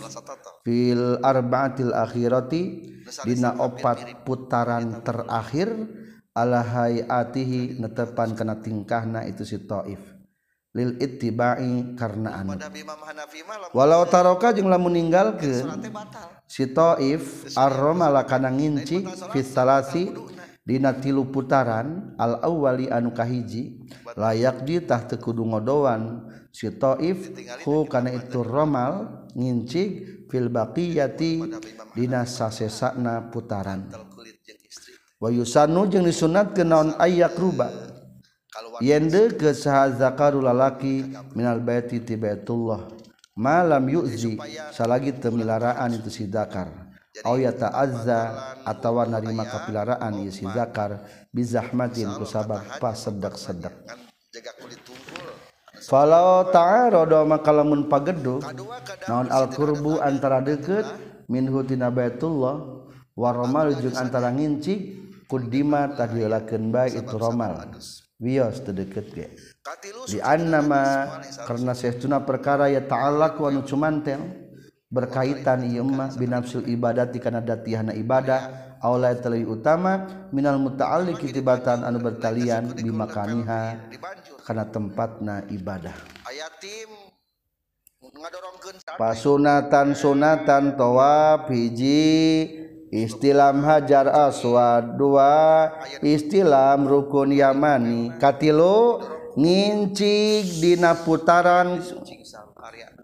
filarbail 0.62 1.90
akhirotidina 1.94 3.58
opat 3.58 4.22
putaran 4.22 5.02
terakhir 5.02 5.72
Allahai 6.38 7.02
atihi 7.02 7.82
netepan 7.82 8.30
ke 8.38 8.46
tingkahna 8.62 9.26
itu 9.26 9.42
sitoif 9.42 9.98
lil 10.76 10.94
ittiba 11.02 11.58
karenaan 11.98 12.54
walau 13.74 14.06
otaroka 14.06 14.54
jumlah 14.54 14.78
meninggal 14.78 15.34
ke 15.34 15.66
sitoif 16.46 17.50
aroma 17.58 18.06
la 18.12 18.22
karena 18.22 18.54
nginci 18.54 19.02
instalasi 19.34 20.14
dan 20.14 20.37
tilu 21.00 21.32
putaran 21.32 22.12
alauwali 22.20 22.92
anukahiji 22.92 23.72
layak 24.20 24.64
ditahkuung 24.68 25.48
ngodowanif 25.48 27.32
itu 28.28 28.42
romal 28.44 29.24
nginci 29.32 29.82
filba 30.28 30.68
piati 30.76 31.40
sasesakna 32.28 33.32
putaranusanjung 33.32 36.04
disunat 36.04 36.52
kenaon 36.52 36.92
ayatrubah 37.00 37.72
yende 38.84 39.32
ke 39.40 39.56
sah 39.56 39.88
zakar 39.88 40.36
lalaki 40.36 41.00
Minalbatitibatullah 41.32 42.92
malam 43.40 43.88
yukji 43.88 44.36
salah 44.76 45.00
lagi 45.00 45.16
pemilaraan 45.16 45.96
itu 45.96 46.12
sidakar 46.12 46.87
Oh 47.26 47.34
ya 47.34 47.50
taadza 47.50 48.30
atau 48.62 49.02
warnarima 49.02 49.42
kapillaraan 49.42 50.22
isikar 50.22 51.02
bizah 51.34 51.66
Madin 51.74 52.14
seddak-sedak 52.26 53.74
tamun 56.52 57.80
pa 57.90 57.98
noon 59.08 59.28
Alqurbu 59.34 59.98
antara 59.98 60.38
deket 60.46 60.86
minhuti 61.26 61.74
Batullah 61.74 62.86
war 63.18 63.34
antara 63.42 64.28
nginci 64.30 64.74
Qudima 65.28 65.90
tadila 65.98 66.38
baik 66.46 67.02
itu 67.04 67.14
Roma 67.18 67.66
de 68.18 68.84
karena 71.46 71.72
seuna 71.76 72.18
perkara 72.22 72.70
ya 72.72 72.80
ta'ala 72.82 73.34
wa 73.38 73.50
cuman 73.62 73.94
teng. 74.02 74.46
punya 74.88 74.88
berkaitan 74.88 75.60
yangmah 75.68 76.08
binafssu 76.18 76.64
ibadati 76.66 77.20
karena 77.20 77.44
tihan 77.64 77.92
ibadah 77.92 78.72
oleh 78.84 79.18
utama 79.44 80.06
Minal 80.32 80.58
muta'ali 80.62 81.14
ketibatan 81.18 81.82
anu 81.84 81.98
berkali 81.98 82.48
di 82.78 82.88
makaamiha 82.90 83.76
karena 84.48 84.64
tempat 84.70 85.20
nah 85.20 85.42
ibadah 85.50 85.92
pasunatan 88.96 89.92
sunatan 89.92 90.64
towa 90.78 91.44
Fiji 91.50 92.46
istilahm 92.94 93.60
Hajar 93.68 94.08
aswa2 94.08 94.96
istilah 96.06 96.78
rukun 96.80 97.34
Yamanikatiilo 97.36 99.02
nginci 99.36 100.46
dina 100.64 100.94
putaran 100.96 101.82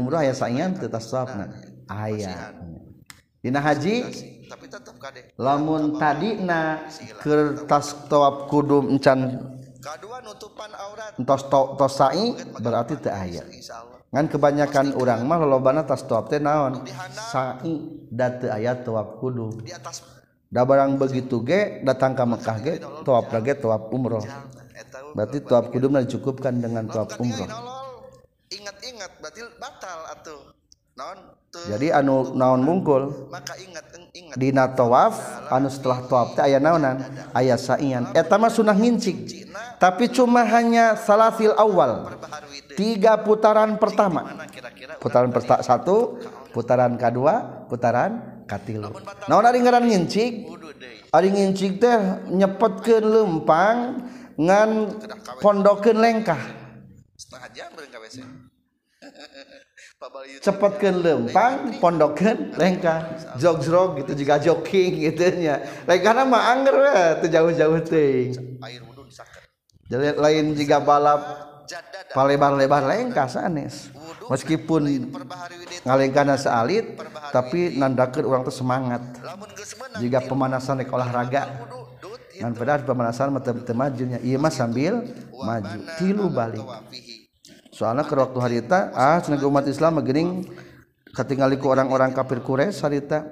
umrah 0.00 0.24
ya 0.24 0.32
Haji 3.60 3.94
lamun 5.40 5.96
tadi 5.96 6.30
kertas 7.24 7.94
toap 8.10 8.50
kucan 8.52 9.18
berarti 12.60 12.94
dengan 13.00 14.24
kebanyakan 14.26 14.86
umahloban 14.98 15.76
atason 15.80 16.44
aya 18.50 18.72
tu 18.82 18.92
da 20.50 20.66
barang 20.66 20.98
begitu 20.98 21.36
ge 21.46 21.60
datang 21.86 22.12
ke 22.18 22.24
Mekahget 22.26 22.82
tuap 23.56 23.94
umroh 23.94 24.18
eh, 24.18 24.34
berarti 25.14 25.46
tu 25.46 25.54
ku 25.70 25.76
dan 25.78 26.04
cukupkupkan 26.10 26.54
dengan 26.58 26.90
tuap 26.90 27.14
umroh 27.22 27.48
ingat-ingat 28.50 29.10
batil 29.22 29.46
batal 29.62 30.10
atau 30.10 30.36
jadi 31.70 31.96
anu 32.02 32.34
naon 32.36 32.60
mungkul 32.60 33.30
maka 33.30 33.56
ingat 33.56 33.88
Di 34.36 34.50
towaf 34.74 35.16
anu 35.48 35.70
setelah 35.72 36.04
tua 36.04 36.26
aya 36.44 36.60
naan 36.60 37.00
ayah 37.32 37.56
sayyan 37.56 38.10
eh, 38.12 38.26
Sunnah 38.52 38.74
ngin 38.76 38.98
tapi 39.80 40.10
cuma 40.12 40.42
hanya 40.44 40.98
salah 40.98 41.32
fil 41.32 41.54
awal 41.56 42.10
tiga 42.74 43.16
putaran 43.22 43.78
pertama 43.80 44.34
putaran 45.00 45.30
pertak 45.32 45.62
satu 45.64 46.18
putaran 46.52 46.98
K2 47.00 47.20
putaran 47.70 48.44
Katny 48.44 48.82
de 51.54 51.94
nyepet 52.34 52.72
kempang 52.82 53.76
ngan 54.36 54.68
pondokin 55.38 55.96
lengkah 55.96 56.42
cepat 60.44 60.72
ke 60.80 60.88
lempang 60.92 61.76
pondndo 61.80 62.12
lengka 62.60 63.02
jog 63.40 63.64
gitu 64.00 64.12
juga 64.16 64.36
joking 64.40 65.02
itunya 65.08 65.56
karena 65.88 66.24
ma 66.28 66.52
eh, 66.56 67.16
jauh-jauh 67.28 67.78
lain 70.20 70.46
juga 70.56 70.76
balap 70.84 71.20
paling 72.12 72.36
lebar-lebar 72.36 72.82
lengka 72.88 73.24
sanes 73.28 73.88
meskipun 74.28 75.08
nga 75.84 75.96
gana 76.12 76.36
salit 76.36 76.84
tapi 77.32 77.76
nanda 77.80 78.06
ke 78.12 78.20
uang 78.20 78.44
tuh 78.48 78.52
semangat 78.54 79.00
juga 79.96 80.20
pemanasan 80.24 80.78
oleh 80.84 80.88
olahraga 80.92 81.44
padadas 82.48 82.88
pemenasan 82.88 83.28
majunya 83.76 84.16
Iam 84.24 84.44
sambil 84.48 85.04
maju 85.36 85.76
tilubalik 86.00 86.64
suana 87.68 88.00
ke 88.08 88.16
waktu 88.16 88.38
harita 88.40 88.92
ah 88.96 89.20
se 89.20 89.28
umat 89.36 89.68
Islam 89.68 90.00
menggerring 90.00 90.48
ketingku 91.12 91.68
orang-orang 91.68 92.16
kafir 92.16 92.40
Quraiss 92.40 92.80
harita 92.80 93.28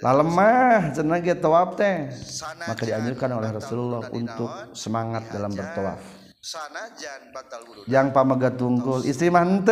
lemah 0.00 0.94
jeget 0.96 1.38
maka 1.44 2.72
didianjurkan 2.82 3.30
oleh 3.36 3.50
Rasulullah 3.52 4.02
untuk 4.08 4.48
semangat 4.72 5.28
dalam 5.28 5.52
bertowaaf 5.52 6.00
yang 7.84 8.08
pamegang 8.16 8.56
tungkul 8.56 9.04
istri 9.04 9.28
manap 9.28 9.68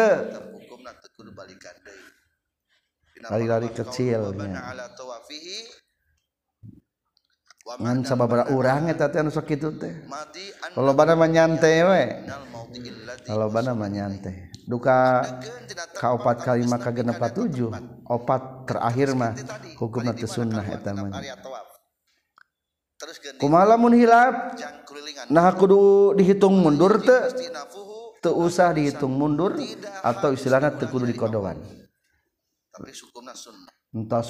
la-lari 3.33 3.73
kecil 3.73 4.37
sa 7.69 8.15
urahnya 8.49 8.97
nya 8.97 9.21
nya 13.89 14.05
duka 14.69 14.97
kaupat 16.01 16.37
kali 16.45 16.65
maka 16.65 16.89
47 16.93 17.73
opat 18.09 18.43
terakhirmah 18.69 19.35
hukumsunnah 19.77 20.65
terus 22.99 23.19
kumamun 23.37 23.93
hiap 24.01 24.35
nah 25.29 25.53
kudu 25.53 26.13
dihitung 26.17 26.57
mundur 26.61 27.01
tuh 27.05 28.33
usah 28.33 28.73
dihitung 28.73 29.13
mundur 29.13 29.61
atau 30.01 30.33
istilahnya 30.33 30.73
tekudu 30.77 31.05
di 31.09 31.13
kodoan 31.17 31.59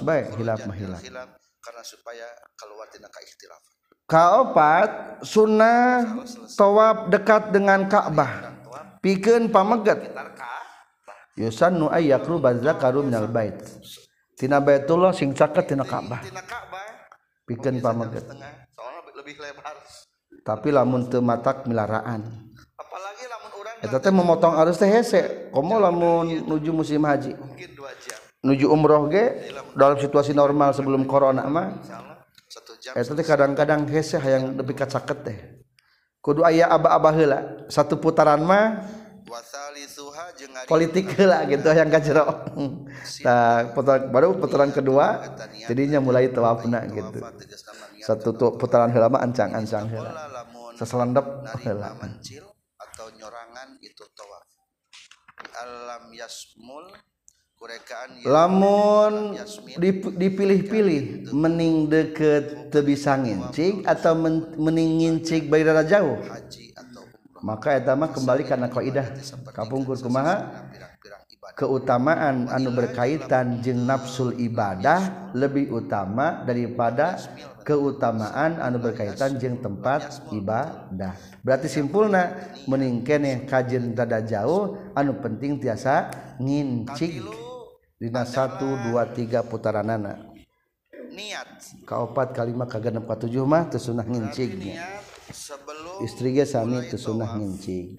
baik 0.07 0.26
hiaplang 0.34 1.38
punya 1.69 1.85
supaya 1.85 2.25
keluar 2.57 2.89
tinira 2.89 3.12
kaopat 4.09 5.21
Sunnah 5.21 6.01
towab 6.57 7.12
dekat 7.12 7.53
dengan 7.53 7.85
Ka'bah 7.87 8.57
piken 9.05 9.53
pamegatsanaba 9.53 10.49
sing 15.12 15.31
caket 15.37 15.66
Ka'ba 15.85 16.25
pi 17.47 17.53
pa 17.61 17.69
tapilahmunttu 20.49 21.21
matatak 21.21 21.69
milaraaan 21.69 22.23
memotong 24.09 24.57
arus 24.57 24.81
teh 24.81 24.89
menuju 25.53 26.71
musim 26.73 27.05
maji 27.05 27.37
mungkin 27.37 27.69
nuju 28.49 28.66
umroh 28.72 29.12
ge 29.12 29.53
dalam 29.76 30.01
situasi 30.01 30.32
normal 30.32 30.72
sebelum 30.72 31.05
corona 31.05 31.44
mah 31.44 31.76
itu 32.88 32.96
eh, 32.96 33.05
teh 33.05 33.26
kadang-kadang 33.26 33.84
hese 33.92 34.16
yang 34.24 34.57
lebih 34.57 34.72
kacaket 34.72 35.18
teh 35.20 35.38
kudu 36.24 36.40
ayah 36.49 36.72
abah-abah 36.72 37.12
heula 37.12 37.40
satu 37.68 38.01
putaran 38.01 38.40
mah 38.40 38.80
politik 40.64 41.12
heula 41.20 41.44
gitu 41.44 41.68
yang 41.76 41.92
kacero 41.92 42.24
tah 43.20 43.68
putaran, 43.76 44.09
baru 44.09 44.32
putaran 44.40 44.72
kedua 44.72 45.36
jadinya 45.68 46.01
mulai 46.01 46.32
tawafna 46.32 46.88
gitu 46.88 47.20
satu 48.01 48.32
tu, 48.32 48.46
putaran 48.57 48.88
heula 48.88 49.12
mah 49.12 49.20
ancang-ancang 49.20 49.92
heula 49.92 50.11
seselendep 50.80 51.26
heula 51.61 51.92
atau 52.80 53.07
nyorangan 53.12 53.76
itu 53.84 54.03
tawaf 54.16 54.42
alam 55.61 56.09
yasmul 56.16 56.88
mereka 57.59 57.96
lamun 58.22 59.34
dipilih-pilih 60.14 61.26
mening 61.34 61.90
de 61.90 62.02
ke 62.14 62.30
tebisang 62.70 63.26
ngci 63.26 63.82
atau 63.82 64.14
meningin 64.54 65.22
Cik 65.26 65.50
Baida 65.50 65.74
jauh 65.82 66.22
maka 67.42 67.78
utamamah 67.82 68.11
kembali 68.14 68.42
karenaqaoidah 68.46 69.06
kapungkur 69.50 69.98
kemaahan 69.98 70.70
keutamaan 71.59 72.46
anu 72.46 72.70
berkaitan 72.70 73.59
je 73.59 73.74
nafsul 73.74 74.38
ibadah 74.38 75.30
lebih 75.34 75.70
utama 75.74 76.46
daripada 76.46 77.18
keutamaan 77.66 78.62
anu 78.62 78.78
berkaitan 78.78 79.34
jeng 79.42 79.59
tempat 79.59 80.22
ibadah 80.30 81.14
berarti 81.42 81.66
simpul 81.66 82.06
nah 82.06 82.30
meningka 82.70 83.18
nih 83.18 83.42
kajin 83.50 83.98
da 83.98 84.06
jauh 84.22 84.78
anu 84.94 85.18
penting 85.18 85.59
tiasa 85.59 86.06
nginciik 86.38 87.18
dan 87.26 87.46
Dina 87.99 88.22
satu 88.22 88.62
dua 88.86 89.11
tiga 89.11 89.42
putaran 89.42 89.82
nana. 89.90 90.22
niat 91.09 91.82
kaopat 91.82 92.30
kagak 92.30 92.94
empat 92.94 93.26
tujuh 93.26 93.42
mah 93.42 93.66
tersunah 93.66 94.07
Istri 95.99 96.28
gak 96.38 96.46
sami 96.46 96.78
tersunah 96.86 97.34
ngincing. 97.34 97.99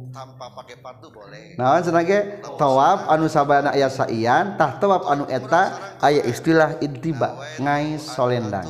pakai 0.11 0.75
patu 0.83 1.07
boleh 1.09 1.55
anu 3.07 3.25
Sababana 3.31 3.71
ayah 3.73 3.87
sayyan 3.89 4.57
tah 4.59 4.75
tawab 4.77 5.03
anu 5.07 5.23
eta 5.31 5.95
ayaah 6.03 6.27
istilah 6.27 6.69
Idiba 6.83 7.39
ngaai 7.59 7.95
Solendang 7.97 8.67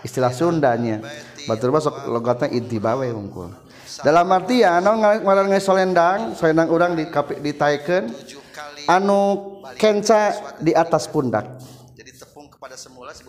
istilah 0.00 0.32
Sundanya 0.32 1.00
Batul 1.48 1.72
masukok 1.72 2.04
logota 2.08 2.46
Idibaweungkul 2.48 3.50
dalam 4.04 4.26
artianlendanglendang 4.32 6.68
udang 6.72 6.92
dikapek 6.96 7.40
diken 7.44 8.08
anukenca 8.88 10.30
di 10.62 10.70
atas 10.72 11.04
pundak 11.10 11.44
kepada 12.56 12.76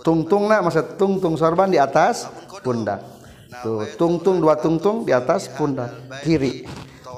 tungtunglahmaksud 0.06 0.96
tungtung 1.02 1.36
sorban 1.36 1.68
di 1.72 1.80
atas 1.82 2.30
pundak 2.64 3.02
tuh 3.66 3.84
tungtung 4.00 4.40
dua 4.40 4.56
tungtung 4.56 5.04
di 5.04 5.12
atas 5.12 5.50
pundak 5.52 5.92
kiri 6.24 6.64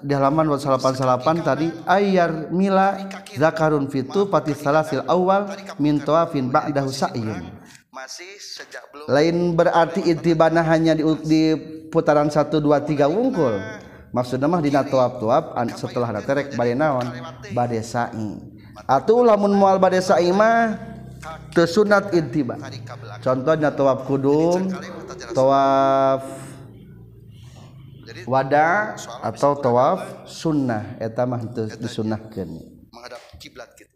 punya 0.00 0.16
laman 0.18 0.48
salapan-pan 0.56 1.36
tadi 1.44 1.68
airyar 1.84 2.48
Mila 2.50 2.96
zakarun 3.36 3.84
fittupatiil 3.86 5.04
awal 5.04 5.52
mintofin 5.76 6.48
lain 9.10 9.36
berarti 9.52 10.00
intibaah 10.08 10.64
hanya 10.64 10.96
ditip 10.96 11.92
putaran 11.92 12.32
123 12.32 13.04
ungkul 13.06 13.60
maksud 14.16 14.40
mahdina 14.40 14.88
toap-tuap 14.88 15.52
setelahrek 15.76 16.56
Balenaon 16.56 17.06
badai 17.52 17.84
atau 18.88 19.20
lamun 19.20 19.52
mual 19.52 19.76
badaimah 19.76 20.80
kesunat 21.52 22.16
intiba 22.16 22.56
contohnya 23.20 23.68
tuab 23.68 24.08
kuung 24.08 24.72
tofi 25.36 26.39
wada 28.28 28.98
atau 29.24 29.52
tawaf 29.56 30.26
sunnah 30.28 30.96
eta 31.00 31.24
mah 31.24 31.40
teu 31.52 31.68
disunnahkeun 31.78 32.48
menghadap 32.92 33.20
kiblat 33.40 33.70
gitu 33.78 33.88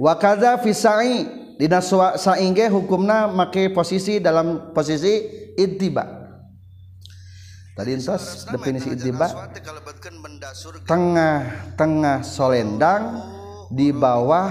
wa 0.00 0.12
kadza 0.16 0.56
fi 0.60 0.70
sa'i 0.72 1.16
dina 1.60 1.78
sa'i 1.84 2.48
ge 2.56 2.66
hukumna 2.72 3.28
make 3.28 3.70
posisi 3.76 4.18
dalam 4.18 4.72
posisi 4.76 5.20
ittiba 5.56 6.04
tadi 7.76 7.96
entos 8.00 8.48
definisi 8.48 8.88
ittiba 8.96 9.28
gitu. 9.52 10.80
tengah-tengah 10.88 12.24
solendang 12.24 13.04
oh, 13.16 13.16
di 13.68 13.92
oh. 13.92 13.96
bawah 14.00 14.48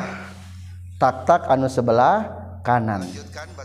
tak-tak 1.02 1.50
anu 1.50 1.66
sebelah 1.66 2.38
kanan 2.62 3.02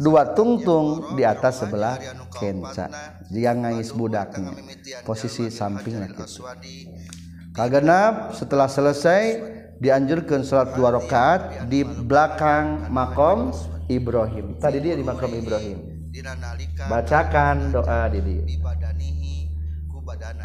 dua 0.00 0.32
tungtung 0.32 1.12
di 1.12 1.20
atas 1.28 1.60
sebelah 1.60 2.00
kenca 2.36 2.84
nah, 2.92 3.16
yang 3.32 3.64
ngais 3.64 3.90
budaknya 3.96 4.52
posisi 5.08 5.48
sampingnya 5.48 6.12
gitu 6.12 6.44
kagenap 7.56 8.36
setelah 8.36 8.68
selesai 8.68 9.40
dianjurkan 9.80 10.44
sholat 10.44 10.76
dua 10.76 10.92
rakaat 11.00 11.68
di 11.72 11.82
belakang 11.84 12.92
makom 12.92 13.52
Ibrahim 13.88 14.60
tadi 14.60 14.78
dia 14.84 14.94
di 14.96 15.04
makom 15.04 15.32
Ibrahim 15.32 15.78
bacakan 16.88 17.72
doa 17.72 18.12
di 18.12 18.20
dia 18.20 18.42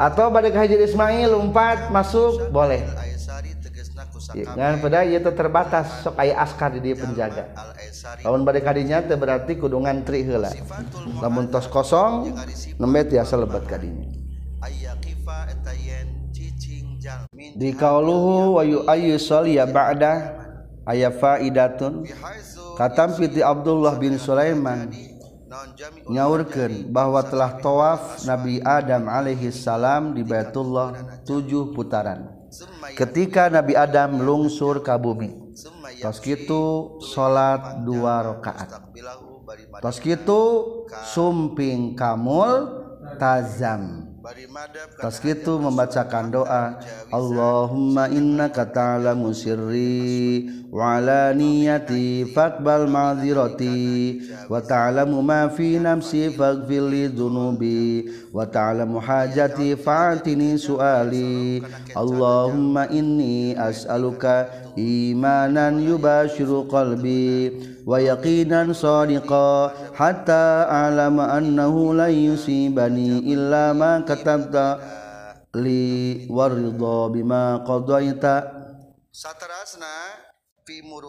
atau 0.00 0.26
pada 0.28 0.48
hajar 0.52 0.80
Ismail 0.84 1.32
lompat 1.32 1.88
masuk 1.94 2.50
boleh 2.52 2.82
Iya, 4.32 4.48
iya. 4.48 4.54
dengan 4.56 4.74
pada 4.80 5.00
ia 5.04 5.20
terbatas 5.20 5.86
sok 6.04 6.16
aya 6.16 6.34
askar 6.40 6.72
di 6.72 6.80
dia 6.80 6.96
penjaga 6.96 7.52
namun 8.24 8.42
pada 8.48 8.58
kadinya 8.64 9.04
itu 9.04 9.12
berarti 9.14 9.52
kudungan 9.60 10.00
ngantri 10.02 10.24
heula 10.24 10.48
Namun 11.20 11.52
tos 11.52 11.68
kosong 11.68 12.32
nemet 12.80 13.12
ya 13.12 13.22
selebat 13.28 13.68
kadinya 13.68 14.08
di 17.36 17.68
kauluhu 17.76 18.56
wa 18.56 18.62
yu 18.64 18.80
ayu 18.88 19.16
ya 19.52 19.68
ba'da 19.68 20.14
aya 20.88 21.12
faidatun 21.12 22.08
katam 22.80 23.08
piti 23.18 23.44
Abdullah 23.44 24.00
bin 24.00 24.16
Sulaiman 24.16 24.88
nyaurkeun 26.08 26.88
bahwa 26.88 27.20
telah 27.26 27.58
tawaf 27.60 28.24
Nabi 28.24 28.64
Adam 28.64 29.04
alaihi 29.12 29.52
salam 29.52 30.16
di 30.16 30.24
Baitullah 30.24 31.20
tujuh 31.28 31.76
putaran 31.76 32.31
ketika 32.96 33.48
Nabi 33.52 33.72
Adam 33.76 34.20
lungsur 34.22 34.82
kabumi 34.84 35.32
Toskitu 36.02 36.98
salat 37.14 37.82
dua 37.86 38.22
rakaat 38.26 38.68
Toskitu 39.80 40.40
sumping 41.12 41.94
kamuultajzam 41.96 44.02
Toskitu 45.00 45.58
membacakan 45.58 46.30
doa 46.30 46.78
Allahmana 47.10 48.48
katala 48.54 49.14
musiri, 49.18 50.61
وعلى 50.72 51.34
نيتي 51.36 52.24
فاقبل 52.24 52.86
معذرتي 52.90 53.88
وتعلم 54.50 55.26
ما 55.26 55.48
في 55.48 55.78
نفسي 55.78 56.30
فاغفر 56.30 56.88
لي 56.88 57.06
ذنوبي 57.06 58.12
وتعلم 58.32 59.00
حاجتي 59.00 59.76
فاعطني 59.76 60.56
سؤالي 60.56 61.62
اللهم 61.96 62.78
إني 62.78 63.68
أسألك 63.68 64.24
إيمانا 64.78 65.66
يباشر 65.70 66.64
قلبي 66.72 67.36
ويقينا 67.86 68.72
صادقا 68.72 69.70
حتى 69.94 70.42
أعلم 70.78 71.20
أنه 71.20 71.94
لن 71.94 72.12
يصيبني 72.32 73.34
إلا 73.34 73.72
ما 73.72 74.00
كتبت 74.00 74.56
لي 75.54 75.92
والرضا 76.32 77.08
بما 77.08 77.56
قضيت 77.56 78.24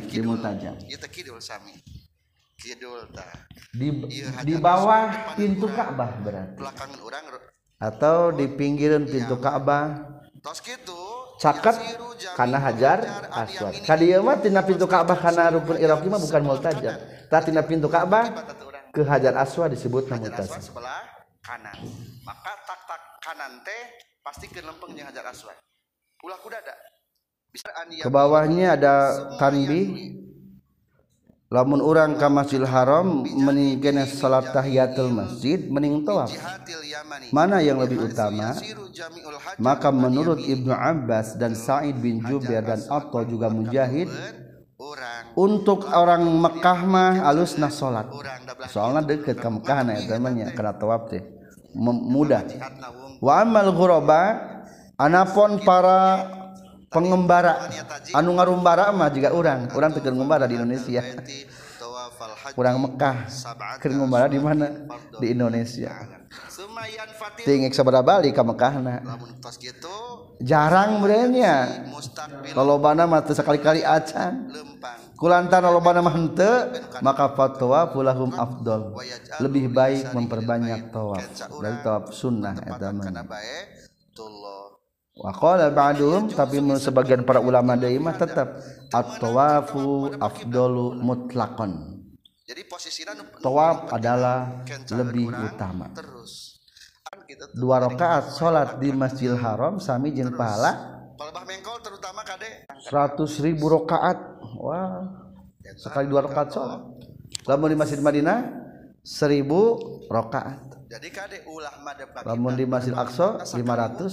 Kidul 2.57 2.99
di 3.77 3.87
iya, 4.11 4.27
di 4.41 4.55
bawah 4.57 5.37
pintu 5.37 5.69
Ka'bah 5.69 6.17
berarti 6.19 6.57
atau 7.77 8.33
di 8.33 8.49
pinggiran 8.49 9.05
iya, 9.05 9.11
pintu 9.13 9.37
Ka'bah 9.37 10.17
tos 10.41 10.57
gitu, 10.65 10.97
caket 11.41 11.77
karena 12.33 12.57
hajar 12.61 13.05
aswad 13.33 13.73
Kali 13.85 14.13
kadi 14.13 14.21
mah 14.21 14.37
tina 14.41 14.61
pintu 14.65 14.89
Ka'bah 14.89 15.13
gitu. 15.13 15.23
karena 15.29 15.43
rukun 15.53 15.77
iraqi 15.77 16.07
mah 16.09 16.19
bukan 16.21 16.41
multajab 16.41 16.95
tah 17.29 17.41
tina 17.45 17.61
pintu 17.61 17.85
Ka'bah 17.87 18.25
ke 18.89 19.05
hajar 19.05 19.37
aswad 19.37 19.69
disebut 19.77 20.09
multajab 20.09 20.49
sebelah 20.57 21.05
kanan 21.45 21.77
maka 22.25 22.51
tak 22.65 22.79
tak 22.89 23.01
kanan 23.21 23.61
teh 23.61 23.81
pasti 24.25 24.49
ke 24.49 24.65
lempeng 24.65 24.97
yang 24.97 25.05
hajar 25.13 25.29
aswad 25.29 25.53
ulah 26.25 26.37
kuda 26.41 26.57
ada 26.65 26.73
ke 28.03 28.09
bawahnya 28.09 28.73
ada 28.77 28.93
tanbi 29.41 29.81
mun 31.47 31.79
kamas 32.19 32.51
Haram 32.67 33.23
men 33.23 33.55
salattahtul 34.03 35.15
masjid 35.15 35.63
mening 35.71 36.03
mana 37.31 37.63
yang 37.63 37.79
lebih 37.79 38.11
utama 38.11 38.51
maka 39.55 39.87
menurut 39.95 40.43
Ibnu 40.43 40.75
Abbas 40.75 41.39
dan 41.39 41.55
Said 41.55 42.03
binju 42.03 42.43
biar 42.43 42.67
dan 42.67 42.83
to 42.83 43.19
juga 43.31 43.47
mujahid 43.47 44.11
untuk 45.39 45.87
orang 45.87 46.27
Mekahmah 46.27 47.23
alusnah 47.23 47.71
salat 47.71 48.11
soalt 48.67 49.07
dekathana 49.07 49.95
wamalhuroba 53.23 54.23
Anapon 54.97 55.61
para 55.61 56.01
orang 56.17 56.17
pengembarak 56.91 57.71
anu 58.15 58.35
ngarumbara 58.39 58.91
ama 58.91 59.11
juga 59.11 59.31
orang- 59.35 59.67
kurang 59.71 59.91
tegangbara 59.95 60.47
di 60.47 60.55
Indonesia 60.55 61.03
kurang 62.55 62.79
Mekkahkerbara 62.81 64.27
di 64.31 64.39
mana 64.39 64.67
di 65.19 65.27
Indonesiabalik 65.35 66.31
Mekah 68.39 68.73
jarangnya 70.39 71.55
kalau 72.55 72.79
bana 72.79 73.03
sekali-kali 73.35 73.83
cakulantan 73.83 75.67
maka 77.03 77.25
foto 77.35 77.67
pulaum 77.91 78.31
Abdul 78.31 78.95
lebih 79.43 79.75
baik 79.75 80.15
memperbanyak 80.15 80.87
to 80.95 81.11
top 81.83 82.15
sunnah 82.15 82.55
pada 82.55 82.95
qala 85.17 85.73
ba'dhum 85.73 86.29
tapi 86.29 86.61
sebagian 86.77 87.25
para 87.25 87.41
ulama 87.41 87.73
dari 87.73 87.97
mah 87.97 88.13
tetap 88.13 88.61
at-tawafu 88.93 90.13
afdalu 90.21 90.93
mutlakon. 91.01 91.97
Jadi 92.47 92.63
posisinya 92.63 93.11
tawaf 93.43 93.91
adalah 93.91 94.63
lebih 94.95 95.35
utama. 95.35 95.91
Kan 95.91 95.99
gitu 97.27 97.43
dua 97.59 97.83
rakaat 97.83 98.31
salat 98.39 98.79
di 98.79 98.87
Masjidil 98.95 99.35
Haram 99.35 99.83
sami 99.83 100.15
jeung 100.15 100.31
pahala 100.31 100.95
seratus 102.87 103.43
ribu 103.43 103.67
rakaat. 103.67 104.39
Wah. 104.63 105.27
Sekali 105.75 106.07
dua 106.07 106.23
rakaat 106.23 106.49
salat. 106.55 106.79
Lamun 107.51 107.75
di 107.75 107.75
Masjid 107.75 107.99
Madinah 107.99 108.47
1000 109.03 109.43
rakaat. 110.07 110.76
Jadi 110.87 111.07
kade 111.11 111.37
ulah 111.51 111.83
madep 111.83 112.15
Lamun 112.23 112.55
kan 112.55 112.59
di 112.63 112.65
Masjid 112.67 112.93
Aqsa 112.95 113.43
500 113.43 114.07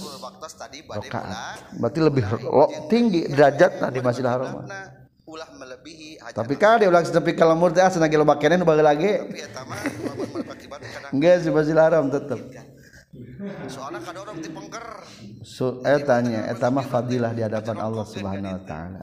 rakaat. 0.91 1.55
Berarti 1.79 1.99
lebih 2.03 2.23
tinggi 2.91 3.31
derajatna 3.31 3.87
di 3.95 4.03
Masjid 4.03 4.27
Haram. 4.27 4.67
Ulah 5.23 5.49
melebihi 5.55 6.19
Tapi 6.35 6.53
kade 6.59 6.83
ulah 6.91 6.99
ah, 6.99 7.07
Tapi 7.07 7.31
kalau 7.33 7.55
murti 7.55 7.79
senang 7.79 8.11
ge 8.11 8.15
nage 8.19 8.19
loba 8.19 8.35
kene 8.37 8.59
nu 8.59 8.67
lagi 8.67 9.07
ge. 9.07 9.13
Geus 11.15 11.47
di 11.47 11.51
Masjid 11.55 11.79
Haram 11.79 12.11
tetep. 12.11 12.43
Iya. 12.51 12.63
Soalnya 13.71 13.99
kadorong 14.03 14.35
orang 14.35 14.37
pengker. 14.51 14.85
So, 15.47 15.79
eh 15.87 16.03
nya 16.27 16.51
fadilah 16.59 17.31
di 17.31 17.39
hadapan 17.39 17.75
Allah 17.79 18.03
Subhanahu 18.03 18.51
wa 18.59 18.63
taala. 18.67 19.01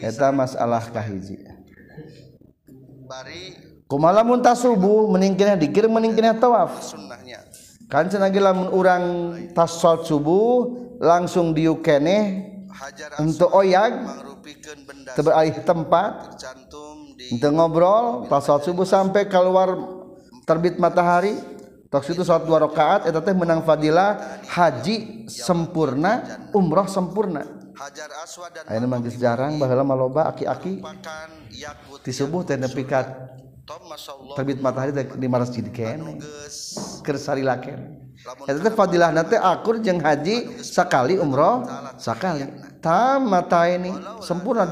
Eta 0.00 0.32
masalah 0.32 0.80
kahiji. 0.88 1.44
Bari 3.04 3.52
kumalamun 3.90 4.44
tasubu 4.44 5.08
subuh 5.08 5.56
dikir 5.56 5.88
meningkirnya 5.88 6.36
tawaf 6.36 6.84
sunnahnya 6.84 7.40
kan 7.88 8.04
lagi 8.20 8.36
lamun 8.36 8.68
orang 8.68 9.02
tasol 9.56 10.04
subuh 10.04 10.68
langsung 11.00 11.56
diukene 11.56 12.52
untuk 13.16 13.48
oyag 13.56 13.96
beralih 15.16 15.56
tempat 15.64 16.36
untuk 17.32 17.50
ngobrol 17.56 18.28
tasol 18.28 18.60
subuh 18.60 18.84
sampai 18.86 19.26
keluar 19.26 19.74
terbit 20.44 20.76
matahari 20.78 21.34
Tak 21.88 22.04
situ 22.04 22.20
salat 22.20 22.44
dua 22.44 22.60
rakaat, 22.60 23.08
eta 23.08 23.16
teh 23.24 23.32
menang 23.32 23.64
fadilah 23.64 24.44
haji 24.52 25.24
sempurna, 25.32 26.36
umroh 26.52 26.84
sempurna. 26.84 27.48
Hajar 27.80 28.12
Aswad 28.20 28.52
dan 28.60 28.68
Ayeuna 28.68 29.00
mah 29.00 29.00
jarang 29.08 29.56
baheula 29.56 29.88
maloba 29.88 30.28
aki-aki. 30.28 30.84
Ti 32.04 32.10
subuh 32.12 32.44
teh 32.44 32.60
nepi 32.60 32.84
ka 32.84 33.08
terbit 34.36 34.58
matahari 34.60 34.92
hajikali 39.38 41.14
umroh 41.20 41.56
sekali 42.00 42.42
ini 43.76 43.90
sempurna 44.24 44.64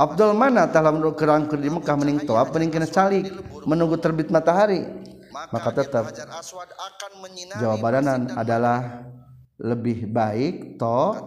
Abdul 0.00 0.32
mana 0.36 0.68
kerang 1.16 1.42
di 1.48 1.68
muka 1.72 1.92
meninging 1.96 2.28
sekali 2.84 3.18
menunggu 3.64 3.96
terbit 3.96 4.28
matahari 4.28 4.84
maka 5.30 5.70
tetap 5.72 6.04
Jawa 7.56 7.76
badan 7.80 8.28
adalah 8.36 9.06
lebih 9.60 10.04
baik 10.10 10.76
tof 10.76 11.24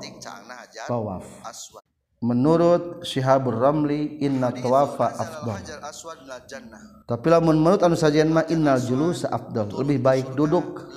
menurut 2.24 3.04
Syhab 3.04 3.52
Ramli 3.52 4.24
innatawafa 4.24 5.08
Abdul 5.12 5.60
tapi 7.04 7.26
lamun 7.28 7.60
menurut 7.60 7.84
an 7.84 8.00
saja 8.00 8.24
ju 8.80 9.04
Abdul 9.28 9.68
lebih 9.84 10.00
baik 10.00 10.28
duduk 10.32 10.88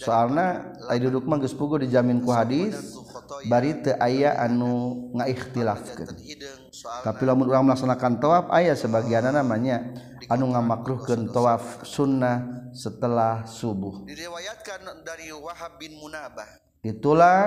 soalnya 0.00 0.72
duduk 0.96 1.28
menggespugu 1.28 1.84
dijaminku 1.84 2.32
hadits 2.32 2.96
bari 3.52 3.76
aya 4.00 4.32
anukhtilaf 4.48 5.92
tapi 7.04 7.22
lamun 7.28 7.52
melaksanakantawaf 7.52 8.48
ayaah 8.56 8.80
sebagian 8.80 9.28
namanya 9.28 9.92
anu 10.32 10.48
memaklukkantawaf 10.56 11.84
sunnah 11.84 12.64
setelah 12.72 13.44
subuh 13.44 14.08
darih 15.04 15.36
itulah 16.90 17.40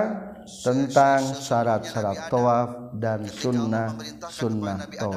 tentang 0.44 1.20
syarat-syarat 1.36 2.28
thoaf 2.28 2.68
dan 2.96 3.24
sunnah 3.28 3.88
sunnah 4.28 4.78
to 5.00 5.12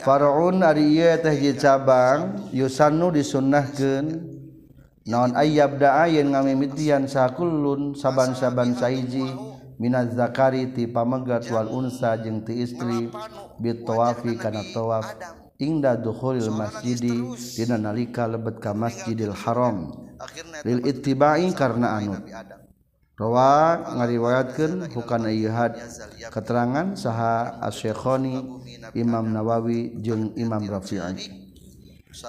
Farunji 0.00 1.00
cabang 1.58 2.38
yusan 2.54 3.02
di 3.10 3.22
Sunnah 3.26 3.64
Gen 3.74 4.06
Naon 5.10 5.34
Ayab 5.34 5.74
Da 5.82 6.06
nga 6.06 6.38
mediadian 6.46 7.10
sakulun 7.10 7.98
sabban-saban 7.98 8.78
saiji 8.78 9.26
Min 9.82 9.96
Zakariti 10.14 10.86
pamegatwalunsa 10.86 12.20
je 12.22 12.30
ti 12.46 12.54
istri 12.68 13.08
Bitoafi 13.58 14.36
karena 14.38 14.60
toaf. 14.76 15.08
duhul 16.00 16.40
masjidi 16.48 17.20
nalika 17.76 18.24
lebetka 18.24 18.72
masjidil 18.72 19.36
Harram 19.36 19.92
it 20.64 21.04
karena 21.52 22.00
anu 22.00 22.16
roha 23.20 23.92
ngariwayatkan 24.00 24.88
bukan 24.96 25.28
had 25.52 25.76
keterangan 26.32 26.96
saha 26.96 27.60
askhooni 27.60 28.40
Imam 28.96 29.28
Nawawi 29.28 30.00
jeung 30.00 30.32
Imam 30.40 30.64
rafffi 30.64 30.96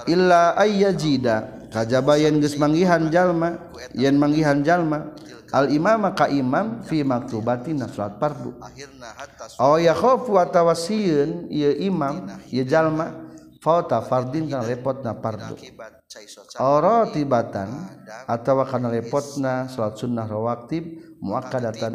Illa 0.05 0.53
jda 0.93 1.67
kajabayan 1.73 2.37
gesmanggihan 2.43 3.07
jalma 3.09 3.71
yen 3.97 4.13
manggihan 4.19 4.59
jalma 4.61 5.15
dan 5.15 5.30
Al-imaam 5.51 6.07
maka 6.07 6.31
Imam 6.31 6.79
fimakubati 6.87 7.75
na 7.75 7.91
parhu 8.15 8.55
Oh 9.59 9.75
yatawa 9.75 10.71
siun 10.71 11.51
imamlma 11.51 12.39
fardin 13.61 14.47
repot 14.63 15.03
naotan 15.05 17.69
atau 18.31 18.57
karena 18.63 18.89
repotna 18.95 19.67
salalat 19.69 19.95
sunnah 19.99 20.25
Rowakib 20.25 21.13
mua 21.19 21.43
datang 21.45 21.93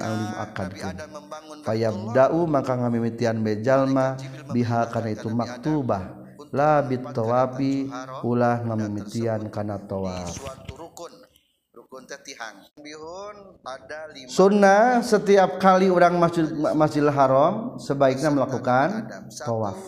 ayaam 1.66 2.12
da 2.15 2.28
maka 2.31 2.70
ngamimikian 2.77 3.41
mejallma 3.43 4.15
bihak 4.53 4.93
karena 4.95 5.11
itu 5.16 5.33
maktubah 5.33 6.03
labit 6.53 7.03
towapi 7.11 7.89
pulah 8.20 8.61
memikian 8.62 9.49
karenatawakun 9.51 11.26
sunnah 14.28 15.01
setiap 15.01 15.56
kali 15.56 15.89
u 15.89 15.97
masjid 16.20 16.44
masjid 16.77 17.01
Haram 17.09 17.81
sebaiknya 17.81 18.28
melakukantawawaf 18.36 19.81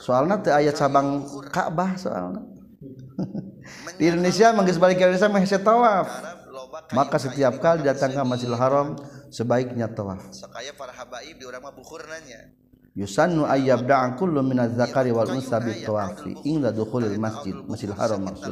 soal 0.00 0.24
nanti 0.24 0.48
ayat 0.48 0.72
cabang 0.76 1.24
Ka'bah 1.52 1.96
soal 2.00 2.36
di 4.00 4.04
Indonesia 4.08 4.54
mengisbaliktawaf 4.56 6.08
maka 6.96 7.16
setiap 7.20 7.60
kali 7.60 7.84
datang 7.84 8.16
ke 8.16 8.20
masjiil 8.24 8.56
Haram 8.56 8.96
sebaiknyatawafjid 9.28 10.48
Harram 10.48 11.76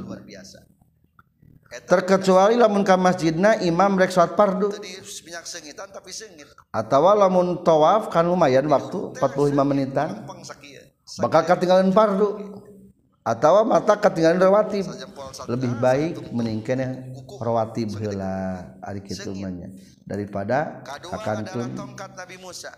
luar 0.05 0.23
biasa 0.25 0.59
terkecuali 1.83 2.55
lamun 2.55 2.87
ka 2.87 2.95
masjidna 2.95 3.59
imam 3.67 3.99
rek 3.99 4.15
salat 4.15 4.39
fardu 4.39 4.71
minyak 5.25 5.43
sengitan 5.49 5.91
tapi 5.91 6.15
lamun 7.19 7.59
tawaf 7.67 8.07
kan 8.15 8.23
lumayan 8.23 8.67
waktu 8.71 9.19
45 9.19 9.51
menitan 9.67 10.23
ya. 10.63 10.87
bakal 11.19 11.43
ketinggalan 11.43 11.91
fardu 11.91 12.61
atau 13.25 13.65
mata 13.65 13.97
ketinggalan 13.99 14.39
rawatib 14.39 14.85
lebih 15.49 15.73
baik 15.81 16.21
meningkan 16.31 16.77
yang 16.79 16.93
rawatib 17.41 17.91
heula 17.97 18.71
ari 18.85 19.01
kitu 19.03 19.35
daripada 20.07 20.85
akan 21.11 21.37
turun 21.49 21.71
tongkat 21.75 22.11
Nabi 22.15 22.37
Musa 22.39 22.71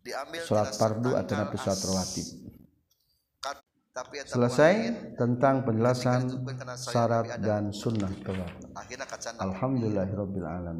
diambil 0.00 0.40
salat 0.46 0.72
fardu 0.78 1.10
atau 1.18 1.34
salat 1.60 1.80
rawatib 1.84 2.26
Seai 4.54 4.94
tentang 5.18 5.66
penjelasan 5.66 6.30
syarat 6.78 7.34
dan 7.42 7.74
sunnah 7.74 8.10
kewa 8.22 8.46
Alhamdullahhirobbil 9.42 10.46
Alan. 10.46 10.78